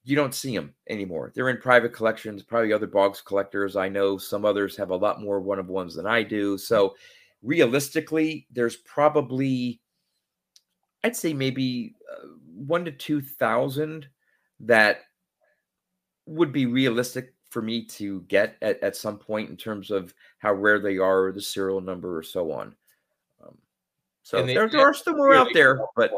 you 0.07 0.15
don't 0.15 0.35
see 0.35 0.55
them 0.55 0.73
anymore. 0.89 1.33
They're 1.35 1.49
in 1.49 1.59
private 1.59 1.93
collections, 1.93 2.45
probably 2.45 2.73
other 2.73 2.87
Boggs 2.87 3.21
collectors. 3.21 3.75
I 3.75 3.89
know 3.89 4.17
some 4.17 4.45
others 4.45 4.77
have 4.77 4.91
a 4.91 4.97
lot 4.97 5.21
more 5.21 5.41
one 5.41 5.59
of 5.59 5.69
ones 5.69 5.97
than 5.97 6.07
I 6.07 6.23
do. 6.23 6.57
So 6.57 6.95
realistically, 7.43 8.47
there's 8.53 8.77
probably, 8.77 9.81
I'd 11.03 11.17
say 11.17 11.35
maybe 11.35 11.97
uh, 12.11 12.29
one 12.55 12.85
to 12.85 12.93
2,000 12.93 14.07
that 14.61 15.01
would 16.27 16.53
be 16.53 16.67
realistic 16.67 17.35
for 17.51 17.61
me 17.61 17.85
to 17.87 18.21
get 18.29 18.57
at, 18.63 18.81
at 18.85 18.95
some 18.95 19.19
point 19.19 19.51
in 19.51 19.57
terms 19.57 19.91
of 19.91 20.15
how 20.39 20.53
rare 20.53 20.79
they 20.79 20.99
are, 20.99 21.25
or 21.25 21.33
the 21.33 21.43
serial 21.43 21.81
number, 21.81 22.17
or 22.17 22.23
so 22.23 22.53
on. 22.53 22.77
Um, 23.45 23.59
so 24.23 24.45
they, 24.45 24.55
there, 24.55 24.69
there, 24.69 24.89
are 24.89 24.95
still 24.95 25.17
more 25.17 25.35
out 25.35 25.49
there, 25.53 25.81
but 25.97 26.13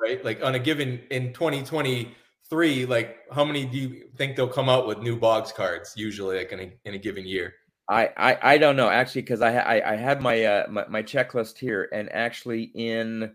right, 0.00 0.24
like 0.24 0.42
on 0.42 0.54
a 0.54 0.58
given 0.58 1.00
in 1.10 1.34
2020 1.34 2.14
three, 2.50 2.84
like 2.84 3.18
how 3.32 3.44
many 3.44 3.64
do 3.64 3.78
you 3.78 4.08
think 4.16 4.36
they'll 4.36 4.48
come 4.48 4.68
out 4.68 4.86
with 4.86 4.98
new 4.98 5.16
Boggs 5.16 5.52
cards 5.52 5.94
usually, 5.96 6.36
like 6.38 6.52
in 6.52 6.60
a, 6.60 6.72
in 6.84 6.94
a 6.94 6.98
given 6.98 7.24
year? 7.24 7.54
I, 7.88 8.10
I, 8.16 8.38
I 8.54 8.58
don't 8.58 8.76
know 8.76 8.88
actually 8.88 9.22
because 9.22 9.40
I, 9.40 9.56
I 9.56 9.92
I 9.92 9.96
have 9.96 10.20
my, 10.20 10.44
uh, 10.44 10.66
my 10.70 10.86
my 10.88 11.02
checklist 11.02 11.58
here 11.58 11.88
and 11.92 12.12
actually 12.12 12.64
in 12.74 13.32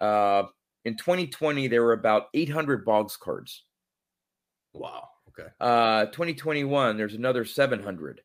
uh 0.00 0.44
in 0.84 0.96
2020 0.96 1.66
there 1.68 1.82
were 1.82 1.92
about 1.92 2.28
800 2.34 2.84
Boggs 2.84 3.16
cards. 3.16 3.64
Wow. 4.74 5.08
Okay. 5.28 5.48
Uh 5.60 6.06
2021 6.06 6.96
there's 6.96 7.14
another 7.14 7.44
700. 7.44 8.20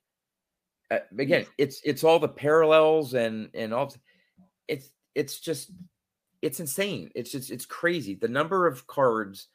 Uh, 0.91 0.99
again, 1.17 1.47
it's 1.57 1.81
it's 1.83 2.03
all 2.03 2.19
the 2.19 2.27
parallels 2.27 3.15
and 3.15 3.49
and 3.55 3.73
all 3.73 3.91
it's 4.67 4.91
it's 5.15 5.39
just 5.39 5.71
it's 6.43 6.59
insane. 6.59 7.09
It's 7.15 7.31
just 7.31 7.49
it's 7.49 7.65
crazy. 7.65 8.13
The 8.13 8.27
number 8.27 8.67
of 8.67 8.85
cards 8.85 9.47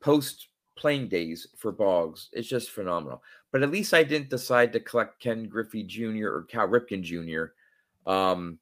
post 0.00 0.48
playing 0.76 1.08
days 1.08 1.46
for 1.56 1.72
Boggs. 1.72 2.28
It's 2.32 2.48
just 2.48 2.70
phenomenal. 2.70 3.22
But 3.50 3.62
at 3.62 3.70
least 3.70 3.94
I 3.94 4.02
didn't 4.02 4.30
decide 4.30 4.72
to 4.72 4.80
collect 4.80 5.20
Ken 5.20 5.44
Griffey 5.44 5.82
Jr. 5.82 6.28
or 6.28 6.46
Cal 6.48 6.68
Ripken 6.68 7.02
Jr. 7.02 8.10
Um, 8.10 8.58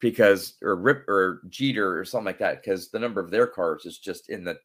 because 0.00 0.54
or 0.62 0.76
Rip 0.76 1.08
or 1.08 1.42
Jeter 1.48 1.98
or 1.98 2.04
something 2.04 2.26
like 2.26 2.38
that, 2.38 2.62
because 2.62 2.88
the 2.88 2.98
number 2.98 3.20
of 3.20 3.30
their 3.30 3.46
cards 3.46 3.86
is 3.86 3.98
just 3.98 4.28
in 4.30 4.44
the 4.44 4.58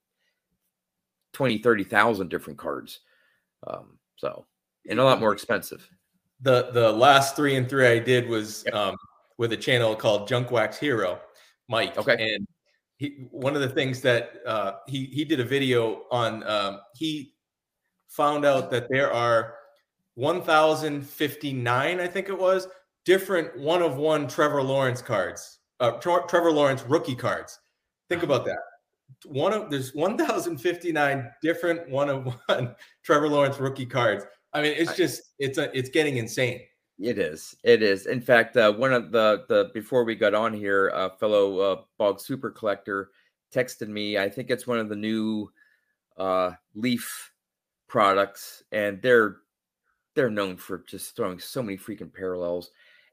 20, 1.33 1.59
30,000 1.59 2.29
different 2.29 2.59
cards. 2.59 2.99
Um, 3.65 3.97
so 4.17 4.45
and 4.87 4.99
a 4.99 5.03
lot 5.03 5.19
more 5.19 5.33
expensive. 5.33 5.89
The 6.41 6.69
the 6.71 6.91
last 6.91 7.35
three 7.35 7.55
and 7.55 7.67
three 7.67 7.87
I 7.87 7.99
did 7.99 8.27
was 8.27 8.63
yep. 8.65 8.75
um, 8.75 8.95
with 9.37 9.53
a 9.53 9.57
channel 9.57 9.95
called 9.95 10.27
Junk 10.27 10.51
Wax 10.51 10.77
Hero, 10.77 11.19
Mike. 11.67 11.97
Okay. 11.97 12.33
And 12.35 12.47
he 12.97 13.27
one 13.31 13.55
of 13.55 13.61
the 13.61 13.69
things 13.69 14.01
that 14.01 14.41
uh, 14.45 14.73
he 14.87 15.05
he 15.05 15.23
did 15.23 15.39
a 15.39 15.45
video 15.45 16.03
on. 16.11 16.43
Um, 16.47 16.79
he 16.95 17.33
found 18.09 18.45
out 18.45 18.71
that 18.71 18.87
there 18.89 19.11
are 19.13 19.55
1,059, 20.15 21.99
I 21.99 22.07
think 22.07 22.29
it 22.29 22.37
was, 22.37 22.67
different 23.05 23.55
one 23.59 23.83
of 23.83 23.97
one 23.97 24.27
Trevor 24.27 24.63
Lawrence 24.63 25.01
cards, 25.01 25.59
uh, 25.79 25.91
Trevor 25.91 26.51
Lawrence 26.51 26.83
rookie 26.87 27.15
cards. 27.15 27.59
Think 28.09 28.23
about 28.23 28.43
that. 28.45 28.57
One 29.25 29.53
of 29.53 29.69
there's 29.69 29.93
1,059 29.93 31.31
different 31.41 31.89
one 31.89 32.09
of 32.09 32.33
one 32.47 32.75
Trevor 33.03 33.29
Lawrence 33.29 33.59
rookie 33.59 33.85
cards. 33.85 34.25
I 34.53 34.61
mean, 34.61 34.73
it's 34.75 34.95
just 34.95 35.21
it's 35.39 35.57
a, 35.57 35.75
it's 35.77 35.89
getting 35.89 36.17
insane. 36.17 36.61
It 36.99 37.19
is. 37.19 37.55
It 37.63 37.83
is. 37.83 38.07
In 38.07 38.21
fact, 38.21 38.57
uh, 38.57 38.73
one 38.73 38.91
of 38.91 39.11
the 39.11 39.45
the 39.47 39.69
before 39.73 40.03
we 40.03 40.15
got 40.15 40.33
on 40.33 40.53
here, 40.53 40.89
a 40.89 41.11
fellow 41.19 41.59
uh, 41.59 41.81
bog 41.97 42.19
super 42.19 42.49
collector 42.49 43.11
texted 43.53 43.87
me. 43.87 44.17
I 44.17 44.29
think 44.29 44.49
it's 44.49 44.65
one 44.65 44.79
of 44.79 44.89
the 44.89 44.95
new 44.95 45.51
uh, 46.17 46.51
Leaf 46.73 47.31
products, 47.87 48.63
and 48.71 48.99
they're 49.01 49.37
they're 50.15 50.31
known 50.31 50.57
for 50.57 50.79
just 50.87 51.15
throwing 51.15 51.39
so 51.39 51.61
many 51.61 51.77
freaking 51.77 52.11
parallels. 52.11 52.71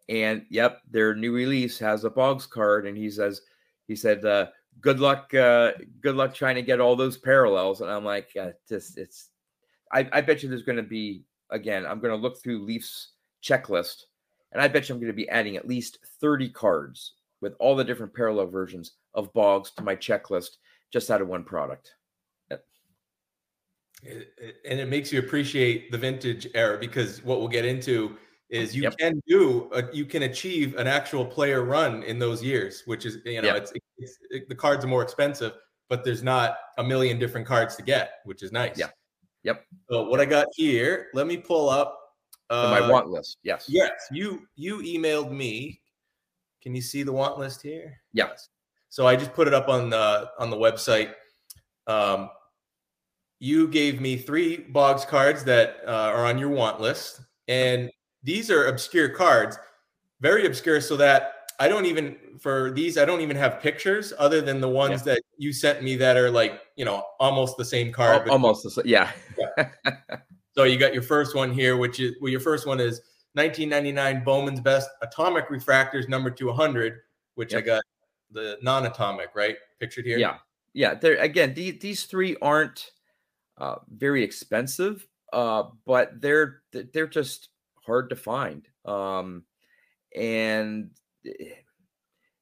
And 0.08 0.46
yep, 0.48 0.80
their 0.90 1.14
new 1.14 1.32
release 1.32 1.78
has 1.78 2.04
a 2.04 2.10
Boggs 2.10 2.46
card, 2.46 2.86
and 2.86 2.96
he 2.96 3.10
says 3.10 3.42
he 3.86 3.96
said, 3.96 4.24
uh, 4.24 4.46
"Good 4.80 4.98
luck, 4.98 5.34
uh, 5.34 5.72
good 6.00 6.16
luck 6.16 6.34
trying 6.34 6.54
to 6.56 6.62
get 6.62 6.80
all 6.80 6.96
those 6.96 7.18
parallels." 7.18 7.82
And 7.82 7.90
I'm 7.90 8.04
like, 8.04 8.30
uh, 8.40 8.52
just 8.66 8.96
it's. 8.96 9.28
I, 9.92 10.08
I 10.12 10.20
bet 10.22 10.42
you 10.42 10.48
there's 10.48 10.62
going 10.62 10.76
to 10.76 10.82
be 10.82 11.24
again. 11.50 11.84
I'm 11.84 12.00
going 12.00 12.12
to 12.14 12.20
look 12.20 12.42
through 12.42 12.64
Leafs 12.64 13.10
checklist, 13.44 14.04
and 14.52 14.62
I 14.62 14.68
bet 14.68 14.88
you 14.88 14.94
I'm 14.94 15.00
going 15.00 15.12
to 15.12 15.16
be 15.16 15.28
adding 15.28 15.56
at 15.56 15.68
least 15.68 15.98
30 16.20 16.48
cards 16.50 17.14
with 17.40 17.54
all 17.60 17.76
the 17.76 17.84
different 17.84 18.14
parallel 18.14 18.46
versions 18.46 18.92
of 19.14 19.32
Boggs 19.34 19.70
to 19.72 19.82
my 19.82 19.94
checklist 19.94 20.56
just 20.92 21.10
out 21.10 21.20
of 21.20 21.28
one 21.28 21.44
product. 21.44 21.92
And 24.06 24.80
it 24.80 24.88
makes 24.88 25.12
you 25.12 25.18
appreciate 25.18 25.90
the 25.90 25.96
vintage 25.96 26.46
era 26.54 26.78
because 26.78 27.24
what 27.24 27.38
we'll 27.38 27.48
get 27.48 27.64
into 27.64 28.16
is 28.50 28.76
you 28.76 28.82
yep. 28.82 28.96
can 28.98 29.20
do 29.26 29.70
a, 29.72 29.82
you 29.94 30.04
can 30.04 30.24
achieve 30.24 30.76
an 30.76 30.86
actual 30.86 31.24
player 31.24 31.64
run 31.64 32.02
in 32.02 32.18
those 32.18 32.42
years, 32.42 32.82
which 32.84 33.06
is 33.06 33.18
you 33.24 33.40
know 33.40 33.48
yep. 33.48 33.56
it's, 33.56 33.72
it's 33.96 34.18
it, 34.30 34.48
the 34.48 34.54
cards 34.54 34.84
are 34.84 34.88
more 34.88 35.02
expensive, 35.02 35.52
but 35.88 36.04
there's 36.04 36.22
not 36.22 36.56
a 36.76 36.84
million 36.84 37.18
different 37.18 37.46
cards 37.46 37.76
to 37.76 37.82
get, 37.82 38.20
which 38.24 38.42
is 38.42 38.52
nice. 38.52 38.78
Yeah. 38.78 38.88
Yep. 39.42 39.64
So 39.90 40.04
what 40.04 40.20
I 40.20 40.26
got 40.26 40.48
here, 40.54 41.08
let 41.14 41.26
me 41.26 41.36
pull 41.36 41.68
up 41.70 41.98
uh, 42.50 42.78
my 42.80 42.88
want 42.88 43.08
list. 43.08 43.38
Yes. 43.42 43.66
Yes. 43.68 43.92
You 44.10 44.46
you 44.56 44.78
emailed 44.78 45.30
me. 45.30 45.80
Can 46.62 46.74
you 46.74 46.82
see 46.82 47.02
the 47.02 47.12
want 47.12 47.38
list 47.38 47.62
here? 47.62 48.00
Yes. 48.12 48.48
So 48.88 49.06
I 49.06 49.16
just 49.16 49.34
put 49.34 49.48
it 49.48 49.54
up 49.54 49.68
on 49.68 49.90
the 49.90 50.30
on 50.38 50.50
the 50.50 50.56
website. 50.56 51.12
Um, 51.86 52.30
you 53.40 53.68
gave 53.68 54.00
me 54.00 54.16
three 54.16 54.58
Boggs 54.58 55.04
cards 55.04 55.44
that 55.44 55.78
uh, 55.86 55.90
are 55.90 56.24
on 56.24 56.38
your 56.38 56.50
want 56.50 56.80
list, 56.80 57.20
and 57.48 57.90
these 58.22 58.50
are 58.50 58.66
obscure 58.66 59.10
cards, 59.10 59.58
very 60.20 60.46
obscure, 60.46 60.80
so 60.80 60.96
that 60.96 61.32
I 61.58 61.68
don't 61.68 61.86
even 61.86 62.16
for 62.40 62.70
these 62.70 62.96
I 62.96 63.04
don't 63.04 63.20
even 63.20 63.36
have 63.36 63.60
pictures 63.60 64.12
other 64.18 64.40
than 64.40 64.60
the 64.60 64.68
ones 64.68 65.02
yeah. 65.04 65.14
that 65.14 65.22
you 65.36 65.52
sent 65.52 65.82
me 65.82 65.96
that 65.96 66.16
are 66.16 66.30
like 66.30 66.60
you 66.76 66.84
know 66.84 67.04
almost 67.20 67.56
the 67.56 67.64
same 67.64 67.92
card. 67.92 68.28
Almost 68.28 68.62
the 68.62 68.70
same, 68.70 68.86
yeah. 68.86 69.10
yeah. 69.38 69.68
so 70.56 70.64
you 70.64 70.78
got 70.78 70.94
your 70.94 71.02
first 71.02 71.34
one 71.34 71.52
here, 71.52 71.76
which 71.76 72.00
is 72.00 72.14
well, 72.20 72.30
your 72.30 72.40
first 72.40 72.66
one 72.66 72.80
is 72.80 73.00
1999 73.34 74.22
Bowman's 74.24 74.60
Best 74.60 74.88
Atomic 75.02 75.48
Refractors 75.48 76.08
number 76.08 76.30
200, 76.30 77.00
which 77.34 77.52
yep. 77.52 77.62
I 77.62 77.66
got 77.66 77.82
the 78.30 78.58
non-atomic 78.62 79.30
right 79.34 79.56
pictured 79.80 80.06
here. 80.06 80.18
Yeah, 80.18 80.38
yeah. 80.72 80.94
There 80.94 81.16
again, 81.16 81.54
these 81.54 81.80
these 81.80 82.04
three 82.04 82.36
aren't 82.40 82.92
uh, 83.58 83.76
very 83.88 84.22
expensive, 84.22 85.06
uh, 85.32 85.64
but 85.86 86.20
they're 86.20 86.62
they're 86.72 87.08
just 87.08 87.48
hard 87.84 88.10
to 88.10 88.16
find. 88.16 88.68
Um, 88.84 89.44
and 90.16 90.90
eh, 91.26 91.46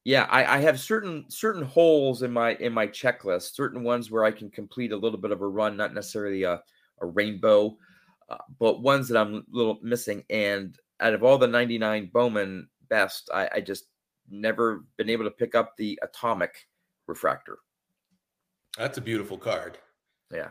yeah, 0.03 0.27
I, 0.29 0.57
I 0.57 0.59
have 0.59 0.79
certain 0.79 1.25
certain 1.29 1.63
holes 1.63 2.21
in 2.21 2.31
my 2.31 2.55
in 2.55 2.73
my 2.73 2.85
checklist, 2.87 3.55
certain 3.55 3.83
ones 3.83 4.11
where 4.11 4.23
I 4.23 4.31
can 4.31 4.51
complete 4.51 4.91
a 4.91 4.97
little 4.97 5.19
bit 5.19 5.31
of 5.31 5.41
a 5.41 5.47
run, 5.47 5.77
not 5.77 5.93
necessarily 5.93 6.43
a, 6.43 6.61
a 7.01 7.05
rainbow, 7.05 7.77
uh, 8.33 8.37
but 8.59 8.81
ones 8.81 9.07
that 9.07 9.19
I'm 9.19 9.35
a 9.35 9.41
little 9.51 9.79
missing. 9.81 10.23
And 10.29 10.77
out 10.99 11.13
of 11.13 11.23
all 11.23 11.37
the 11.37 11.47
99 11.47 12.09
Bowman 12.13 12.67
best, 12.89 13.29
I, 13.33 13.49
I 13.55 13.61
just 13.61 13.85
never 14.29 14.85
been 14.97 15.09
able 15.09 15.25
to 15.25 15.31
pick 15.31 15.55
up 15.55 15.75
the 15.77 15.99
atomic 16.01 16.67
refractor. 17.07 17.59
That's 18.77 18.97
a 18.97 19.01
beautiful 19.01 19.37
card. 19.37 19.77
Yeah. 20.33 20.49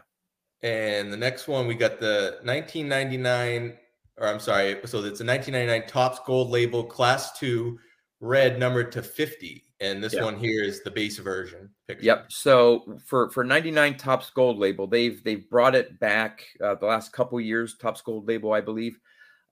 And 0.63 1.13
the 1.13 1.17
next 1.17 1.49
one, 1.49 1.67
we 1.67 1.75
got 1.75 1.99
the 1.99 2.39
1999, 2.45 3.77
or 4.19 4.29
I'm 4.29 4.39
sorry, 4.39 4.75
so 4.85 4.99
it's 4.99 5.21
a 5.21 5.27
1999 5.27 5.89
Topps 5.89 6.21
Gold 6.25 6.51
Label 6.51 6.85
Class 6.85 7.37
2 7.39 7.79
red 8.23 8.59
numbered 8.59 8.91
to 8.93 9.03
50. 9.03 9.63
And 9.81 10.03
this 10.03 10.15
one 10.15 10.39
here 10.39 10.63
is 10.63 10.83
the 10.83 10.91
base 10.91 11.19
version. 11.19 11.69
Picture. 11.89 12.05
Yep. 12.05 12.27
So 12.31 12.99
for 13.05 13.31
for 13.31 13.43
99 13.43 13.97
Topps 13.97 14.31
Gold 14.31 14.59
Label, 14.59 14.87
they've 14.87 15.23
they've 15.25 15.49
brought 15.51 15.75
it 15.75 15.99
back 15.99 16.45
uh, 16.65 16.77
the 16.77 16.87
last 16.87 17.13
couple 17.13 17.41
years. 17.41 17.77
Topps 17.77 18.01
Gold 18.01 18.29
Label, 18.29 18.53
I 18.53 18.61
believe. 18.61 18.99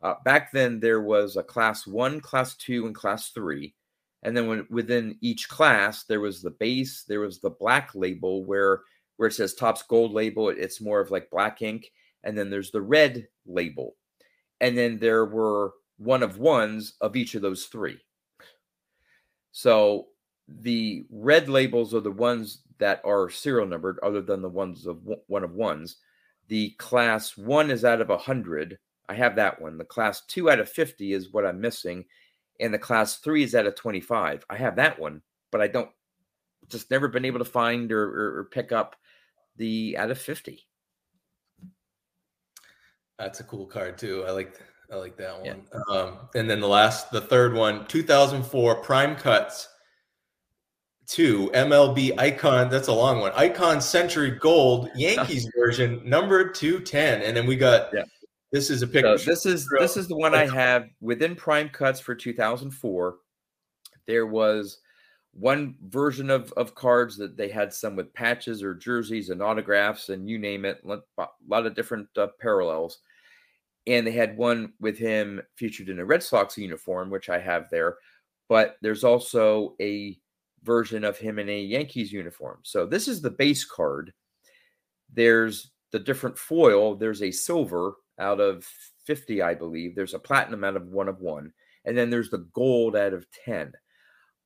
Uh, 0.01 0.15
back 0.25 0.53
then, 0.53 0.81
there 0.81 1.03
was 1.03 1.37
a 1.37 1.43
Class 1.43 1.87
One, 1.87 2.21
Class 2.21 2.55
Two, 2.55 2.87
and 2.87 2.95
Class 2.95 3.31
Three, 3.31 3.75
and 4.23 4.37
then 4.37 4.47
when, 4.47 4.67
within 4.71 5.19
each 5.21 5.49
class, 5.49 6.05
there 6.05 6.21
was 6.21 6.43
the 6.43 6.53
base, 6.53 7.05
there 7.09 7.21
was 7.21 7.41
the 7.41 7.51
black 7.51 7.91
label 7.95 8.45
where 8.45 8.83
where 9.17 9.29
it 9.29 9.33
says 9.33 9.53
Topps 9.53 9.83
Gold 9.83 10.13
label, 10.13 10.49
it's 10.49 10.81
more 10.81 11.01
of 11.01 11.11
like 11.11 11.29
black 11.29 11.61
ink. 11.61 11.93
And 12.25 12.39
then 12.39 12.49
there's 12.49 12.71
the 12.71 12.81
red 12.81 13.29
label. 13.45 13.97
And 14.63 14.79
then 14.79 14.99
there 14.99 15.27
were 15.27 15.73
one 15.99 16.23
of 16.23 16.39
ones 16.39 16.95
of 17.03 17.17
each 17.17 17.35
of 17.35 17.43
those 17.43 17.67
three. 17.67 17.99
So 19.53 20.09
the 20.49 21.07
red 21.11 21.49
labels 21.49 21.95
are 21.95 22.01
the 22.01 22.11
ones 22.11 22.63
that 22.79 23.01
are 23.05 23.31
serial 23.31 23.67
numbered, 23.67 23.99
other 24.03 24.23
than 24.23 24.43
the 24.43 24.49
ones 24.49 24.87
of 24.87 25.01
one 25.27 25.45
of 25.45 25.55
ones. 25.55 25.97
The 26.49 26.71
class 26.79 27.37
one 27.37 27.71
is 27.71 27.85
out 27.85 28.01
of 28.01 28.09
100. 28.09 28.79
I 29.09 29.15
have 29.15 29.37
that 29.37 29.61
one. 29.61 29.79
The 29.79 29.85
class 29.85 30.23
two 30.27 30.51
out 30.51 30.61
of 30.61 30.69
50 30.69 31.13
is 31.13 31.33
what 31.33 31.47
I'm 31.47 31.61
missing. 31.61 32.05
And 32.59 32.75
the 32.75 32.79
class 32.79 33.19
three 33.19 33.43
is 33.43 33.55
out 33.55 33.67
of 33.67 33.75
25. 33.75 34.45
I 34.51 34.57
have 34.57 34.77
that 34.77 34.99
one, 34.99 35.23
but 35.51 35.61
I 35.61 35.69
don't 35.69 35.91
just 36.69 36.91
never 36.91 37.09
been 37.09 37.25
able 37.25 37.39
to 37.39 37.45
find 37.45 37.91
or, 37.93 38.03
or, 38.03 38.39
or 38.39 38.45
pick 38.45 38.73
up 38.73 38.97
the 39.57 39.97
out 39.99 40.11
of 40.11 40.19
50. 40.19 40.67
That's 43.19 43.41
a 43.41 43.45
cool 43.45 43.67
card 43.67 43.99
too. 43.99 44.25
I 44.27 44.31
like 44.31 44.61
I 44.93 44.97
like 44.97 45.17
that 45.19 45.37
one. 45.41 45.45
Yeah. 45.47 45.81
Um, 45.95 46.19
and 46.35 46.51
then 46.51 46.61
the 46.61 46.69
last, 46.69 47.11
the 47.11 47.21
third 47.21 47.55
one, 47.55 47.87
2004 47.87 48.77
Prime 48.77 49.17
Cuts 49.17 49.69
two 51.11 51.51
MLB 51.55 52.19
Icon. 52.19 52.71
That's 52.71 52.89
a 52.89 52.93
long 52.93 53.21
one. 53.21 53.33
Icon 53.35 53.81
Century 53.81 54.31
Gold 54.31 54.91
Yankees 54.95 55.51
version, 55.57 56.01
number 56.05 56.49
210. 56.49 57.23
And 57.23 57.37
then 57.37 57.47
we 57.47 57.57
got 57.57 57.89
yeah. 57.93 58.05
this 58.53 58.71
is 58.71 58.83
a 58.83 58.87
picture. 58.87 59.19
So 59.19 59.31
this 59.31 59.45
is 59.45 59.69
this 59.79 59.97
is 59.97 60.07
the 60.07 60.17
one 60.17 60.35
I 60.35 60.47
have 60.47 60.89
within 61.01 61.35
Prime 61.35 61.69
Cuts 61.69 61.99
for 61.99 62.15
2004. 62.15 63.17
There 64.07 64.27
was 64.27 64.79
one 65.33 65.77
version 65.89 66.31
of, 66.31 66.53
of 66.53 66.75
cards 66.75 67.17
that 67.17 67.37
they 67.37 67.49
had 67.49 67.73
some 67.73 67.97
with 67.97 68.13
patches 68.15 68.63
or 68.63 68.75
jerseys 68.75 69.31
and 69.31 69.43
autographs 69.43 70.09
and 70.09 70.29
you 70.29 70.39
name 70.39 70.65
it, 70.65 70.81
a 70.85 71.27
lot 71.49 71.67
of 71.67 71.75
different 71.75 72.09
uh, 72.17 72.29
parallels. 72.41 72.99
And 73.91 74.07
they 74.07 74.13
had 74.13 74.37
one 74.37 74.73
with 74.81 74.97
him 74.97 75.43
featured 75.57 75.89
in 75.89 75.99
a 75.99 76.05
Red 76.05 76.23
Sox 76.23 76.57
uniform, 76.57 77.11
which 77.11 77.29
I 77.29 77.41
have 77.41 77.69
there. 77.71 77.97
But 78.49 78.77
there's 78.83 79.03
also 79.03 79.75
a 79.81 80.17
version 80.63 81.03
of 81.03 81.19
him 81.19 81.41
in 81.41 81.49
a 81.49 81.61
Yankees 81.61 82.13
uniform. 82.13 82.61
So 82.63 82.87
this 82.87 83.09
is 83.09 83.21
the 83.21 83.31
base 83.31 83.65
card. 83.65 84.13
There's 85.13 85.73
the 85.91 85.99
different 85.99 86.39
foil. 86.39 86.95
There's 86.95 87.23
a 87.23 87.33
silver 87.33 87.95
out 88.21 88.41
of 88.41 88.65
50, 89.07 89.43
I 89.43 89.55
believe. 89.55 89.97
There's 89.97 90.15
a 90.15 90.21
platinum 90.21 90.63
out 90.63 90.77
of 90.77 90.87
one 90.87 91.09
of 91.09 91.21
one. 91.21 91.53
And 91.85 91.99
then 91.99 92.11
there's 92.11 92.31
the 92.31 92.47
gold 92.55 92.95
out 92.95 93.13
of 93.13 93.27
10. 93.45 93.73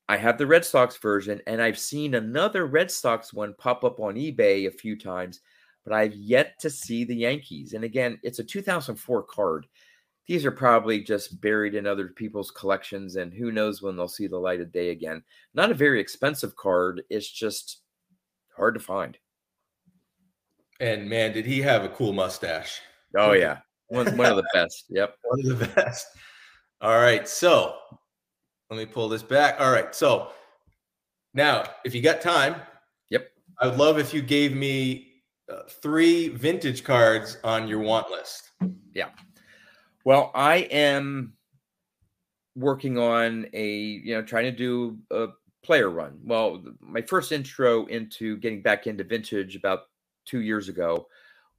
I 0.07 0.17
have 0.17 0.39
the 0.39 0.47
Red 0.47 0.65
Sox 0.65 0.97
version, 0.97 1.39
and 1.45 1.61
I've 1.61 1.79
seen 1.79 2.15
another 2.15 2.65
Red 2.65 2.89
Sox 2.89 3.31
one 3.33 3.53
pop 3.59 3.83
up 3.83 3.99
on 3.99 4.15
eBay 4.15 4.67
a 4.67 4.71
few 4.71 4.97
times, 4.97 5.41
but 5.85 5.93
I've 5.93 6.15
yet 6.15 6.59
to 6.59 6.69
see 6.69 7.03
the 7.03 7.15
Yankees. 7.15 7.73
And 7.73 7.83
again, 7.83 8.19
it's 8.23 8.39
a 8.39 8.43
2004 8.43 9.23
card. 9.23 9.67
These 10.27 10.43
are 10.43 10.51
probably 10.51 11.03
just 11.03 11.39
buried 11.39 11.75
in 11.75 11.85
other 11.85 12.07
people's 12.07 12.49
collections, 12.49 13.15
and 13.15 13.31
who 13.31 13.51
knows 13.51 13.81
when 13.81 13.95
they'll 13.95 14.07
see 14.07 14.25
the 14.25 14.39
light 14.39 14.59
of 14.59 14.71
day 14.71 14.89
again. 14.89 15.23
Not 15.53 15.69
a 15.69 15.75
very 15.75 16.01
expensive 16.01 16.55
card, 16.55 17.03
it's 17.11 17.29
just 17.29 17.81
hard 18.57 18.73
to 18.73 18.79
find. 18.79 19.17
And 20.79 21.07
man, 21.07 21.31
did 21.31 21.45
he 21.45 21.61
have 21.61 21.83
a 21.83 21.89
cool 21.89 22.11
mustache? 22.11 22.81
Oh, 23.15 23.33
yeah. 23.33 23.59
One, 23.87 24.17
one 24.17 24.31
of 24.31 24.35
the 24.35 24.47
best. 24.53 24.85
Yep. 24.89 25.15
One 25.23 25.51
of 25.51 25.59
the 25.59 25.67
best. 25.67 26.07
All 26.81 26.99
right. 26.99 27.27
So 27.27 27.75
let 28.69 28.77
me 28.77 28.85
pull 28.85 29.07
this 29.07 29.23
back. 29.23 29.61
All 29.61 29.71
right. 29.71 29.93
So 29.93 30.31
now, 31.33 31.63
if 31.85 31.93
you 31.93 32.01
got 32.01 32.19
time, 32.19 32.55
yep. 33.09 33.29
I 33.61 33.67
would 33.67 33.77
love 33.77 33.99
if 33.99 34.13
you 34.13 34.21
gave 34.21 34.55
me 34.55 35.14
uh, 35.51 35.63
three 35.81 36.29
vintage 36.29 36.83
cards 36.83 37.37
on 37.43 37.67
your 37.67 37.79
want 37.79 38.09
list. 38.09 38.51
Yeah. 38.93 39.09
Well, 40.03 40.31
I 40.33 40.57
am 40.71 41.33
working 42.55 42.97
on 42.97 43.47
a, 43.53 43.73
you 43.73 44.13
know, 44.15 44.21
trying 44.21 44.45
to 44.45 44.51
do 44.51 44.97
a 45.11 45.27
player 45.63 45.89
run. 45.89 46.19
Well, 46.23 46.63
my 46.79 47.01
first 47.01 47.31
intro 47.31 47.85
into 47.85 48.37
getting 48.37 48.61
back 48.61 48.87
into 48.87 49.03
vintage 49.03 49.55
about 49.55 49.81
two 50.25 50.41
years 50.41 50.69
ago 50.69 51.07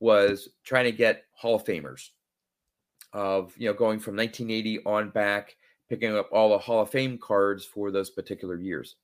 was 0.01 0.49
trying 0.65 0.85
to 0.85 0.93
get 0.93 1.25
Hall 1.33 1.57
of 1.57 1.65
Famers 1.65 2.11
of, 3.13 3.55
you 3.57 3.69
know, 3.69 3.75
going 3.75 3.99
from 3.99 4.17
1980 4.17 4.85
on 4.85 5.11
back, 5.11 5.57
picking 5.89 6.17
up 6.17 6.29
all 6.33 6.51
the 6.51 6.59
Hall 6.59 6.83
of 6.83 6.91
Fame 6.91 7.19
cards 7.19 7.65
for 7.65 7.91
those 7.91 8.11
particular 8.11 8.57
years. 8.57 8.97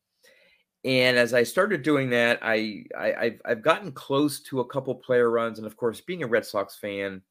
And 0.84 1.16
as 1.16 1.32
I 1.32 1.44
started 1.44 1.82
doing 1.82 2.10
that, 2.10 2.40
I, 2.42 2.84
I 2.98 3.24
have 3.24 3.40
I've 3.44 3.62
gotten 3.62 3.92
close 3.92 4.40
to 4.40 4.60
a 4.60 4.66
couple 4.66 4.94
player 4.96 5.30
runs, 5.30 5.58
and 5.58 5.66
of 5.66 5.76
course, 5.76 6.00
being 6.00 6.24
a 6.24 6.26
Red 6.26 6.44
Sox 6.44 6.76
fan, 6.76 7.22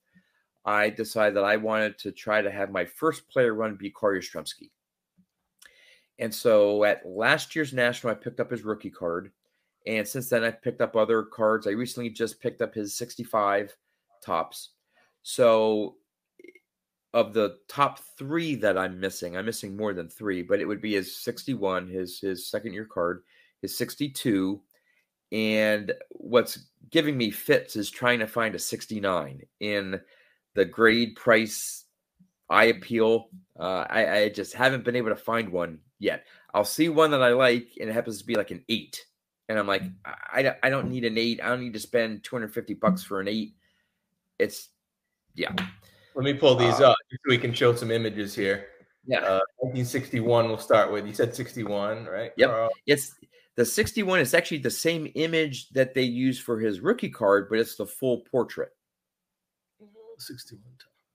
I 0.64 0.90
decided 0.90 1.36
that 1.36 1.44
I 1.44 1.58
wanted 1.58 1.98
to 2.00 2.12
try 2.12 2.42
to 2.42 2.52
have 2.52 2.72
my 2.72 2.86
first 2.86 3.28
player 3.28 3.54
run 3.54 3.76
be 3.76 3.90
Carl 3.90 4.18
Yastrzemski. 4.18 4.70
And 6.20 6.34
so 6.34 6.84
at 6.86 7.06
last 7.06 7.56
year's 7.56 7.74
national, 7.74 8.12
I 8.12 8.16
picked 8.16 8.40
up 8.40 8.52
his 8.52 8.64
rookie 8.64 8.90
card, 8.90 9.32
and 9.86 10.08
since 10.08 10.30
then 10.30 10.44
I've 10.44 10.62
picked 10.62 10.82
up 10.82 10.96
other 10.96 11.24
cards. 11.24 11.68
I 11.68 11.72
recently 11.72 12.10
just 12.10 12.40
picked 12.40 12.62
up 12.62 12.74
his 12.74 12.94
65 12.94 13.76
Topps. 14.24 14.70
So 15.24 15.96
of 17.14 17.34
the 17.34 17.58
top 17.68 18.00
three 18.18 18.56
that 18.56 18.78
I'm 18.78 19.00
missing, 19.00 19.36
I'm 19.36 19.46
missing 19.46 19.76
more 19.76 19.94
than 19.94 20.08
three, 20.08 20.42
but 20.42 20.62
it 20.62 20.66
would 20.66 20.82
be 20.82 20.94
his 20.94 21.18
61, 21.18 21.88
his 21.88 22.20
his 22.20 22.48
second 22.48 22.74
year 22.74 22.86
card, 22.86 23.24
is 23.62 23.78
62. 23.78 24.62
And 25.32 25.94
what's 26.10 26.68
giving 26.90 27.18
me 27.18 27.32
fits 27.32 27.76
is 27.76 27.90
trying 27.90 28.20
to 28.20 28.28
find 28.28 28.54
a 28.54 28.60
69 28.60 29.42
in 29.60 30.02
the 30.56 30.66
grade 30.66 31.16
price 31.16 31.86
eye 32.50 32.66
appeal. 32.66 33.30
Uh, 33.58 33.86
I, 33.90 34.18
I 34.18 34.30
just 34.30 34.54
haven't 34.54 34.84
been 34.84 34.96
able 34.96 35.10
to 35.10 35.16
find 35.16 35.50
one 35.50 35.80
yet. 36.00 36.26
I'll 36.54 36.66
see 36.66 36.90
one 36.90 37.12
that 37.12 37.24
I 37.24 37.30
like, 37.30 37.70
and 37.80 37.90
it 37.90 37.94
happens 37.94 38.20
to 38.20 38.26
be 38.26 38.36
like 38.36 38.52
an 38.52 38.64
eight. 38.68 39.06
And 39.48 39.58
I'm 39.58 39.68
like, 39.68 39.84
I, 40.06 40.56
I 40.62 40.70
don't 40.70 40.90
need 40.90 41.06
an 41.06 41.18
eight. 41.18 41.42
I 41.42 41.50
don't 41.50 41.62
need 41.62 41.74
to 41.74 41.80
spend 41.80 42.24
250 42.24 42.74
bucks 42.76 43.04
for 43.04 43.22
an 43.22 43.28
eight. 43.28 43.54
It's, 44.38 44.70
yeah. 45.36 45.54
Let 46.16 46.26
me 46.26 46.34
pull 46.34 46.56
these 46.56 46.80
uh, 46.80 46.92
up 46.92 46.98
so 47.10 47.18
we 47.28 47.38
can 47.38 47.54
show 47.54 47.74
some 47.74 47.92
images 47.92 48.36
here. 48.36 48.68
Yeah. 49.06 49.20
Uh, 49.20 49.40
1961 49.58 50.48
we'll 50.48 50.58
start 50.58 50.92
with. 50.92 51.08
You 51.08 51.14
said 51.14 51.34
61, 51.34 52.06
right? 52.06 52.32
Yep. 52.38 52.50
Carl? 52.50 52.70
It's 52.86 53.16
the 53.58 53.66
61 53.66 54.20
is 54.20 54.34
actually 54.34 54.60
the 54.60 54.72
same 54.72 55.12
image 55.16 55.70
that 55.70 55.94
they 55.94 56.04
use 56.04 56.40
for 56.40 56.60
his 56.60 56.80
rookie 56.80 57.10
card, 57.10 57.48
but 57.50 57.60
it's 57.60 57.76
the 57.76 57.86
full 57.86 58.22
portrait. 58.32 58.72
61. 60.18 60.64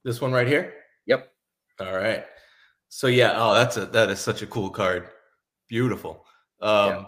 This 0.05 0.21
one 0.21 0.33
right 0.33 0.47
here? 0.47 0.75
Yep. 1.07 1.33
All 1.81 1.95
right. 1.95 2.25
So 2.89 3.07
yeah, 3.07 3.35
oh 3.37 3.55
that's 3.55 3.77
a 3.77 3.87
that 3.87 4.11
is 4.11 4.21
such 4.21 4.43
a 4.43 4.47
cool 4.47 4.71
card. 4.71 5.09
Beautiful. 5.69 6.25
Um 6.61 6.89
yeah. 6.91 7.05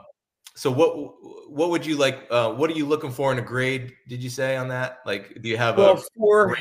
so 0.55 0.71
what 0.71 1.13
what 1.51 1.71
would 1.71 1.87
you 1.87 1.97
like 1.97 2.27
uh 2.31 2.53
what 2.53 2.71
are 2.71 2.75
you 2.75 2.87
looking 2.87 3.11
for 3.11 3.33
in 3.33 3.39
a 3.39 3.43
grade, 3.43 3.93
did 4.09 4.23
you 4.23 4.31
say 4.31 4.57
on 4.57 4.69
that? 4.69 4.99
Like 5.07 5.41
do 5.43 5.49
you 5.49 5.57
have 5.57 5.79
a 5.79 5.83
well, 5.83 5.95
a 5.95 6.03
for 6.17 6.59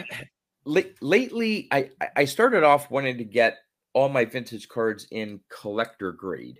lately 1.01 1.67
I 1.71 1.89
I 2.15 2.25
started 2.25 2.63
off 2.63 2.91
wanting 2.91 3.17
to 3.17 3.23
get 3.23 3.57
all 3.93 4.09
my 4.09 4.25
vintage 4.25 4.69
cards 4.69 5.07
in 5.09 5.39
collector 5.49 6.11
grade. 6.11 6.59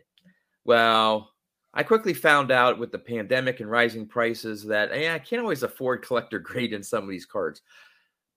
Well, 0.66 1.30
I 1.78 1.84
quickly 1.84 2.16
found 2.16 2.50
out 2.50 2.80
with 2.80 2.92
the 2.92 2.98
pandemic 2.98 3.60
and 3.60 3.70
rising 3.70 4.08
prices 4.08 4.64
that 4.64 4.92
eh, 4.92 5.14
I 5.14 5.20
can't 5.20 5.44
always 5.44 5.62
afford 5.62 6.04
collector 6.04 6.40
grade 6.50 6.74
in 6.74 6.82
some 6.82 7.04
of 7.04 7.10
these 7.10 7.28
cards. 7.28 7.62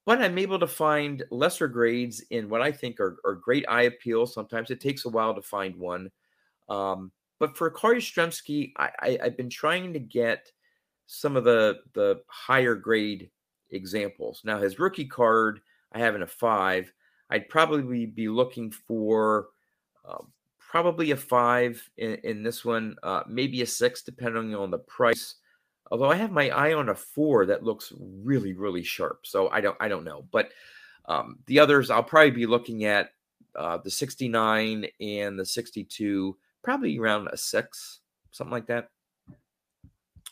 But 0.04 0.20
I'm 0.20 0.36
able 0.36 0.58
to 0.58 0.66
find 0.66 1.24
lesser 1.30 1.66
grades 1.66 2.20
in 2.28 2.50
what 2.50 2.60
I 2.60 2.70
think 2.70 3.00
are, 3.00 3.18
are 3.24 3.34
great 3.34 3.64
eye 3.66 3.82
appeal. 3.82 4.26
Sometimes 4.26 4.70
it 4.70 4.78
takes 4.78 5.06
a 5.06 5.08
while 5.08 5.34
to 5.34 5.40
find 5.40 5.74
one. 5.76 6.10
Um, 6.68 7.12
but 7.38 7.56
for 7.56 7.70
Carl 7.70 7.94
Yastrzemski, 7.94 8.72
I, 8.76 9.18
I've 9.22 9.38
been 9.38 9.48
trying 9.48 9.94
to 9.94 9.98
get 9.98 10.52
some 11.06 11.34
of 11.34 11.44
the 11.44 11.80
the 11.94 12.20
higher 12.26 12.74
grade 12.74 13.30
examples. 13.70 14.42
Now 14.44 14.58
his 14.58 14.78
rookie 14.78 15.06
card, 15.06 15.60
I 15.92 15.98
have 16.00 16.14
in 16.14 16.22
a 16.22 16.26
five. 16.26 16.92
I'd 17.30 17.48
probably 17.48 18.04
be 18.04 18.28
looking 18.28 18.70
for 18.70 19.48
um, 20.06 20.26
probably 20.70 21.10
a 21.10 21.16
five 21.16 21.82
in, 21.96 22.14
in 22.22 22.42
this 22.44 22.64
one, 22.64 22.94
uh, 23.02 23.24
maybe 23.26 23.60
a 23.62 23.66
six, 23.66 24.02
depending 24.02 24.54
on 24.54 24.70
the 24.70 24.78
price. 24.78 25.34
Although 25.90 26.10
I 26.12 26.14
have 26.14 26.30
my 26.30 26.48
eye 26.50 26.74
on 26.74 26.90
a 26.90 26.94
four 26.94 27.44
that 27.46 27.64
looks 27.64 27.92
really, 27.98 28.52
really 28.52 28.84
sharp. 28.84 29.26
So 29.26 29.48
I 29.48 29.60
don't, 29.60 29.76
I 29.80 29.88
don't 29.88 30.04
know. 30.04 30.26
But 30.30 30.50
um, 31.06 31.40
the 31.46 31.58
others, 31.58 31.90
I'll 31.90 32.04
probably 32.04 32.30
be 32.30 32.46
looking 32.46 32.84
at 32.84 33.10
uh, 33.56 33.78
the 33.78 33.90
69 33.90 34.86
and 35.00 35.36
the 35.36 35.44
62, 35.44 36.36
probably 36.62 37.00
around 37.00 37.28
a 37.32 37.36
six, 37.36 37.98
something 38.30 38.52
like 38.52 38.68
that. 38.68 38.90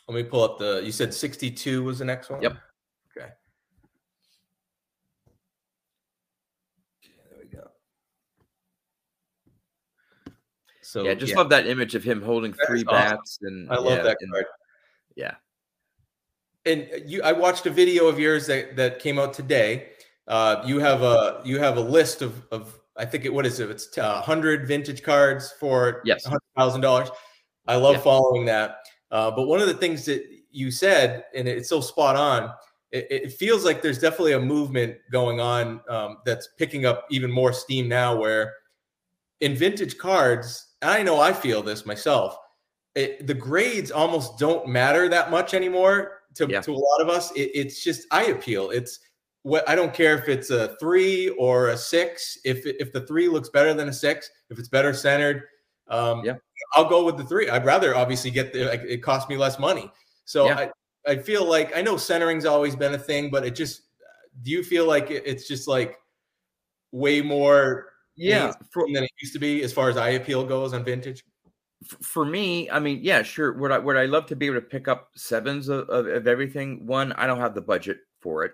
Let 0.07 0.15
me 0.15 0.23
pull 0.23 0.43
up 0.43 0.57
the. 0.57 0.81
You 0.85 0.93
said 0.93 1.13
62 1.13 1.83
was 1.83 1.99
the 1.99 2.05
next 2.05 2.29
one. 2.29 2.41
Yep. 2.41 2.53
So 10.89 11.03
yeah, 11.03 11.13
just 11.13 11.33
yeah. 11.33 11.37
love 11.37 11.49
that 11.49 11.67
image 11.67 11.93
of 11.93 12.03
him 12.03 12.19
holding 12.19 12.51
that 12.53 12.65
three 12.65 12.83
bats, 12.83 13.37
and 13.43 13.71
I 13.71 13.75
love 13.75 13.97
yeah, 13.97 14.03
that 14.03 14.17
card. 14.31 14.45
yeah. 15.15 15.35
And 16.65 16.89
you, 17.05 17.21
I 17.21 17.31
watched 17.31 17.67
a 17.67 17.69
video 17.69 18.07
of 18.07 18.19
yours 18.19 18.47
that 18.47 18.75
that 18.75 18.97
came 18.97 19.19
out 19.19 19.35
today. 19.35 19.89
Uh, 20.27 20.63
you 20.65 20.79
have 20.79 21.03
a 21.03 21.41
you 21.45 21.59
have 21.59 21.77
a 21.77 21.81
list 21.81 22.23
of 22.23 22.43
of 22.51 22.79
I 22.97 23.05
think 23.05 23.25
it 23.25 23.31
what 23.31 23.45
is 23.45 23.59
it? 23.59 23.69
It's 23.69 23.95
uh, 23.99 24.19
hundred 24.21 24.67
vintage 24.67 25.03
cards 25.03 25.53
for 25.59 26.01
yes 26.05 26.25
hundred 26.25 26.41
thousand 26.57 26.81
dollars. 26.81 27.09
I 27.67 27.75
love 27.75 27.97
yeah. 27.97 28.01
following 28.01 28.45
that. 28.45 28.79
Uh, 29.11 29.29
but 29.29 29.43
one 29.43 29.61
of 29.61 29.67
the 29.67 29.75
things 29.75 30.05
that 30.05 30.23
you 30.49 30.71
said, 30.71 31.25
and 31.35 31.47
it's 31.47 31.69
so 31.69 31.81
spot 31.81 32.15
on. 32.15 32.51
It, 32.91 33.05
it 33.11 33.31
feels 33.33 33.63
like 33.63 33.83
there's 33.83 33.99
definitely 33.99 34.33
a 34.33 34.39
movement 34.39 34.97
going 35.11 35.39
on 35.39 35.81
um, 35.87 36.17
that's 36.25 36.49
picking 36.57 36.87
up 36.87 37.05
even 37.11 37.31
more 37.31 37.53
steam 37.53 37.87
now. 37.87 38.15
Where 38.15 38.55
in 39.39 39.55
vintage 39.55 39.99
cards, 39.99 40.68
I 40.81 41.03
know 41.03 41.19
I 41.19 41.33
feel 41.33 41.61
this 41.61 41.85
myself. 41.85 42.37
It, 42.95 43.27
the 43.27 43.33
grades 43.33 43.91
almost 43.91 44.39
don't 44.39 44.67
matter 44.67 45.09
that 45.09 45.31
much 45.31 45.53
anymore 45.53 46.21
to, 46.35 46.47
yeah. 46.49 46.61
to 46.61 46.71
a 46.71 46.73
lot 46.73 47.01
of 47.01 47.09
us. 47.09 47.31
It, 47.31 47.51
it's 47.53 47.83
just 47.83 48.07
eye 48.11 48.25
appeal. 48.25 48.71
It's 48.71 48.99
what 49.43 49.67
I 49.69 49.75
don't 49.75 49.93
care 49.93 50.17
if 50.17 50.27
it's 50.27 50.49
a 50.49 50.75
three 50.79 51.29
or 51.29 51.69
a 51.69 51.77
six. 51.77 52.37
If 52.43 52.65
if 52.65 52.91
the 52.91 53.01
three 53.01 53.29
looks 53.29 53.49
better 53.49 53.73
than 53.73 53.89
a 53.89 53.93
six, 53.93 54.29
if 54.49 54.59
it's 54.59 54.67
better 54.67 54.93
centered, 54.93 55.43
um, 55.87 56.25
yeah, 56.25 56.35
I'll 56.73 56.89
go 56.89 57.05
with 57.05 57.17
the 57.17 57.23
three. 57.23 57.49
I'd 57.49 57.65
rather 57.65 57.95
obviously 57.95 58.31
get 58.31 58.53
the. 58.53 58.65
Like, 58.65 58.81
it 58.81 59.03
costs 59.03 59.29
me 59.29 59.37
less 59.37 59.59
money. 59.59 59.91
So 60.25 60.47
yeah. 60.47 60.69
I 61.05 61.11
I 61.11 61.17
feel 61.17 61.45
like 61.45 61.75
I 61.75 61.81
know 61.81 61.97
centering's 61.97 62.45
always 62.45 62.75
been 62.75 62.93
a 62.93 62.99
thing, 62.99 63.29
but 63.29 63.45
it 63.45 63.55
just. 63.55 63.83
Do 64.41 64.51
you 64.51 64.63
feel 64.63 64.85
like 64.85 65.11
it's 65.11 65.47
just 65.47 65.67
like 65.67 65.97
way 66.91 67.21
more 67.21 67.88
yeah. 68.19 68.53
For, 68.71 68.85
than 68.93 69.03
it 69.03 69.11
used 69.21 69.33
to 69.33 69.39
be 69.39 69.63
as 69.63 69.73
far 69.73 69.89
as 69.89 69.97
eye 69.97 70.09
appeal 70.09 70.45
goes 70.45 70.73
on 70.73 70.83
vintage? 70.83 71.23
For 72.01 72.25
me 72.25 72.69
i 72.69 72.77
mean 72.77 72.99
yeah 73.01 73.23
sure. 73.23 73.53
Would 73.53 73.71
i 73.71 73.77
would 73.77 73.95
i 73.95 74.05
love 74.05 74.25
to 74.27 74.35
be 74.35 74.47
able 74.47 74.57
to 74.57 74.61
pick 74.61 74.89
up 74.89 75.11
sevens 75.15 75.69
of, 75.69 75.89
of, 75.89 76.07
of 76.07 76.27
everything 76.27 76.85
one 76.85 77.13
i 77.13 77.25
don't 77.25 77.39
have 77.39 77.55
the 77.55 77.61
budget 77.61 77.99
for 78.21 78.43
it. 78.43 78.51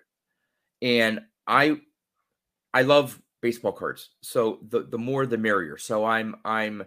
And 0.82 1.22
i 1.48 1.78
i 2.74 2.84
love 2.84 3.20
baseball 3.42 3.72
cards. 3.72 4.12
So 4.22 4.60
the 4.70 4.84
the 4.84 5.00
more 5.00 5.26
the 5.26 5.40
merrier. 5.40 5.78
So 5.78 6.06
i'm 6.06 6.36
i'm 6.46 6.84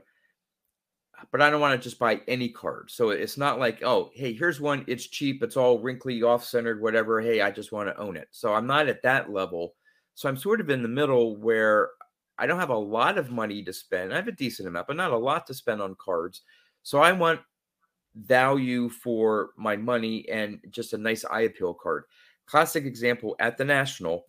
but 1.33 1.43
i 1.43 1.51
don't 1.51 1.61
want 1.61 1.81
to 1.81 1.83
just 1.83 1.99
buy 1.99 2.21
any 2.29 2.51
card. 2.51 2.89
So 2.93 3.11
it's 3.11 3.37
not 3.37 3.59
like 3.59 3.83
oh 3.83 4.11
hey 4.15 4.33
here's 4.33 4.61
one 4.61 4.85
it's 4.87 5.09
cheap 5.09 5.43
it's 5.43 5.57
all 5.57 5.81
wrinkly 5.81 6.23
off 6.23 6.45
centered 6.45 6.81
whatever. 6.81 7.21
Hey 7.21 7.41
i 7.41 7.51
just 7.51 7.73
want 7.73 7.89
to 7.89 7.99
own 7.99 8.17
it. 8.17 8.29
So 8.31 8.55
i'm 8.55 8.69
not 8.69 8.89
at 8.89 9.03
that 9.03 9.33
level. 9.33 9.75
So 10.15 10.29
i'm 10.29 10.37
sort 10.37 10.61
of 10.61 10.71
in 10.71 10.83
the 10.83 10.89
middle 10.89 11.37
where 11.37 11.91
I 12.39 12.47
don't 12.47 12.61
have 12.61 12.71
a 12.71 12.77
lot 12.77 13.19
of 13.19 13.31
money 13.31 13.63
to 13.65 13.73
spend. 13.73 14.13
I 14.13 14.17
have 14.17 14.29
a 14.29 14.33
decent 14.33 14.69
amount, 14.69 14.87
but 14.87 14.97
not 14.97 15.11
a 15.11 15.19
lot 15.19 15.47
to 15.49 15.55
spend 15.55 15.83
on 15.83 15.97
cards. 15.97 16.43
So 16.83 17.01
I 17.01 17.13
want 17.13 17.41
value 18.15 18.89
for 18.89 19.51
my 19.57 19.77
money 19.77 20.29
and 20.29 20.61
just 20.71 20.93
a 20.93 20.99
nice 20.99 21.25
eye 21.25 21.43
appeal 21.43 21.75
card. 21.75 22.05
Classic 22.47 22.85
example 22.85 23.37
at 23.41 23.59
the 23.59 23.65
National, 23.65 24.25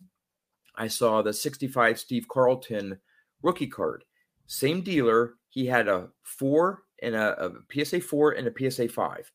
I 0.74 0.88
saw 0.88 1.22
the 1.22 1.32
65 1.32 1.98
Steve 1.98 2.26
Carlton 2.28 2.98
rookie 3.42 3.66
card. 3.66 4.04
Same 4.46 4.82
dealer. 4.82 5.34
He 5.48 5.66
had 5.66 5.88
a 5.88 6.08
four 6.22 6.82
and 7.02 7.14
a, 7.14 7.46
a 7.46 7.52
PSA 7.72 8.00
four 8.00 8.32
and 8.32 8.48
a 8.48 8.70
PSA 8.70 8.88
five. 8.88 9.30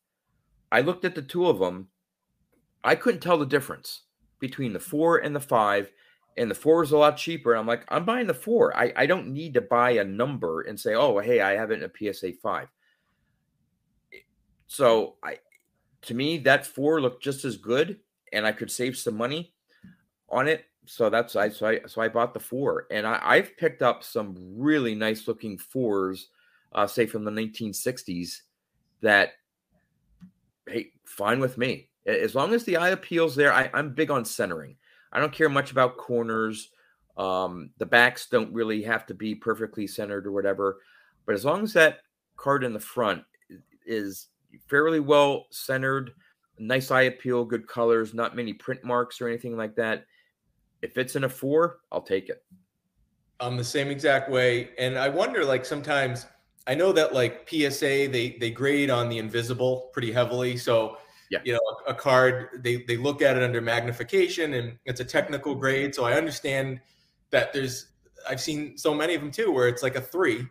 I 0.70 0.80
looked 0.80 1.04
at 1.04 1.14
the 1.14 1.22
two 1.22 1.46
of 1.46 1.58
them. 1.58 1.88
I 2.84 2.94
couldn't 2.94 3.20
tell 3.20 3.38
the 3.38 3.46
difference 3.46 4.02
between 4.38 4.72
the 4.72 4.80
four 4.80 5.18
and 5.18 5.34
the 5.34 5.40
five 5.40 5.90
and 6.36 6.50
the 6.50 6.54
four 6.54 6.82
is 6.82 6.92
a 6.92 6.98
lot 6.98 7.16
cheaper. 7.16 7.52
And 7.52 7.60
I'm 7.60 7.66
like, 7.66 7.84
I'm 7.88 8.04
buying 8.04 8.26
the 8.26 8.34
four. 8.34 8.76
I, 8.76 8.92
I 8.94 9.06
don't 9.06 9.28
need 9.28 9.54
to 9.54 9.60
buy 9.60 9.92
a 9.92 10.04
number 10.04 10.62
and 10.62 10.78
say, 10.78 10.94
oh, 10.94 11.18
hey, 11.18 11.40
I 11.40 11.52
have 11.52 11.70
it 11.70 11.82
in 11.82 11.90
a 11.90 12.12
PSA 12.12 12.34
five. 12.42 12.68
So 14.66 15.14
I 15.22 15.38
to 16.02 16.14
me, 16.14 16.38
that 16.38 16.66
four 16.66 17.00
looked 17.00 17.22
just 17.22 17.44
as 17.44 17.56
good, 17.56 17.98
and 18.32 18.46
I 18.46 18.52
could 18.52 18.70
save 18.70 18.96
some 18.96 19.16
money 19.16 19.54
on 20.28 20.48
it. 20.48 20.64
So 20.84 21.10
that's 21.10 21.34
I 21.34 21.48
so 21.48 21.66
I 21.66 21.80
so 21.86 22.00
I 22.00 22.08
bought 22.08 22.34
the 22.34 22.40
four, 22.40 22.86
and 22.90 23.06
I, 23.06 23.20
I've 23.22 23.56
picked 23.56 23.82
up 23.82 24.04
some 24.04 24.36
really 24.56 24.94
nice 24.94 25.26
looking 25.26 25.58
fours, 25.58 26.28
uh, 26.72 26.86
say 26.86 27.06
from 27.06 27.24
the 27.24 27.30
1960s, 27.30 28.42
that 29.00 29.32
hey, 30.68 30.92
fine 31.04 31.40
with 31.40 31.58
me 31.58 31.88
as 32.06 32.34
long 32.34 32.54
as 32.54 32.64
the 32.64 32.76
eye 32.76 32.90
appeals 32.90 33.34
there. 33.34 33.52
I, 33.52 33.70
I'm 33.74 33.94
big 33.94 34.10
on 34.10 34.24
centering. 34.24 34.76
I 35.16 35.18
don't 35.18 35.32
care 35.32 35.48
much 35.48 35.70
about 35.70 35.96
corners. 35.96 36.72
Um, 37.16 37.70
the 37.78 37.86
backs 37.86 38.28
don't 38.28 38.52
really 38.52 38.82
have 38.82 39.06
to 39.06 39.14
be 39.14 39.34
perfectly 39.34 39.86
centered 39.86 40.26
or 40.26 40.32
whatever, 40.32 40.82
but 41.24 41.34
as 41.34 41.42
long 41.42 41.62
as 41.64 41.72
that 41.72 42.00
card 42.36 42.62
in 42.62 42.74
the 42.74 42.78
front 42.78 43.24
is 43.86 44.26
fairly 44.68 45.00
well 45.00 45.46
centered, 45.48 46.12
nice 46.58 46.90
eye 46.90 47.02
appeal, 47.02 47.46
good 47.46 47.66
colors, 47.66 48.12
not 48.12 48.36
many 48.36 48.52
print 48.52 48.84
marks 48.84 49.18
or 49.22 49.26
anything 49.26 49.56
like 49.56 49.74
that. 49.76 50.04
If 50.82 50.98
it's 50.98 51.16
in 51.16 51.24
a 51.24 51.28
four, 51.30 51.78
I'll 51.90 52.02
take 52.02 52.28
it. 52.28 52.44
I'm 53.40 53.56
the 53.56 53.64
same 53.64 53.88
exact 53.88 54.30
way. 54.30 54.68
And 54.78 54.98
I 54.98 55.08
wonder, 55.08 55.46
like, 55.46 55.64
sometimes 55.64 56.26
I 56.66 56.74
know 56.74 56.92
that 56.92 57.14
like 57.14 57.48
PSA, 57.48 58.08
they 58.08 58.36
they 58.38 58.50
grade 58.50 58.90
on 58.90 59.08
the 59.08 59.16
invisible 59.16 59.88
pretty 59.94 60.12
heavily. 60.12 60.58
So 60.58 60.98
yeah. 61.30 61.38
you 61.44 61.52
know, 61.52 61.60
a, 61.86 61.90
a 61.90 61.94
card, 61.94 62.62
they 62.62 62.84
they 62.84 62.96
look 62.96 63.22
at 63.22 63.36
it 63.36 63.42
under 63.42 63.60
magnification 63.60 64.54
and 64.54 64.78
it's 64.84 65.00
a 65.00 65.04
technical 65.04 65.52
mm-hmm. 65.52 65.60
grade. 65.60 65.94
So 65.94 66.04
I 66.04 66.14
understand 66.14 66.80
that 67.30 67.52
there's 67.52 67.88
I've 68.28 68.40
seen 68.40 68.76
so 68.76 68.94
many 68.94 69.14
of 69.14 69.20
them 69.20 69.30
too, 69.30 69.52
where 69.52 69.68
it's 69.68 69.82
like 69.82 69.96
a 69.96 70.00
three 70.00 70.46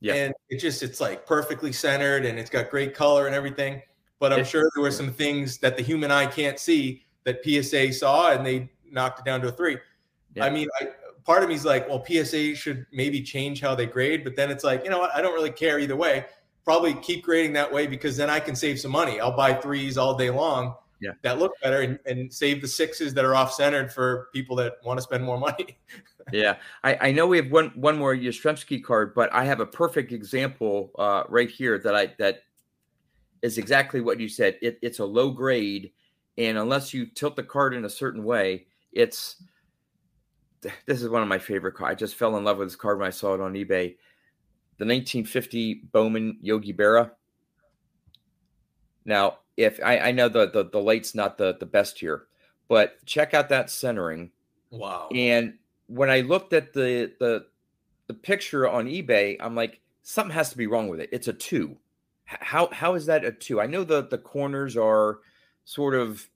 yeah. 0.00 0.14
And 0.14 0.34
it 0.48 0.58
just 0.58 0.82
it's 0.82 1.00
like 1.00 1.26
perfectly 1.26 1.72
centered 1.72 2.24
and 2.24 2.38
it's 2.38 2.50
got 2.50 2.70
great 2.70 2.94
color 2.94 3.26
and 3.26 3.34
everything. 3.34 3.82
But 4.20 4.32
I'm 4.32 4.44
sure 4.44 4.68
there 4.74 4.82
were 4.82 4.90
some 4.90 5.12
things 5.12 5.58
that 5.58 5.76
the 5.76 5.82
human 5.82 6.10
eye 6.10 6.26
can't 6.26 6.58
see 6.58 7.04
that 7.24 7.44
PSA 7.44 7.92
saw 7.92 8.32
and 8.32 8.44
they 8.44 8.68
knocked 8.90 9.20
it 9.20 9.24
down 9.24 9.40
to 9.42 9.48
a 9.48 9.52
three. 9.52 9.78
Yeah. 10.34 10.44
I 10.44 10.50
mean, 10.50 10.68
I, 10.80 10.88
part 11.24 11.44
of 11.44 11.48
me 11.48 11.54
is 11.54 11.64
like, 11.64 11.88
well, 11.88 12.04
PSA 12.04 12.56
should 12.56 12.84
maybe 12.92 13.22
change 13.22 13.60
how 13.60 13.76
they 13.76 13.86
grade, 13.86 14.24
but 14.24 14.34
then 14.34 14.50
it's 14.50 14.64
like, 14.64 14.82
you 14.82 14.90
know 14.90 14.98
what? 14.98 15.14
I 15.14 15.22
don't 15.22 15.34
really 15.34 15.52
care 15.52 15.78
either 15.78 15.94
way. 15.94 16.24
Probably 16.68 16.92
keep 16.92 17.24
grading 17.24 17.54
that 17.54 17.72
way 17.72 17.86
because 17.86 18.14
then 18.14 18.28
I 18.28 18.40
can 18.40 18.54
save 18.54 18.78
some 18.78 18.90
money. 18.90 19.20
I'll 19.20 19.34
buy 19.34 19.54
threes 19.54 19.96
all 19.96 20.14
day 20.14 20.28
long 20.28 20.74
yeah. 21.00 21.12
that 21.22 21.38
look 21.38 21.52
better 21.62 21.80
and, 21.80 21.98
and 22.04 22.30
save 22.30 22.60
the 22.60 22.68
sixes 22.68 23.14
that 23.14 23.24
are 23.24 23.34
off 23.34 23.54
centered 23.54 23.90
for 23.90 24.28
people 24.34 24.54
that 24.56 24.74
want 24.84 24.98
to 24.98 25.02
spend 25.02 25.24
more 25.24 25.38
money. 25.38 25.78
yeah, 26.30 26.56
I, 26.84 27.08
I 27.08 27.12
know 27.12 27.26
we 27.26 27.38
have 27.38 27.50
one 27.50 27.68
one 27.74 27.96
more 27.96 28.14
Yastrzemski 28.14 28.84
card, 28.84 29.14
but 29.14 29.32
I 29.32 29.46
have 29.46 29.60
a 29.60 29.66
perfect 29.66 30.12
example 30.12 30.92
uh, 30.98 31.22
right 31.30 31.50
here 31.50 31.78
that 31.78 31.94
I 31.94 32.14
that 32.18 32.42
is 33.40 33.56
exactly 33.56 34.02
what 34.02 34.20
you 34.20 34.28
said. 34.28 34.58
It, 34.60 34.78
it's 34.82 34.98
a 34.98 35.06
low 35.06 35.30
grade, 35.30 35.92
and 36.36 36.58
unless 36.58 36.92
you 36.92 37.06
tilt 37.06 37.36
the 37.36 37.44
card 37.44 37.72
in 37.72 37.86
a 37.86 37.90
certain 37.90 38.24
way, 38.24 38.66
it's 38.92 39.42
this 40.60 41.00
is 41.00 41.08
one 41.08 41.22
of 41.22 41.28
my 41.28 41.38
favorite 41.38 41.76
cards. 41.76 41.92
I 41.92 41.94
just 41.94 42.16
fell 42.16 42.36
in 42.36 42.44
love 42.44 42.58
with 42.58 42.68
this 42.68 42.76
card 42.76 42.98
when 42.98 43.06
I 43.06 43.10
saw 43.10 43.32
it 43.32 43.40
on 43.40 43.54
eBay. 43.54 43.96
The 44.78 44.84
1950 44.84 45.82
Bowman 45.92 46.38
Yogi 46.40 46.72
Berra. 46.72 47.10
Now, 49.04 49.38
if 49.56 49.80
I, 49.84 49.98
I 49.98 50.12
know 50.12 50.28
the, 50.28 50.50
the 50.50 50.70
the 50.70 50.78
light's 50.78 51.14
not 51.14 51.36
the 51.36 51.56
the 51.58 51.66
best 51.66 51.98
here, 51.98 52.26
but 52.68 53.04
check 53.06 53.34
out 53.34 53.48
that 53.48 53.70
centering. 53.70 54.30
Wow. 54.70 55.08
And 55.14 55.54
when 55.88 56.10
I 56.10 56.20
looked 56.20 56.52
at 56.52 56.72
the 56.72 57.12
the 57.18 57.46
the 58.06 58.14
picture 58.14 58.68
on 58.68 58.86
eBay, 58.86 59.36
I'm 59.40 59.54
like, 59.54 59.80
something 60.02 60.34
has 60.34 60.50
to 60.50 60.56
be 60.56 60.66
wrong 60.66 60.88
with 60.88 61.00
it. 61.00 61.08
It's 61.12 61.28
a 61.28 61.32
two. 61.32 61.76
How 62.24 62.68
how 62.72 62.94
is 62.94 63.06
that 63.06 63.24
a 63.24 63.32
two? 63.32 63.60
I 63.60 63.66
know 63.66 63.84
the 63.84 64.06
the 64.06 64.18
corners 64.18 64.76
are 64.76 65.20
sort 65.64 65.94
of, 65.94 66.28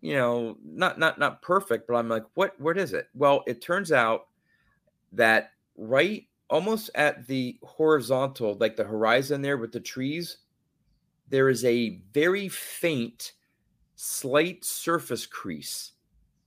you 0.00 0.14
know, 0.14 0.56
not 0.64 0.98
not 0.98 1.18
not 1.18 1.42
perfect, 1.42 1.88
but 1.88 1.94
I'm 1.94 2.08
like, 2.08 2.24
what 2.34 2.58
what 2.60 2.78
is 2.78 2.92
it? 2.92 3.08
Well, 3.14 3.42
it 3.46 3.60
turns 3.60 3.90
out 3.90 4.28
that 5.12 5.52
right 5.76 6.26
almost 6.52 6.90
at 6.94 7.26
the 7.26 7.58
horizontal, 7.62 8.56
like 8.60 8.76
the 8.76 8.84
horizon 8.84 9.40
there 9.40 9.56
with 9.56 9.72
the 9.72 9.80
trees, 9.80 10.36
there 11.28 11.48
is 11.48 11.64
a 11.64 12.00
very 12.12 12.48
faint, 12.48 13.32
slight 13.96 14.62
surface 14.64 15.24
crease. 15.24 15.92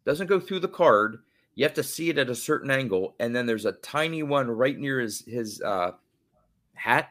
Doesn't 0.06 0.28
go 0.28 0.40
through 0.40 0.60
the 0.60 0.68
card. 0.68 1.18
You 1.56 1.66
have 1.66 1.74
to 1.74 1.84
see 1.84 2.10
it 2.10 2.20
at 2.20 2.30
a 2.30 2.36
certain 2.36 2.70
angle, 2.70 3.16
and 3.20 3.36
then 3.36 3.48
there's 3.48 3.66
a 3.66 3.72
tiny 3.72 4.22
one 4.22 4.48
right 4.48 4.78
near 4.78 5.00
his 5.00 5.26
his 5.26 5.62
uh, 5.62 5.94
hat. 6.74 7.10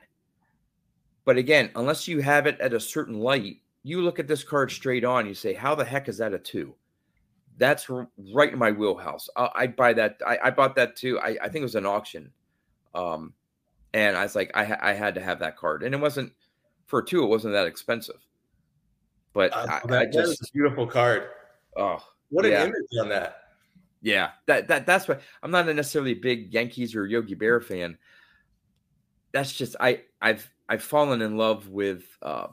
But 1.24 1.36
again, 1.36 1.70
unless 1.74 2.06
you 2.06 2.20
have 2.20 2.46
it 2.46 2.60
at 2.60 2.74
a 2.74 2.80
certain 2.80 3.18
light, 3.18 3.56
you 3.82 4.02
look 4.02 4.20
at 4.20 4.28
this 4.28 4.44
card 4.44 4.70
straight 4.70 5.04
on. 5.04 5.26
You 5.26 5.34
say, 5.34 5.54
"How 5.54 5.74
the 5.74 5.84
heck 5.84 6.08
is 6.08 6.18
that 6.18 6.34
a 6.34 6.38
two? 6.38 6.74
That's 7.56 7.88
right 7.88 8.52
in 8.52 8.58
my 8.58 8.70
wheelhouse. 8.70 9.28
I, 9.34 9.50
I 9.54 9.66
buy 9.66 9.94
that. 9.94 10.20
I, 10.24 10.38
I, 10.44 10.50
bought 10.50 10.74
that 10.76 10.96
too. 10.96 11.18
I, 11.20 11.36
I 11.40 11.48
think 11.48 11.62
it 11.62 11.62
was 11.62 11.76
an 11.76 11.86
auction, 11.86 12.30
um, 12.94 13.34
and 13.92 14.16
I 14.16 14.22
was 14.22 14.34
like, 14.34 14.50
I, 14.54 14.76
I 14.80 14.92
had 14.92 15.14
to 15.14 15.20
have 15.20 15.38
that 15.40 15.56
card, 15.56 15.82
and 15.82 15.94
it 15.94 16.00
wasn't 16.00 16.32
for 16.86 17.02
two, 17.02 17.22
it 17.24 17.28
wasn't 17.28 17.54
that 17.54 17.66
expensive. 17.66 18.26
But 19.32 19.52
uh, 19.52 19.66
I, 19.68 19.80
that, 19.86 20.00
I 20.00 20.06
just 20.06 20.52
beautiful 20.52 20.86
card. 20.86 21.28
Oh, 21.76 21.98
what 22.30 22.44
an 22.44 22.52
yeah. 22.52 22.64
image 22.64 22.74
on 23.00 23.08
that. 23.08 23.38
Yeah, 24.00 24.30
that 24.46 24.68
that 24.68 24.86
that's 24.86 25.08
why 25.08 25.18
I'm 25.42 25.50
not 25.50 25.66
necessarily 25.66 25.72
a 25.72 25.74
necessarily 25.74 26.14
big 26.14 26.52
Yankees 26.54 26.94
or 26.94 27.06
Yogi 27.06 27.34
Berra 27.34 27.62
fan. 27.62 27.98
That's 29.32 29.52
just 29.52 29.76
I 29.80 30.02
I've 30.20 30.48
I've 30.68 30.82
fallen 30.82 31.22
in 31.22 31.36
love 31.36 31.68
with 31.68 32.04
uh, 32.22 32.48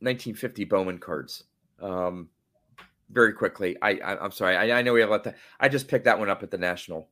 1950 0.00 0.64
Bowman 0.64 0.98
cards. 0.98 1.44
Um, 1.80 2.28
very 3.10 3.32
quickly. 3.32 3.76
I, 3.82 3.90
I 4.04 4.24
am 4.24 4.32
sorry. 4.32 4.56
I, 4.56 4.78
I 4.78 4.82
know 4.82 4.92
we 4.92 5.00
have 5.00 5.10
a 5.10 5.12
lot. 5.12 5.24
To, 5.24 5.34
I 5.60 5.68
just 5.68 5.88
picked 5.88 6.06
that 6.06 6.18
one 6.18 6.30
up 6.30 6.42
at 6.42 6.50
the 6.50 6.58
National. 6.58 7.08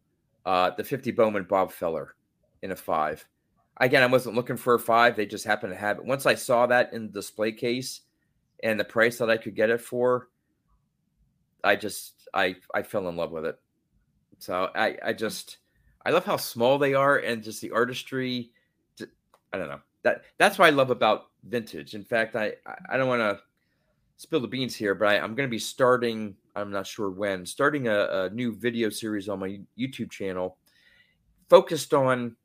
Uh, 0.46 0.70
the 0.76 0.84
50 0.84 1.10
Bowman 1.12 1.44
Bob 1.44 1.70
Feller 1.70 2.14
in 2.62 2.70
a 2.70 2.76
five 2.76 3.26
again, 3.80 4.02
I 4.02 4.06
wasn't 4.06 4.36
looking 4.36 4.56
for 4.56 4.74
a 4.74 4.78
five. 4.78 5.16
They 5.16 5.26
just 5.26 5.44
happened 5.44 5.72
to 5.72 5.78
have 5.78 5.98
it. 5.98 6.04
Once 6.04 6.26
I 6.26 6.34
saw 6.34 6.66
that 6.66 6.92
in 6.92 7.06
the 7.06 7.12
display 7.12 7.50
case 7.50 8.02
and 8.62 8.78
the 8.78 8.84
price 8.84 9.18
that 9.18 9.30
I 9.30 9.38
could 9.38 9.56
get 9.56 9.70
it 9.70 9.80
for, 9.80 10.28
I 11.64 11.76
just 11.76 12.28
I 12.32 12.56
I 12.74 12.82
fell 12.82 13.08
in 13.08 13.16
love 13.16 13.32
with 13.32 13.46
it. 13.46 13.58
So 14.38 14.70
I 14.74 14.96
I 15.04 15.12
just 15.12 15.58
I 16.04 16.10
love 16.10 16.24
how 16.24 16.36
small 16.36 16.78
they 16.78 16.94
are 16.94 17.18
and 17.18 17.42
just 17.42 17.60
the 17.60 17.72
artistry. 17.72 18.52
I 19.52 19.58
don't 19.58 19.68
know 19.68 19.80
that 20.02 20.22
that's 20.38 20.58
what 20.58 20.66
I 20.66 20.70
love 20.70 20.90
about 20.90 21.30
vintage. 21.44 21.94
In 21.94 22.04
fact, 22.04 22.36
I 22.36 22.52
I 22.88 22.96
don't 22.96 23.08
want 23.08 23.20
to 23.20 23.40
spill 24.16 24.40
the 24.40 24.48
beans 24.48 24.76
here, 24.76 24.94
but 24.94 25.08
I, 25.08 25.16
am 25.16 25.34
going 25.34 25.48
to 25.48 25.50
be 25.50 25.58
starting. 25.58 26.36
I'm 26.54 26.70
not 26.70 26.86
sure 26.86 27.10
when 27.10 27.46
starting 27.46 27.88
a, 27.88 28.08
a 28.10 28.30
new 28.30 28.54
video 28.54 28.90
series 28.90 29.28
on 29.28 29.40
my 29.40 29.60
YouTube 29.78 30.10
channel 30.10 30.56
focused 31.48 31.94
on 31.94 32.36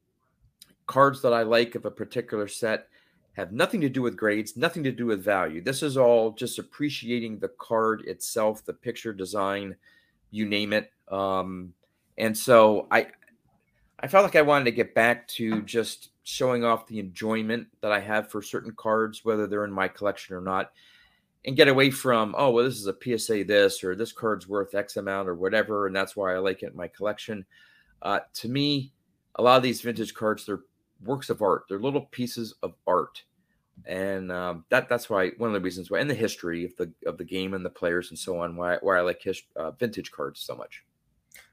cards 0.88 1.22
that 1.22 1.34
I 1.34 1.44
like 1.44 1.76
of 1.76 1.86
a 1.86 1.92
particular 1.92 2.48
set 2.48 2.88
have 3.34 3.52
nothing 3.52 3.82
to 3.82 3.90
do 3.90 4.02
with 4.02 4.16
grades, 4.16 4.56
nothing 4.56 4.84
to 4.84 4.92
do 4.92 5.08
with 5.08 5.24
value. 5.24 5.62
This 5.62 5.84
is 5.84 5.98
all 5.98 6.32
just 6.32 6.58
appreciating 6.58 7.40
the 7.40 7.50
card 7.50 8.02
itself, 8.06 8.64
the 8.64 8.74
picture 8.74 9.12
design, 9.12 9.76
you 10.32 10.46
name 10.46 10.72
it. 10.72 10.92
Um, 11.10 11.74
and 12.18 12.38
so 12.38 12.88
I, 12.92 13.08
I 14.00 14.08
felt 14.08 14.24
like 14.24 14.38
I 14.38 14.42
wanted 14.42 14.66
to 14.66 14.72
get 14.72 14.96
back 14.96 15.28
to 15.30 15.62
just 15.64 16.10
showing 16.24 16.64
off 16.64 16.88
the 16.88 17.00
enjoyment 17.00 17.68
that 17.82 17.92
I 17.92 18.00
have 18.00 18.32
for 18.32 18.42
certain 18.42 18.74
cards, 18.76 19.26
whether 19.26 19.48
they're 19.48 19.66
in 19.66 19.72
my 19.72 19.90
collection 19.90 20.36
or 20.36 20.42
not, 20.42 20.72
and 21.46 21.56
get 21.56 21.68
away 21.68 21.92
from 21.92 22.36
oh 22.38 22.50
well, 22.50 22.66
this 22.66 22.80
is 22.80 22.88
a 22.88 22.96
PSA 23.02 23.44
this 23.46 23.84
or 23.84 23.96
this 23.96 24.12
card's 24.12 24.48
worth 24.48 24.76
X 24.76 24.98
amount 24.98 25.30
or 25.30 25.36
whatever, 25.36 25.88
and 25.88 25.96
that's 25.96 26.16
why 26.16 26.34
I 26.34 26.40
like 26.40 26.64
it 26.64 26.72
in 26.72 26.78
my 26.78 26.88
collection. 26.88 27.46
Uh, 28.02 28.20
to 28.36 28.50
me, 28.50 28.92
a 29.36 29.44
lot 29.44 29.58
of 29.58 29.64
these 29.64 29.82
vintage 29.82 30.14
cards 30.14 30.46
they're 30.46 30.62
works 31.04 31.30
of 31.30 31.42
art. 31.42 31.66
They're 31.70 31.80
little 31.80 32.08
pieces 32.12 32.54
of 32.64 32.74
art, 32.88 33.24
and 33.86 34.32
um, 34.32 34.66
that 34.70 34.90
that's 34.90 35.10
why 35.10 35.30
one 35.38 35.50
of 35.50 35.54
the 35.54 35.62
reasons 35.62 35.92
why, 35.92 36.00
in 36.00 36.08
the 36.08 36.16
history 36.16 36.66
of 36.66 36.76
the 36.78 36.92
of 37.06 37.18
the 37.18 37.24
game 37.24 37.54
and 37.54 37.64
the 37.64 37.70
players 37.70 38.10
and 38.10 38.18
so 38.18 38.40
on, 38.40 38.56
why 38.56 38.78
why 38.82 38.98
I 38.98 39.02
like 39.02 39.22
his, 39.22 39.42
uh, 39.56 39.72
vintage 39.72 40.12
cards 40.12 40.42
so 40.42 40.56
much. 40.56 40.84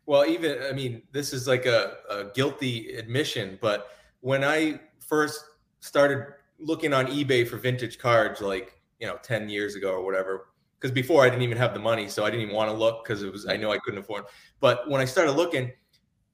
Well, 0.07 0.27
even 0.27 0.63
I 0.63 0.73
mean, 0.73 1.03
this 1.13 1.33
is 1.33 1.47
like 1.47 1.67
a, 1.67 1.97
a 2.11 2.25
guilty 2.35 2.95
admission, 2.95 3.59
but 3.61 3.89
when 4.21 4.43
I 4.43 4.81
first 5.01 5.45
started 5.81 6.27
looking 6.59 6.95
on 6.95 7.07
eBay 7.07 7.47
for 7.47 7.57
vintage 7.57 7.99
cards, 7.99 8.41
like 8.41 8.82
you 9.03 9.07
know, 9.07 9.19
ten 9.23 9.51
years 9.51 9.75
ago 9.75 9.91
or 9.91 10.03
whatever, 10.03 10.47
because 10.81 10.91
before 10.91 11.25
I 11.25 11.29
didn't 11.29 11.43
even 11.43 11.59
have 11.59 11.75
the 11.75 11.81
money, 11.81 12.09
so 12.09 12.25
I 12.25 12.31
didn't 12.31 12.45
even 12.45 12.57
want 12.57 12.71
to 12.71 12.77
look 12.77 13.05
because 13.05 13.23
it 13.23 13.31
was 13.31 13.47
I 13.47 13.59
know 13.59 13.71
I 13.71 13.77
couldn't 13.77 14.01
afford. 14.01 14.25
But 14.61 14.89
when 14.89 15.03
I 15.03 15.05
started 15.05 15.33
looking 15.33 15.73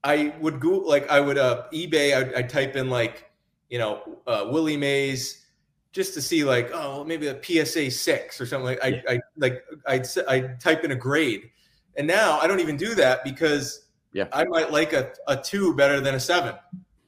I 0.04 0.34
would 0.40 0.60
go 0.60 0.70
like 0.70 1.08
I 1.10 1.20
would 1.20 1.38
uh 1.38 1.64
eBay. 1.72 2.16
I'd, 2.16 2.34
I'd 2.34 2.48
type 2.48 2.76
in 2.76 2.88
like 2.88 3.30
you 3.68 3.78
know 3.78 4.20
uh, 4.26 4.46
Willie 4.48 4.76
Mays 4.76 5.46
just 5.92 6.14
to 6.14 6.22
see 6.22 6.44
like 6.44 6.70
oh 6.72 7.04
maybe 7.04 7.28
a 7.28 7.42
PSA 7.42 7.90
six 7.90 8.40
or 8.40 8.46
something 8.46 8.64
like 8.64 8.78
I 8.82 9.02
I 9.08 9.20
like 9.36 9.64
I'd 9.86 10.06
I'd 10.28 10.60
type 10.60 10.84
in 10.84 10.92
a 10.92 10.96
grade, 10.96 11.50
and 11.96 12.06
now 12.06 12.38
I 12.38 12.46
don't 12.46 12.60
even 12.60 12.76
do 12.76 12.94
that 12.94 13.24
because 13.24 13.88
yeah 14.12 14.28
I 14.32 14.44
might 14.44 14.70
like 14.70 14.92
a, 14.92 15.12
a 15.26 15.36
two 15.36 15.74
better 15.74 16.00
than 16.00 16.14
a 16.14 16.20
seven. 16.20 16.54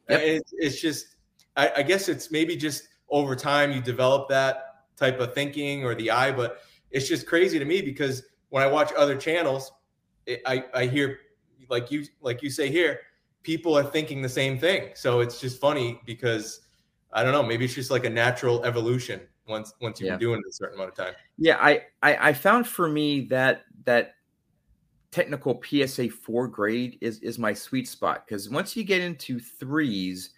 Yep. 0.09 0.21
It's, 0.23 0.55
it's 0.57 0.81
just 0.81 1.17
I, 1.57 1.73
I 1.77 1.83
guess 1.83 2.09
it's 2.09 2.33
maybe 2.33 2.57
just 2.57 2.89
over 3.09 3.37
time 3.37 3.71
you 3.71 3.81
develop 3.81 4.29
that 4.31 4.70
type 5.01 5.19
of 5.19 5.35
thinking 5.35 5.85
or 5.85 5.95
the 5.95 6.11
eye, 6.11 6.31
but 6.31 6.61
it's 6.91 7.09
just 7.09 7.27
crazy 7.27 7.59
to 7.59 7.65
me 7.65 7.83
because 7.83 8.23
when 8.51 8.63
I 8.63 8.67
watch 8.67 8.93
other 8.97 9.17
channels, 9.17 9.73
it, 10.27 10.43
I 10.47 10.65
I 10.75 10.87
hear 10.87 11.19
like 11.69 11.91
you 11.91 12.05
like 12.21 12.43
you 12.43 12.51
say 12.51 12.71
here, 12.71 13.01
people 13.43 13.77
are 13.77 13.83
thinking 13.83 14.23
the 14.23 14.29
same 14.29 14.59
thing. 14.59 14.91
So 14.95 15.21
it's 15.21 15.41
just 15.41 15.61
funny 15.61 16.01
because 16.05 16.61
I 17.13 17.23
don't 17.23 17.33
know, 17.33 17.43
maybe 17.43 17.65
it's 17.65 17.75
just 17.75 17.91
like 17.91 18.05
a 18.05 18.11
natural 18.11 18.65
evolution 18.65 19.21
once 19.49 19.73
once 19.81 20.01
you've 20.01 20.09
yeah. 20.09 20.13
been 20.13 20.21
doing 20.21 20.41
it 20.41 20.49
a 20.49 20.53
certain 20.53 20.77
amount 20.77 20.91
of 20.91 20.97
time. 20.97 21.15
Yeah, 21.39 21.57
I, 21.61 21.83
I 22.03 22.29
I 22.29 22.33
found 22.33 22.67
for 22.67 22.89
me 22.89 23.23
that 23.27 23.65
that 23.85 24.15
technical 25.11 25.61
PSA 25.65 26.11
four 26.11 26.47
grade 26.47 26.99
is 27.01 27.19
is 27.21 27.39
my 27.39 27.53
sweet 27.53 27.89
spot 27.89 28.27
because 28.27 28.49
once 28.51 28.77
you 28.77 28.85
get 28.85 29.01
into 29.01 29.41
threes, 29.41 30.31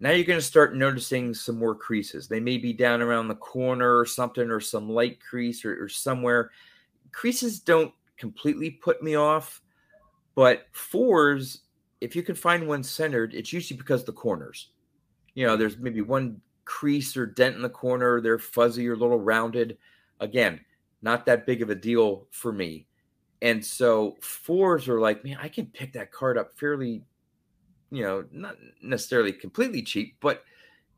now 0.00 0.10
you're 0.10 0.24
going 0.24 0.38
to 0.38 0.44
start 0.44 0.76
noticing 0.76 1.34
some 1.34 1.58
more 1.58 1.74
creases. 1.74 2.28
They 2.28 2.40
may 2.40 2.58
be 2.58 2.72
down 2.72 3.02
around 3.02 3.28
the 3.28 3.34
corner 3.34 3.98
or 3.98 4.06
something, 4.06 4.50
or 4.50 4.60
some 4.60 4.88
light 4.88 5.18
crease 5.20 5.64
or, 5.64 5.82
or 5.82 5.88
somewhere. 5.88 6.50
Creases 7.10 7.60
don't 7.60 7.92
completely 8.16 8.70
put 8.70 9.02
me 9.02 9.16
off, 9.16 9.60
but 10.34 10.66
fours, 10.72 11.62
if 12.00 12.14
you 12.14 12.22
can 12.22 12.34
find 12.34 12.68
one 12.68 12.82
centered, 12.82 13.34
it's 13.34 13.52
usually 13.52 13.76
because 13.76 14.04
the 14.04 14.12
corners. 14.12 14.70
You 15.34 15.46
know, 15.46 15.56
there's 15.56 15.78
maybe 15.78 16.00
one 16.00 16.40
crease 16.64 17.16
or 17.16 17.26
dent 17.26 17.56
in 17.56 17.62
the 17.62 17.68
corner, 17.68 18.20
they're 18.20 18.38
fuzzy 18.38 18.86
or 18.88 18.92
a 18.92 18.96
little 18.96 19.18
rounded. 19.18 19.78
Again, 20.20 20.60
not 21.02 21.26
that 21.26 21.46
big 21.46 21.62
of 21.62 21.70
a 21.70 21.74
deal 21.74 22.26
for 22.30 22.52
me. 22.52 22.86
And 23.40 23.64
so 23.64 24.16
fours 24.20 24.88
are 24.88 25.00
like, 25.00 25.24
man, 25.24 25.38
I 25.40 25.48
can 25.48 25.66
pick 25.66 25.92
that 25.92 26.12
card 26.12 26.36
up 26.36 26.58
fairly, 26.58 27.04
you 27.90 28.02
know, 28.02 28.24
not 28.32 28.56
necessarily 28.82 29.32
completely 29.32 29.82
cheap, 29.82 30.16
but 30.20 30.44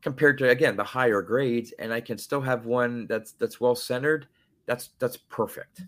compared 0.01 0.37
to 0.39 0.49
again 0.49 0.75
the 0.75 0.83
higher 0.83 1.21
grades, 1.21 1.71
and 1.79 1.93
I 1.93 2.01
can 2.01 2.17
still 2.17 2.41
have 2.41 2.65
one 2.65 3.07
that's 3.07 3.33
that's 3.33 3.59
well 3.61 3.75
centered. 3.75 4.27
That's 4.65 4.89
that's 4.99 5.17
perfect. 5.17 5.83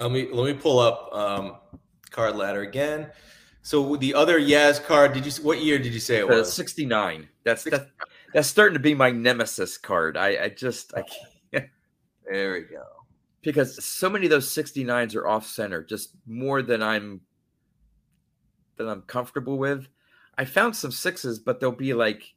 Let 0.00 0.12
me 0.12 0.28
let 0.32 0.44
me 0.44 0.54
pull 0.54 0.78
up 0.78 1.12
um, 1.12 1.56
card 2.10 2.36
ladder 2.36 2.62
again. 2.62 3.10
So 3.62 3.96
the 3.96 4.14
other 4.14 4.40
Yaz 4.40 4.82
card, 4.82 5.12
did 5.12 5.26
you 5.26 5.32
what 5.42 5.60
year 5.60 5.78
did 5.78 5.92
you 5.92 6.00
say 6.00 6.18
it 6.18 6.28
was? 6.28 6.52
Sixty 6.52 6.86
nine. 6.86 7.28
That's 7.44 7.64
that's 7.64 7.86
that's 8.32 8.48
starting 8.48 8.74
to 8.74 8.80
be 8.80 8.94
my 8.94 9.10
nemesis 9.10 9.76
card. 9.76 10.16
I 10.16 10.44
I 10.44 10.48
just 10.48 10.94
I 10.94 11.02
can't. 11.02 11.70
There 12.30 12.52
we 12.52 12.60
go 12.60 12.84
because 13.42 13.82
so 13.84 14.10
many 14.10 14.26
of 14.26 14.30
those 14.30 14.48
69s 14.48 15.14
are 15.16 15.26
off 15.26 15.46
center, 15.46 15.82
just 15.82 16.10
more 16.26 16.62
than 16.62 16.82
I'm 16.82 17.20
than 18.78 18.88
I'm 18.88 19.02
comfortable 19.02 19.58
with. 19.58 19.88
I 20.36 20.44
found 20.44 20.74
some 20.74 20.92
sixes, 20.92 21.38
but 21.38 21.60
they'll 21.60 21.72
be 21.72 21.94
like 21.94 22.34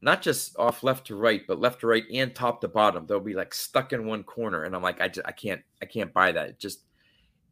not 0.00 0.22
just 0.22 0.56
off 0.58 0.82
left 0.82 1.08
to 1.08 1.16
right, 1.16 1.42
but 1.46 1.60
left 1.60 1.80
to 1.80 1.88
right 1.88 2.04
and 2.12 2.34
top 2.34 2.60
to 2.60 2.68
bottom. 2.68 3.06
They'll 3.06 3.20
be 3.20 3.34
like 3.34 3.52
stuck 3.52 3.92
in 3.92 4.06
one 4.06 4.22
corner, 4.22 4.64
and 4.64 4.74
I'm 4.74 4.82
like, 4.82 5.00
I, 5.00 5.08
just, 5.08 5.26
I 5.26 5.32
can't, 5.32 5.62
I 5.82 5.86
can't 5.86 6.12
buy 6.12 6.32
that. 6.32 6.48
It 6.50 6.58
just 6.58 6.80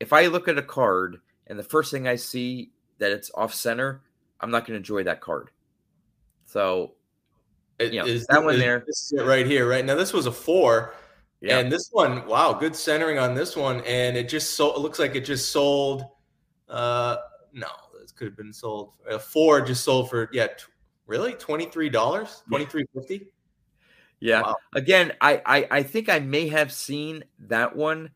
if 0.01 0.13
I 0.13 0.27
look 0.27 0.49
at 0.49 0.59
a 0.59 0.63
card 0.63 1.19
and 1.47 1.59
the 1.59 1.65
first 1.65 1.91
thing 1.91 2.09
I 2.09 2.17
see 2.17 2.71
that 2.99 3.13
it's 3.13 3.31
off 3.35 3.53
center, 3.53 4.03
I'm 4.41 4.51
not 4.51 4.61
going 4.61 4.75
to 4.75 4.79
enjoy 4.79 5.05
that 5.05 5.21
card. 5.21 5.51
So, 6.47 6.95
it, 7.79 7.93
you 7.93 8.01
know, 8.01 8.07
is, 8.07 8.27
that 8.27 8.45
one 8.45 8.59
there. 8.59 8.85
This 8.87 9.13
is 9.13 9.21
it 9.21 9.25
right 9.25 9.47
here, 9.47 9.69
right 9.69 9.85
now. 9.85 9.95
This 9.95 10.13
was 10.13 10.27
a 10.27 10.33
four 10.33 10.95
yeah. 11.45 11.59
And 11.59 11.71
this 11.71 11.91
one, 11.93 12.27
wow, 12.27 12.55
good 12.55 12.75
centering 12.75 13.19
on 13.19 13.35
this 13.35 13.55
one, 13.55 13.83
and 13.83 14.17
it 14.17 14.31
just 14.31 14.55
so 14.55 14.75
it 14.75 14.79
looks 14.79 14.99
like 14.99 15.15
it 15.15 15.27
just 15.27 15.53
sold. 15.53 16.07
Uh, 16.71 17.17
no, 17.53 17.69
could 18.13 18.29
have 18.29 18.37
been 18.37 18.53
sold. 18.53 18.93
Uh, 19.11 19.19
four 19.19 19.61
just 19.61 19.85
sold 19.85 20.11
for 20.11 20.29
yeah, 20.33 20.49
t- 20.49 20.65
really 21.07 21.33
twenty 21.35 21.67
three 21.67 21.89
dollars, 21.89 22.43
twenty 22.49 22.65
three 22.65 22.85
fifty. 22.95 23.29
Yeah. 24.21 24.43
Wow. 24.43 24.57
Again, 24.75 25.13
I, 25.21 25.43
I 25.45 25.67
I 25.71 25.83
think 25.83 26.09
I 26.09 26.19
may 26.19 26.49
have 26.49 26.73
seen 26.73 27.25
that 27.41 27.75
one, 27.77 28.11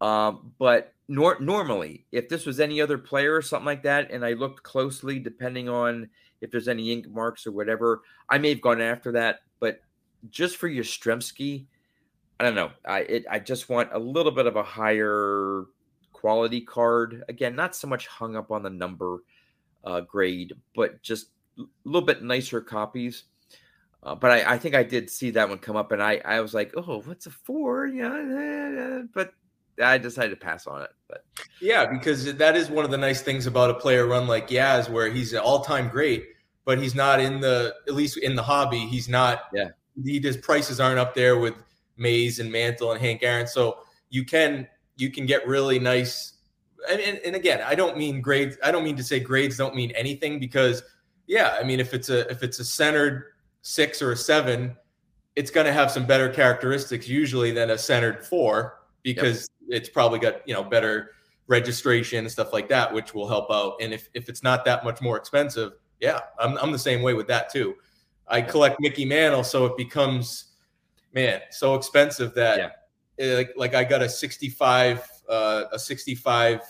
um, 0.00 0.52
but 0.58 0.94
nor- 1.08 1.40
normally, 1.40 2.06
if 2.12 2.28
this 2.28 2.46
was 2.46 2.60
any 2.60 2.80
other 2.80 2.96
player 2.96 3.34
or 3.34 3.42
something 3.42 3.66
like 3.66 3.82
that, 3.82 4.10
and 4.10 4.24
I 4.24 4.32
looked 4.32 4.62
closely, 4.62 5.18
depending 5.18 5.68
on 5.68 6.08
if 6.40 6.50
there's 6.50 6.68
any 6.68 6.92
ink 6.92 7.08
marks 7.08 7.46
or 7.46 7.52
whatever, 7.52 8.02
I 8.28 8.38
may 8.38 8.50
have 8.50 8.60
gone 8.60 8.80
after 8.80 9.12
that. 9.12 9.40
But 9.58 9.82
just 10.30 10.56
for 10.56 10.68
Yastrzemski, 10.68 11.66
I 12.38 12.44
don't 12.44 12.54
know. 12.54 12.70
I 12.86 13.00
it, 13.00 13.24
I 13.30 13.38
just 13.38 13.68
want 13.68 13.90
a 13.92 13.98
little 13.98 14.32
bit 14.32 14.46
of 14.46 14.56
a 14.56 14.62
higher 14.62 15.64
quality 16.20 16.60
card. 16.60 17.24
Again, 17.28 17.56
not 17.56 17.74
so 17.74 17.88
much 17.88 18.06
hung 18.06 18.36
up 18.36 18.50
on 18.50 18.62
the 18.62 18.70
number 18.70 19.22
uh, 19.84 20.02
grade, 20.02 20.52
but 20.74 21.02
just 21.02 21.28
a 21.58 21.62
little 21.84 22.06
bit 22.06 22.22
nicer 22.22 22.60
copies. 22.60 23.24
Uh, 24.02 24.14
but 24.14 24.30
I, 24.30 24.54
I, 24.54 24.58
think 24.58 24.74
I 24.74 24.82
did 24.82 25.10
see 25.10 25.30
that 25.32 25.48
one 25.48 25.58
come 25.58 25.76
up, 25.76 25.92
and 25.92 26.02
I, 26.02 26.20
I 26.24 26.40
was 26.40 26.54
like, 26.54 26.72
oh, 26.76 27.02
what's 27.02 27.26
a 27.26 27.30
four? 27.30 27.86
Yeah, 27.86 29.02
but 29.12 29.32
I 29.82 29.98
decided 29.98 30.30
to 30.30 30.36
pass 30.36 30.66
on 30.66 30.82
it. 30.82 30.90
But 31.08 31.24
yeah, 31.60 31.86
because 31.86 32.34
that 32.34 32.56
is 32.56 32.70
one 32.70 32.84
of 32.84 32.90
the 32.90 32.98
nice 32.98 33.22
things 33.22 33.46
about 33.46 33.70
a 33.70 33.74
player 33.74 34.06
run 34.06 34.26
like 34.26 34.48
Yaz, 34.48 34.88
where 34.88 35.10
he's 35.10 35.32
an 35.32 35.40
all 35.40 35.60
time 35.60 35.88
great, 35.88 36.24
but 36.64 36.78
he's 36.78 36.94
not 36.94 37.20
in 37.20 37.40
the 37.40 37.74
at 37.88 37.94
least 37.94 38.18
in 38.18 38.34
the 38.36 38.42
hobby. 38.42 38.80
He's 38.80 39.08
not. 39.08 39.44
Yeah. 39.52 39.68
He 40.02 40.18
just 40.18 40.40
prices 40.40 40.80
aren't 40.80 40.98
up 40.98 41.14
there 41.14 41.38
with 41.38 41.54
Mays 41.98 42.40
and 42.40 42.50
Mantle 42.50 42.92
and 42.92 43.00
Hank 43.00 43.22
Aaron. 43.22 43.46
So 43.46 43.80
you 44.08 44.24
can 44.24 44.66
you 45.00 45.10
can 45.10 45.26
get 45.26 45.46
really 45.46 45.78
nice. 45.78 46.34
And, 46.90 47.00
and, 47.00 47.18
and 47.24 47.36
again, 47.36 47.62
I 47.64 47.74
don't 47.74 47.96
mean 47.96 48.20
grades. 48.20 48.56
I 48.62 48.70
don't 48.70 48.84
mean 48.84 48.96
to 48.96 49.04
say 49.04 49.20
grades 49.20 49.56
don't 49.56 49.74
mean 49.74 49.90
anything 49.92 50.38
because 50.38 50.82
yeah, 51.26 51.56
I 51.60 51.64
mean 51.64 51.80
if 51.80 51.94
it's 51.94 52.08
a 52.08 52.28
if 52.30 52.42
it's 52.42 52.58
a 52.58 52.64
centered 52.64 53.26
six 53.62 54.02
or 54.02 54.12
a 54.12 54.16
seven, 54.16 54.76
it's 55.36 55.50
going 55.50 55.66
to 55.66 55.72
have 55.72 55.90
some 55.90 56.06
better 56.06 56.28
characteristics 56.28 57.08
usually 57.08 57.52
than 57.52 57.70
a 57.70 57.78
centered 57.78 58.24
four 58.24 58.80
because 59.02 59.48
yep. 59.68 59.80
it's 59.80 59.88
probably 59.88 60.18
got 60.18 60.46
you 60.46 60.54
know 60.54 60.64
better 60.64 61.12
registration 61.46 62.20
and 62.20 62.30
stuff 62.30 62.52
like 62.52 62.68
that, 62.68 62.92
which 62.92 63.14
will 63.14 63.28
help 63.28 63.50
out. 63.50 63.74
And 63.80 63.92
if 63.92 64.08
if 64.14 64.28
it's 64.28 64.42
not 64.42 64.64
that 64.64 64.84
much 64.84 65.00
more 65.00 65.16
expensive, 65.16 65.72
yeah, 66.00 66.20
I'm 66.38 66.56
I'm 66.58 66.72
the 66.72 66.78
same 66.78 67.02
way 67.02 67.14
with 67.14 67.26
that 67.28 67.52
too. 67.52 67.76
I 68.26 68.40
collect 68.40 68.80
Mickey 68.80 69.04
Mantle, 69.04 69.44
so 69.44 69.66
it 69.66 69.76
becomes 69.76 70.46
man, 71.12 71.40
so 71.50 71.74
expensive 71.74 72.34
that 72.34 72.58
yeah. 72.58 72.70
It, 73.20 73.36
like 73.36 73.52
like 73.56 73.74
I 73.74 73.84
got 73.84 74.02
a 74.02 74.08
65 74.08 75.06
uh, 75.28 75.64
a 75.72 75.78
65 75.78 76.62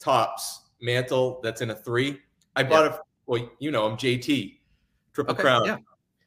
Topps 0.00 0.62
mantle 0.80 1.40
that's 1.42 1.60
in 1.60 1.70
a 1.70 1.74
three. 1.74 2.18
I 2.56 2.64
bought 2.64 2.90
yeah. 2.90 2.96
a 2.96 3.00
well, 3.26 3.48
you 3.60 3.70
know, 3.70 3.86
I'm 3.86 3.96
JT 3.96 4.58
Triple 5.12 5.34
okay, 5.34 5.42
Crown. 5.42 5.64
Yeah. 5.64 5.76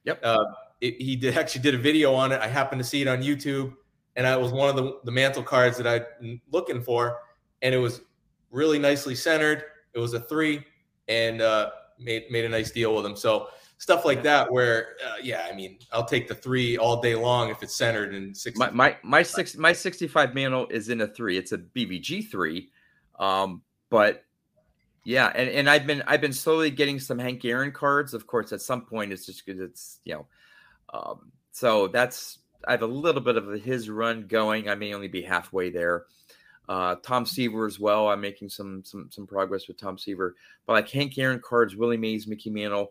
Yep. 0.06 0.20
Uh, 0.24 0.46
it, 0.80 1.02
he 1.02 1.16
did 1.18 1.38
actually 1.38 1.62
did 1.62 1.76
a 1.76 1.78
video 1.78 2.14
on 2.14 2.32
it. 2.32 2.40
I 2.40 2.48
happened 2.48 2.80
to 2.80 2.88
see 2.88 3.02
it 3.02 3.08
on 3.08 3.22
YouTube, 3.22 3.74
and 4.16 4.26
I 4.26 4.38
was 4.38 4.54
one 4.54 4.70
of 4.70 4.78
the 4.78 5.00
the 5.04 5.12
mantle 5.12 5.44
cards 5.44 5.78
that 5.78 5.88
I'm 6.22 6.42
looking 6.52 6.82
for, 6.82 7.20
and 7.62 7.76
it 7.76 7.80
was 7.80 8.02
really 8.52 8.80
nicely 8.80 9.14
centered. 9.14 9.64
It 9.94 10.00
was 10.00 10.14
a 10.14 10.22
three, 10.22 10.64
and 11.10 11.42
uh, 11.42 11.72
made 12.00 12.32
made 12.32 12.46
a 12.46 12.50
nice 12.50 12.72
deal 12.72 12.96
with 12.96 13.06
him. 13.06 13.18
So 13.18 13.50
stuff 13.78 14.06
like 14.06 14.24
that 14.24 14.50
where 14.52 14.96
uh, 15.06 15.16
yeah 15.22 15.48
i 15.52 15.56
mean 15.56 15.78
i'll 15.92 16.06
take 16.06 16.28
the 16.28 16.36
three 16.36 16.78
all 16.78 17.02
day 17.02 17.16
long 17.16 17.50
if 17.50 17.62
it's 17.62 17.76
centered 17.76 18.14
in 18.14 18.34
six 18.34 18.58
my, 18.58 18.70
my 18.72 18.96
my 19.04 19.22
six 19.22 19.58
my 19.58 19.74
65 19.74 20.34
mantle 20.34 20.68
is 20.68 20.90
in 20.90 21.02
a 21.02 21.08
three. 21.08 21.38
It's 21.38 21.52
a 21.52 21.58
bvg 21.58 22.30
three. 22.30 22.70
Um 23.20 23.62
but 23.90 24.24
yeah 25.04 25.32
and 25.36 25.50
and 25.50 25.70
i've 25.70 25.86
been 25.86 26.04
i've 26.08 26.22
been 26.22 26.34
slowly 26.34 26.72
getting 26.72 27.00
some 27.00 27.20
hank 27.20 27.44
aaron 27.44 27.72
cards. 27.72 28.14
Of 28.14 28.28
course 28.28 28.54
at 28.54 28.62
some 28.62 28.82
point 28.82 29.12
it's 29.12 29.26
just 29.26 29.46
because 29.46 29.62
it's 29.62 30.00
you 30.06 30.14
know 30.14 30.26
um 30.94 31.32
so 31.52 31.88
that's 31.88 32.40
i 32.68 32.72
have 32.72 32.82
a 32.82 32.88
little 32.88 33.22
bit 33.22 33.38
of 33.38 33.62
his 33.62 33.90
run 33.90 34.28
going. 34.28 34.70
I 34.70 34.76
may 34.76 34.94
only 34.94 35.10
be 35.10 35.22
halfway 35.22 35.70
there. 35.70 36.06
Uh, 36.68 36.96
Tom 37.04 37.28
Seaver 37.28 37.68
as 37.68 37.80
well. 37.80 38.08
I'm 38.08 38.22
making 38.22 38.50
some 38.50 38.84
some 38.84 39.08
some 39.12 39.28
progress 39.28 39.68
with 39.68 39.78
Tom 39.78 40.00
Seaver, 40.00 40.36
but 40.66 40.74
like 40.74 40.90
Hank 40.90 41.16
Aaron 41.20 41.40
cards, 41.40 41.76
Willie 41.76 41.96
Mays, 41.96 42.26
Mickey 42.26 42.50
Mantle, 42.50 42.90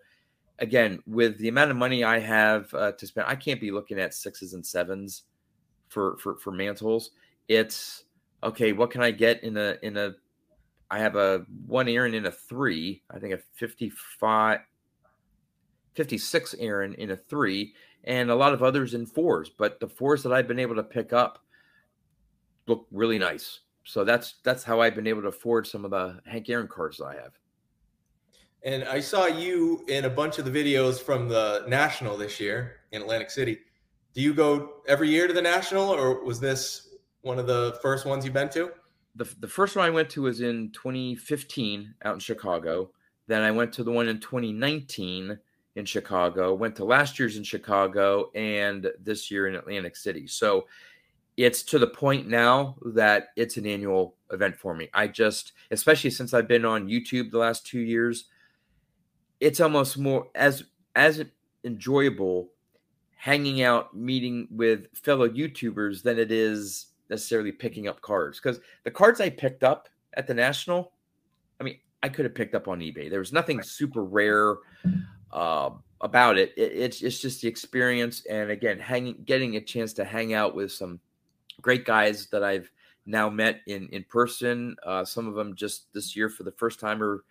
again, 0.58 1.02
with 1.06 1.38
the 1.38 1.48
amount 1.48 1.70
of 1.70 1.76
money 1.76 2.04
I 2.04 2.18
have 2.18 2.72
uh, 2.74 2.92
to 2.92 3.06
spend, 3.06 3.26
I 3.28 3.34
can't 3.34 3.60
be 3.60 3.70
looking 3.70 3.98
at 3.98 4.14
sixes 4.14 4.54
and 4.54 4.64
sevens 4.64 5.24
for 5.88 6.16
for 6.18 6.36
for 6.36 6.50
mantles. 6.50 7.10
It's 7.48 8.04
okay. 8.42 8.72
What 8.72 8.90
can 8.90 9.02
I 9.02 9.10
get 9.10 9.42
in 9.42 9.56
a 9.56 9.76
in 9.82 9.96
a? 9.96 10.14
I 10.90 10.98
have 10.98 11.16
a 11.16 11.44
one 11.66 11.88
Aaron 11.88 12.14
in 12.14 12.26
a 12.26 12.30
three. 12.30 13.02
I 13.10 13.18
think 13.18 13.34
a 13.34 13.38
55, 13.54 14.60
56 15.94 16.54
Aaron 16.58 16.94
in 16.94 17.10
a 17.10 17.16
three, 17.16 17.74
and 18.04 18.30
a 18.30 18.34
lot 18.34 18.52
of 18.52 18.62
others 18.62 18.94
in 18.94 19.06
fours. 19.06 19.50
But 19.50 19.80
the 19.80 19.88
fours 19.88 20.22
that 20.22 20.32
I've 20.32 20.48
been 20.48 20.58
able 20.58 20.76
to 20.76 20.82
pick 20.82 21.12
up 21.12 21.44
look 22.66 22.86
really 22.92 23.18
nice. 23.18 23.60
So 23.84 24.04
that's 24.04 24.36
that's 24.44 24.64
how 24.64 24.80
I've 24.80 24.94
been 24.94 25.06
able 25.06 25.22
to 25.22 25.28
afford 25.28 25.66
some 25.66 25.84
of 25.84 25.90
the 25.90 26.20
Hank 26.26 26.48
Aaron 26.48 26.68
cards 26.68 26.98
that 26.98 27.06
I 27.06 27.14
have. 27.14 27.32
And 28.64 28.84
I 28.84 28.98
saw 28.98 29.26
you 29.26 29.84
in 29.88 30.06
a 30.06 30.10
bunch 30.10 30.38
of 30.38 30.46
the 30.46 30.50
videos 30.50 30.98
from 30.98 31.28
the 31.28 31.64
National 31.68 32.16
this 32.16 32.40
year 32.40 32.76
in 32.92 33.02
Atlantic 33.02 33.30
City. 33.30 33.58
Do 34.14 34.22
you 34.22 34.32
go 34.32 34.76
every 34.88 35.10
year 35.10 35.26
to 35.26 35.34
the 35.34 35.42
National, 35.42 35.90
or 35.90 36.24
was 36.24 36.40
this 36.40 36.94
one 37.20 37.38
of 37.38 37.46
the 37.46 37.78
first 37.82 38.06
ones 38.06 38.24
you've 38.24 38.32
been 38.32 38.48
to? 38.50 38.72
The, 39.16 39.28
the 39.40 39.48
first 39.48 39.76
one 39.76 39.84
I 39.84 39.90
went 39.90 40.08
to 40.10 40.22
was 40.22 40.40
in 40.40 40.70
2015 40.72 41.94
out 42.04 42.14
in 42.14 42.20
Chicago. 42.20 42.90
Then 43.26 43.42
I 43.42 43.50
went 43.50 43.70
to 43.74 43.84
the 43.84 43.92
one 43.92 44.08
in 44.08 44.18
2019 44.18 45.38
in 45.76 45.84
Chicago, 45.84 46.54
went 46.54 46.76
to 46.76 46.84
last 46.84 47.18
year's 47.18 47.36
in 47.36 47.44
Chicago, 47.44 48.30
and 48.34 48.90
this 48.98 49.30
year 49.30 49.46
in 49.46 49.56
Atlantic 49.56 49.94
City. 49.94 50.26
So 50.26 50.66
it's 51.36 51.62
to 51.64 51.78
the 51.78 51.88
point 51.88 52.28
now 52.28 52.76
that 52.94 53.28
it's 53.36 53.58
an 53.58 53.66
annual 53.66 54.16
event 54.30 54.56
for 54.56 54.74
me. 54.74 54.88
I 54.94 55.08
just, 55.08 55.52
especially 55.70 56.10
since 56.10 56.32
I've 56.32 56.48
been 56.48 56.64
on 56.64 56.88
YouTube 56.88 57.30
the 57.30 57.38
last 57.38 57.66
two 57.66 57.80
years, 57.80 58.26
it's 59.44 59.60
almost 59.60 59.98
more 59.98 60.28
as 60.34 60.64
as 60.96 61.22
enjoyable 61.64 62.48
hanging 63.14 63.62
out, 63.62 63.94
meeting 63.94 64.48
with 64.50 64.86
fellow 64.96 65.28
YouTubers 65.28 66.02
than 66.02 66.18
it 66.18 66.32
is 66.32 66.86
necessarily 67.10 67.52
picking 67.52 67.86
up 67.86 68.00
cards. 68.00 68.40
Because 68.40 68.60
the 68.84 68.90
cards 68.90 69.20
I 69.20 69.28
picked 69.28 69.62
up 69.62 69.88
at 70.14 70.26
the 70.26 70.32
national, 70.32 70.92
I 71.60 71.64
mean, 71.64 71.78
I 72.02 72.08
could 72.08 72.24
have 72.24 72.34
picked 72.34 72.54
up 72.54 72.68
on 72.68 72.80
eBay. 72.80 73.10
There 73.10 73.18
was 73.18 73.34
nothing 73.34 73.62
super 73.62 74.02
rare 74.02 74.56
uh, 75.30 75.70
about 76.00 76.38
it. 76.38 76.54
it. 76.56 76.72
It's 76.72 77.02
it's 77.02 77.20
just 77.20 77.42
the 77.42 77.48
experience, 77.48 78.24
and 78.24 78.50
again, 78.50 78.78
hanging, 78.78 79.16
getting 79.26 79.56
a 79.56 79.60
chance 79.60 79.92
to 79.94 80.06
hang 80.06 80.32
out 80.32 80.54
with 80.54 80.72
some 80.72 81.00
great 81.60 81.84
guys 81.84 82.28
that 82.28 82.42
I've 82.42 82.70
now 83.04 83.28
met 83.28 83.60
in 83.66 83.90
in 83.90 84.04
person. 84.04 84.74
Uh, 84.86 85.04
some 85.04 85.28
of 85.28 85.34
them 85.34 85.54
just 85.54 85.92
this 85.92 86.16
year 86.16 86.30
for 86.30 86.44
the 86.44 86.52
first 86.52 86.80
time 86.80 87.02
or 87.02 87.24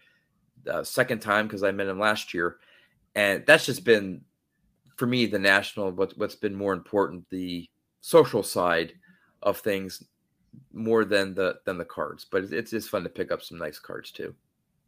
uh, 0.69 0.83
second 0.83 1.19
time 1.19 1.47
because 1.47 1.63
I 1.63 1.71
met 1.71 1.87
him 1.87 1.99
last 1.99 2.33
year, 2.33 2.57
and 3.15 3.45
that's 3.45 3.65
just 3.65 3.83
been 3.83 4.21
for 4.95 5.07
me 5.07 5.25
the 5.25 5.39
national. 5.39 5.91
What 5.91 6.17
what's 6.17 6.35
been 6.35 6.55
more 6.55 6.73
important, 6.73 7.25
the 7.29 7.69
social 8.01 8.43
side 8.43 8.93
of 9.41 9.59
things, 9.59 10.03
more 10.71 11.05
than 11.05 11.33
the 11.33 11.59
than 11.65 11.77
the 11.77 11.85
cards. 11.85 12.25
But 12.29 12.45
it's 12.45 12.71
just 12.71 12.89
fun 12.89 13.03
to 13.03 13.09
pick 13.09 13.31
up 13.31 13.41
some 13.41 13.57
nice 13.57 13.79
cards 13.79 14.11
too. 14.11 14.35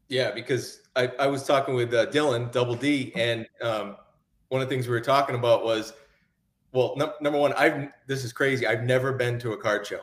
Yeah, 0.07 0.31
because 0.31 0.81
I, 0.95 1.11
I 1.19 1.27
was 1.27 1.45
talking 1.45 1.73
with 1.73 1.93
uh, 1.93 2.05
Dylan 2.07 2.51
Double 2.51 2.75
D, 2.75 3.11
and 3.15 3.47
um, 3.61 3.95
one 4.49 4.61
of 4.61 4.69
the 4.69 4.75
things 4.75 4.87
we 4.87 4.93
were 4.93 5.01
talking 5.01 5.35
about 5.35 5.65
was 5.65 5.93
well, 6.75 6.95
number 7.21 7.39
one, 7.39 7.53
I've 7.53 7.89
this 8.05 8.25
is 8.25 8.33
crazy. 8.33 8.67
I've 8.67 8.83
never 8.83 9.13
been 9.13 9.39
to 9.39 9.53
a 9.53 9.57
card 9.57 9.87
show. 9.87 10.01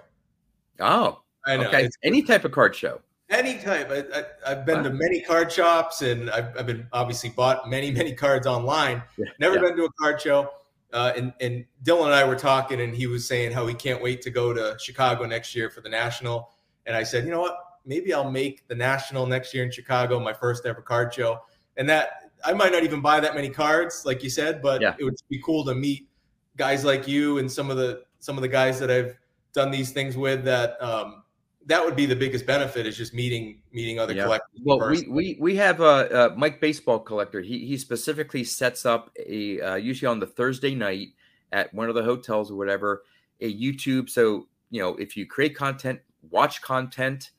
Oh, 0.80 1.20
I 1.46 1.58
know. 1.58 1.68
Okay. 1.68 1.84
It's, 1.84 1.98
Any 2.02 2.22
type 2.22 2.46
of 2.46 2.52
card 2.52 2.74
show. 2.74 3.00
Any 3.32 3.58
type. 3.58 3.90
I, 3.90 4.48
have 4.48 4.66
been 4.66 4.78
wow. 4.78 4.82
to 4.84 4.90
many 4.90 5.22
card 5.22 5.50
shops, 5.50 6.02
and 6.02 6.30
I've, 6.30 6.56
I've, 6.56 6.66
been 6.66 6.86
obviously 6.92 7.30
bought 7.30 7.68
many 7.68 7.90
many 7.90 8.12
cards 8.12 8.46
online. 8.46 9.02
Yeah. 9.16 9.26
Never 9.40 9.56
yeah. 9.56 9.62
been 9.62 9.76
to 9.78 9.84
a 9.84 9.92
card 9.92 10.20
show. 10.20 10.50
Uh, 10.92 11.12
and, 11.16 11.32
and 11.40 11.64
Dylan 11.82 12.04
and 12.04 12.14
I 12.14 12.24
were 12.24 12.36
talking, 12.36 12.82
and 12.82 12.94
he 12.94 13.06
was 13.06 13.26
saying 13.26 13.52
how 13.52 13.66
he 13.66 13.72
can't 13.72 14.02
wait 14.02 14.20
to 14.22 14.30
go 14.30 14.52
to 14.52 14.76
Chicago 14.78 15.24
next 15.24 15.54
year 15.54 15.70
for 15.70 15.80
the 15.80 15.88
national. 15.88 16.50
And 16.84 16.94
I 16.94 17.02
said, 17.02 17.24
you 17.24 17.30
know 17.30 17.40
what? 17.40 17.56
Maybe 17.86 18.12
I'll 18.12 18.30
make 18.30 18.68
the 18.68 18.74
national 18.74 19.26
next 19.26 19.54
year 19.54 19.64
in 19.64 19.70
Chicago 19.70 20.20
my 20.20 20.34
first 20.34 20.66
ever 20.66 20.82
card 20.82 21.14
show. 21.14 21.40
And 21.78 21.88
that 21.88 22.32
I 22.44 22.52
might 22.52 22.72
not 22.72 22.84
even 22.84 23.00
buy 23.00 23.20
that 23.20 23.34
many 23.34 23.48
cards, 23.48 24.02
like 24.04 24.22
you 24.22 24.28
said, 24.28 24.60
but 24.60 24.82
yeah. 24.82 24.94
it 24.98 25.04
would 25.04 25.16
be 25.30 25.40
cool 25.42 25.64
to 25.64 25.74
meet 25.74 26.08
guys 26.56 26.84
like 26.84 27.08
you 27.08 27.38
and 27.38 27.50
some 27.50 27.70
of 27.70 27.78
the 27.78 28.02
some 28.18 28.36
of 28.36 28.42
the 28.42 28.48
guys 28.48 28.78
that 28.78 28.90
I've 28.90 29.16
done 29.52 29.70
these 29.70 29.90
things 29.90 30.16
with 30.16 30.44
that 30.44 30.80
um, 30.82 31.21
that 31.66 31.84
would 31.84 31.96
be 31.96 32.06
the 32.06 32.16
biggest 32.16 32.46
benefit 32.46 32.86
is 32.86 32.96
just 32.96 33.14
meeting 33.14 33.60
meeting 33.72 33.98
other 33.98 34.14
yeah. 34.14 34.24
collectors. 34.24 34.60
Well, 34.64 34.90
we, 34.90 35.06
we 35.08 35.36
we 35.40 35.56
have 35.56 35.80
a, 35.80 36.30
a, 36.32 36.36
Mike 36.36 36.60
baseball 36.60 36.98
collector. 36.98 37.40
He 37.40 37.66
he 37.66 37.76
specifically 37.76 38.44
sets 38.44 38.84
up 38.84 39.10
a 39.18 39.60
uh, 39.60 39.74
usually 39.76 40.08
on 40.08 40.20
the 40.20 40.26
Thursday 40.26 40.74
night 40.74 41.08
at 41.52 41.72
one 41.74 41.88
of 41.88 41.94
the 41.94 42.02
hotels 42.02 42.50
or 42.50 42.56
whatever 42.56 43.02
a 43.40 43.54
YouTube. 43.54 44.08
So 44.10 44.48
you 44.70 44.82
know 44.82 44.96
if 44.96 45.16
you 45.16 45.26
create 45.26 45.56
content, 45.56 46.00
watch 46.30 46.62
content. 46.62 47.30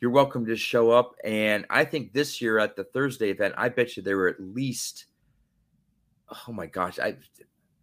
You're 0.00 0.10
welcome 0.10 0.44
to 0.46 0.56
show 0.56 0.90
up. 0.90 1.14
And 1.24 1.64
I 1.70 1.84
think 1.84 2.12
this 2.12 2.42
year 2.42 2.58
at 2.58 2.76
the 2.76 2.84
Thursday 2.84 3.30
event, 3.30 3.54
I 3.56 3.70
bet 3.70 3.96
you 3.96 4.02
there 4.02 4.18
were 4.18 4.28
at 4.28 4.38
least, 4.38 5.06
oh 6.46 6.52
my 6.52 6.66
gosh, 6.66 6.98
I 6.98 7.16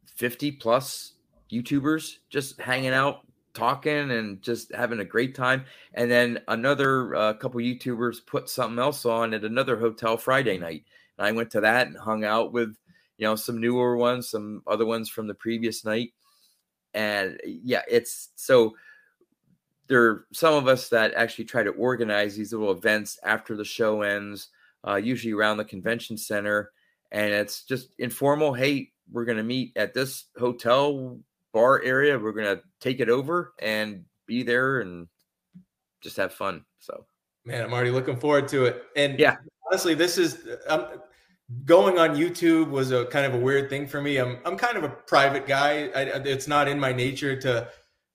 50 0.05 0.51
plus 0.53 1.13
YouTubers 1.51 2.17
just 2.29 2.59
hanging 2.59 2.91
out, 2.91 3.25
talking, 3.53 4.11
and 4.11 4.41
just 4.41 4.73
having 4.73 4.99
a 4.99 5.05
great 5.05 5.35
time. 5.35 5.65
And 5.93 6.09
then 6.09 6.39
another 6.47 7.15
uh, 7.15 7.33
couple 7.33 7.59
YouTubers 7.59 8.25
put 8.25 8.49
something 8.49 8.79
else 8.79 9.05
on 9.05 9.33
at 9.33 9.43
another 9.43 9.77
hotel 9.77 10.17
Friday 10.17 10.57
night. 10.57 10.83
And 11.17 11.27
I 11.27 11.31
went 11.31 11.51
to 11.51 11.61
that 11.61 11.87
and 11.87 11.97
hung 11.97 12.23
out 12.23 12.53
with, 12.53 12.75
you 13.17 13.27
know, 13.27 13.35
some 13.35 13.61
newer 13.61 13.97
ones, 13.97 14.29
some 14.29 14.63
other 14.67 14.85
ones 14.85 15.09
from 15.09 15.27
the 15.27 15.33
previous 15.33 15.85
night. 15.85 16.13
And 16.93 17.39
yeah, 17.45 17.81
it's 17.89 18.29
so 18.35 18.75
there 19.87 20.03
are 20.03 20.25
some 20.31 20.53
of 20.53 20.67
us 20.67 20.89
that 20.89 21.13
actually 21.13 21.45
try 21.45 21.63
to 21.63 21.71
organize 21.71 22.35
these 22.35 22.53
little 22.53 22.71
events 22.71 23.19
after 23.23 23.55
the 23.55 23.65
show 23.65 24.01
ends, 24.01 24.49
uh, 24.87 24.95
usually 24.95 25.33
around 25.33 25.57
the 25.57 25.65
convention 25.65 26.17
center. 26.17 26.71
And 27.11 27.31
it's 27.33 27.63
just 27.63 27.93
informal. 27.99 28.53
Hey, 28.53 28.91
we're 29.11 29.25
going 29.25 29.37
to 29.37 29.43
meet 29.43 29.73
at 29.75 29.93
this 29.93 30.25
hotel 30.37 31.19
bar 31.53 31.81
area. 31.83 32.17
We're 32.17 32.33
going 32.33 32.57
to 32.57 32.61
take 32.81 32.99
it 32.99 33.09
over 33.09 33.53
and 33.61 34.03
be 34.27 34.43
there 34.43 34.81
and 34.81 35.07
just 36.01 36.17
have 36.17 36.33
fun. 36.33 36.65
So, 36.79 37.05
man, 37.45 37.63
I'm 37.63 37.73
already 37.73 37.91
looking 37.91 38.19
forward 38.19 38.47
to 38.49 38.65
it. 38.65 38.83
And 38.95 39.19
yeah, 39.19 39.37
honestly, 39.69 39.93
this 39.93 40.17
is 40.17 40.47
um, 40.67 40.87
going 41.65 41.99
on 41.99 42.15
YouTube 42.15 42.69
was 42.69 42.91
a 42.91 43.05
kind 43.05 43.25
of 43.25 43.33
a 43.33 43.37
weird 43.37 43.69
thing 43.69 43.87
for 43.87 44.01
me. 44.01 44.17
I'm 44.17 44.39
I'm 44.45 44.57
kind 44.57 44.77
of 44.77 44.83
a 44.83 44.89
private 44.89 45.45
guy. 45.47 45.89
I, 45.95 46.01
it's 46.25 46.47
not 46.47 46.67
in 46.67 46.79
my 46.79 46.91
nature 46.91 47.39
to 47.41 47.69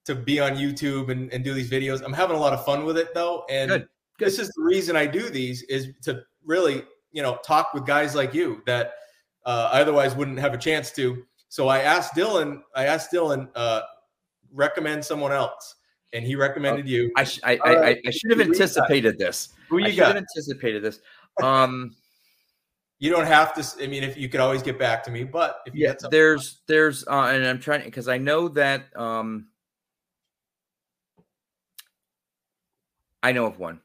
to 0.07 0.15
be 0.15 0.41
on 0.41 0.53
YouTube 0.57 1.11
and, 1.11 1.33
and 1.33 1.45
do 1.45 1.53
these 1.53 1.71
videos. 1.71 2.03
I'm 2.03 2.13
having 2.13 2.37
a 2.37 2.41
lot 2.41 2.53
of 2.53 2.65
fun 2.65 2.85
with 2.85 2.97
it 2.99 3.15
though, 3.15 3.45
and 3.51 3.71
Good. 3.71 3.89
Good. 4.19 4.27
this 4.27 4.39
is 4.39 4.49
the 4.49 4.63
reason 4.63 4.97
I 4.97 5.07
do 5.07 5.29
these 5.29 5.63
is 5.65 5.89
to 6.03 6.23
really 6.45 6.85
you 7.13 7.23
know 7.23 7.39
talk 7.45 7.75
with 7.75 7.87
guys 7.87 8.15
like 8.15 8.35
you 8.35 8.63
that 8.67 8.93
uh, 9.47 9.71
I 9.73 9.81
otherwise 9.81 10.15
wouldn't 10.15 10.39
have 10.39 10.55
a 10.55 10.59
chance 10.59 10.91
to. 10.93 11.25
So 11.49 11.69
I 11.69 11.81
asked 11.81 12.15
Dylan, 12.15 12.63
I 12.75 12.85
asked 12.85 13.13
Dylan, 13.13 13.49
uh, 13.55 13.83
recommend 14.53 15.05
someone 15.05 15.33
else. 15.33 15.77
And 16.13 16.25
he 16.25 16.37
recommended 16.37 16.87
oh, 16.87 16.89
you. 16.89 17.13
I, 17.17 17.25
sh- 17.25 17.41
I, 17.45 17.59
I, 17.65 17.71
I, 17.71 18.01
I, 18.07 18.11
should 18.11 18.31
have 18.31 18.41
anticipated 18.41 19.19
this. 19.19 19.51
Who 19.69 19.77
you 19.77 19.87
I 19.87 19.91
should 19.91 19.99
got? 19.99 20.07
have 20.09 20.17
anticipated 20.17 20.83
this. 20.83 21.01
Um, 21.43 21.95
you 22.99 23.11
don't 23.11 23.27
have 23.27 23.53
to. 23.55 23.85
I 23.85 23.89
mean, 23.89 24.03
if 24.03 24.17
you 24.17 24.31
could 24.31 24.41
always 24.41 24.63
get 24.63 24.79
back 24.79 25.05
to 25.05 25.11
me, 25.11 25.25
but 25.25 25.61
if 25.67 25.75
yeah, 25.75 25.93
there's, 26.11 26.63
there's, 26.67 27.07
uh, 27.07 27.25
and 27.25 27.47
I'm 27.47 27.61
trying 27.61 27.85
because 27.85 28.09
I 28.09 28.17
know 28.17 28.49
that 28.49 28.87
um, 28.97 29.49
I 33.23 33.33
know 33.33 33.45
of 33.45 33.59
one 33.59 33.81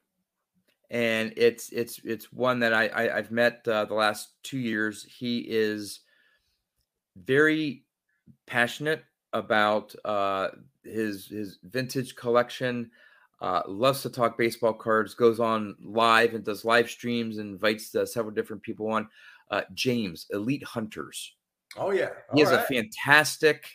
and 0.93 1.33
it's 1.35 1.69
it's 1.71 1.99
it's 2.05 2.31
one 2.31 2.59
that 2.59 2.71
I, 2.71 2.89
I 2.93 3.15
have 3.15 3.31
met 3.31 3.67
uh, 3.67 3.83
the 3.85 3.95
last 3.95 4.33
two 4.43 4.59
years. 4.59 5.03
He 5.03 5.39
is 5.39 6.01
very 7.15 7.83
passionate 8.45 9.03
about 9.33 9.95
uh, 10.05 10.49
his 10.83 11.27
his 11.27 11.59
vintage 11.63 12.15
collection. 12.15 12.91
Uh, 13.41 13.61
loves 13.67 14.01
to 14.01 14.09
talk 14.09 14.37
baseball 14.37 14.73
cards. 14.73 15.13
Goes 15.13 15.39
on 15.39 15.75
live 15.83 16.33
and 16.33 16.45
does 16.45 16.63
live 16.63 16.89
streams. 16.89 17.39
And 17.39 17.51
invites 17.51 17.93
uh, 17.93 18.05
several 18.05 18.33
different 18.33 18.63
people 18.63 18.87
on. 18.89 19.09
Uh, 19.51 19.63
James, 19.73 20.27
Elite 20.31 20.63
Hunters. 20.63 21.35
Oh 21.75 21.91
yeah, 21.91 22.09
All 22.29 22.35
he 22.35 22.41
has 22.41 22.51
right. 22.51 22.59
a 22.59 22.63
fantastic. 22.63 23.65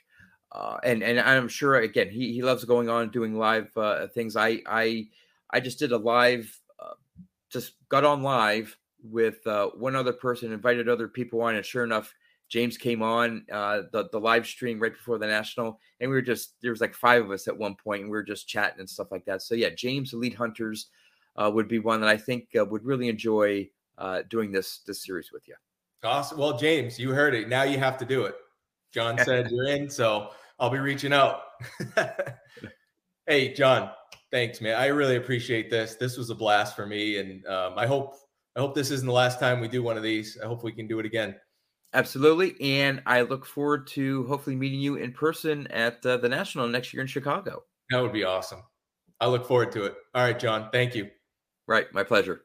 Uh, 0.51 0.79
and 0.83 1.03
and 1.03 1.21
I'm 1.21 1.49
sure 1.49 1.77
again 1.77 2.09
he 2.09 2.33
he 2.33 2.43
loves 2.43 2.65
going 2.65 2.89
on 2.89 3.03
and 3.03 3.13
doing 3.13 3.37
live 3.37 3.69
uh, 3.77 4.07
things. 4.09 4.37
I 4.37 4.63
I 4.67 5.09
I 5.51 5.61
just 5.61 5.79
did 5.79 5.93
a 5.93 5.99
live 5.99 6.59
just 7.51 7.75
got 7.89 8.05
on 8.05 8.23
live 8.23 8.77
with 9.03 9.47
uh, 9.47 9.69
one 9.71 9.97
other 9.97 10.13
person, 10.13 10.53
invited 10.53 10.89
other 10.89 11.09
people 11.09 11.41
on, 11.43 11.55
and 11.55 11.65
sure 11.65 11.85
enough, 11.85 12.15
James 12.49 12.77
came 12.77 13.03
on 13.03 13.45
uh, 13.53 13.83
the 13.93 14.09
the 14.11 14.21
live 14.21 14.47
stream 14.47 14.81
right 14.81 14.93
before 14.93 15.19
the 15.19 15.27
national, 15.27 15.79
and 16.01 16.11
we 16.11 16.17
were 16.17 16.23
just 16.23 16.55
there 16.63 16.71
was 16.71 16.81
like 16.81 16.95
five 16.95 17.25
of 17.25 17.31
us 17.31 17.49
at 17.49 17.57
one 17.57 17.75
point, 17.75 18.03
and 18.03 18.11
we 18.11 18.17
were 18.17 18.23
just 18.23 18.49
chatting 18.49 18.81
and 18.81 18.89
stuff 18.89 19.09
like 19.11 19.25
that. 19.27 19.43
So 19.43 19.55
yeah, 19.55 19.71
James 19.71 20.13
Elite 20.13 20.35
Hunters 20.35 20.89
uh, 21.37 21.51
would 21.53 21.69
be 21.69 21.79
one 21.79 22.01
that 22.01 22.11
I 22.11 22.17
think 22.17 22.49
uh, 22.59 22.65
would 22.65 22.85
really 22.85 23.09
enjoy 23.09 23.69
uh, 23.99 24.23
doing 24.31 24.51
this 24.51 24.81
this 24.87 25.05
series 25.05 25.31
with 25.33 25.47
you. 25.47 25.55
Awesome. 26.03 26.39
Well, 26.39 26.57
James, 26.57 26.99
you 26.99 27.11
heard 27.11 27.35
it. 27.35 27.49
Now 27.49 27.65
you 27.65 27.79
have 27.79 27.99
to 27.99 28.05
do 28.05 28.25
it. 28.25 28.37
John 28.93 29.19
said 29.25 29.51
you're 29.51 29.69
in, 29.69 29.91
so 29.91 30.31
I'll 30.59 30.71
be 30.71 30.79
reaching 30.79 31.13
out. 31.13 31.43
hey, 33.27 33.53
John, 33.53 33.91
Thanks, 34.31 34.61
man. 34.61 34.77
I 34.77 34.87
really 34.89 35.17
appreciate 35.17 35.71
this. 35.71 35.95
This 35.95 36.19
was 36.19 36.29
a 36.29 36.35
blast 36.35 36.77
for 36.77 36.85
me, 36.85 37.17
and 37.17 37.47
um, 37.47 37.75
I 37.79 37.87
hope 37.87 38.17
I 38.57 38.61
hope 38.61 38.75
this 38.75 38.91
isn't 38.91 39.07
the 39.07 39.13
last 39.13 39.41
time 39.41 39.59
we 39.61 39.69
do 39.69 39.83
one 39.83 39.97
of 39.97 40.03
these. 40.03 40.39
I 40.43 40.47
hope 40.47 40.63
we 40.63 40.73
can 40.73 40.87
do 40.87 40.99
it 40.99 41.07
again. 41.07 41.35
Absolutely, 41.95 42.61
and 42.61 43.03
I 43.07 43.23
look 43.23 43.47
forward 43.47 43.87
to 43.89 44.27
hopefully 44.27 44.57
meeting 44.57 44.81
you 44.81 44.97
in 44.97 45.13
person 45.13 45.67
at 45.69 46.05
uh, 46.05 46.19
the 46.19 46.29
National 46.29 46.69
next 46.69 46.93
year 46.93 47.01
in 47.01 47.07
Chicago. 47.07 47.65
That 47.91 48.03
would 48.03 48.13
be 48.13 48.25
awesome. 48.25 48.63
I 49.21 49.27
look 49.27 49.47
forward 49.47 49.73
to 49.73 49.85
it. 49.85 49.95
All 50.15 50.23
right, 50.23 50.39
John. 50.39 50.69
Thank 50.71 50.95
you. 50.95 51.09
Right, 51.67 51.87
my 51.93 52.03
pleasure. 52.03 52.43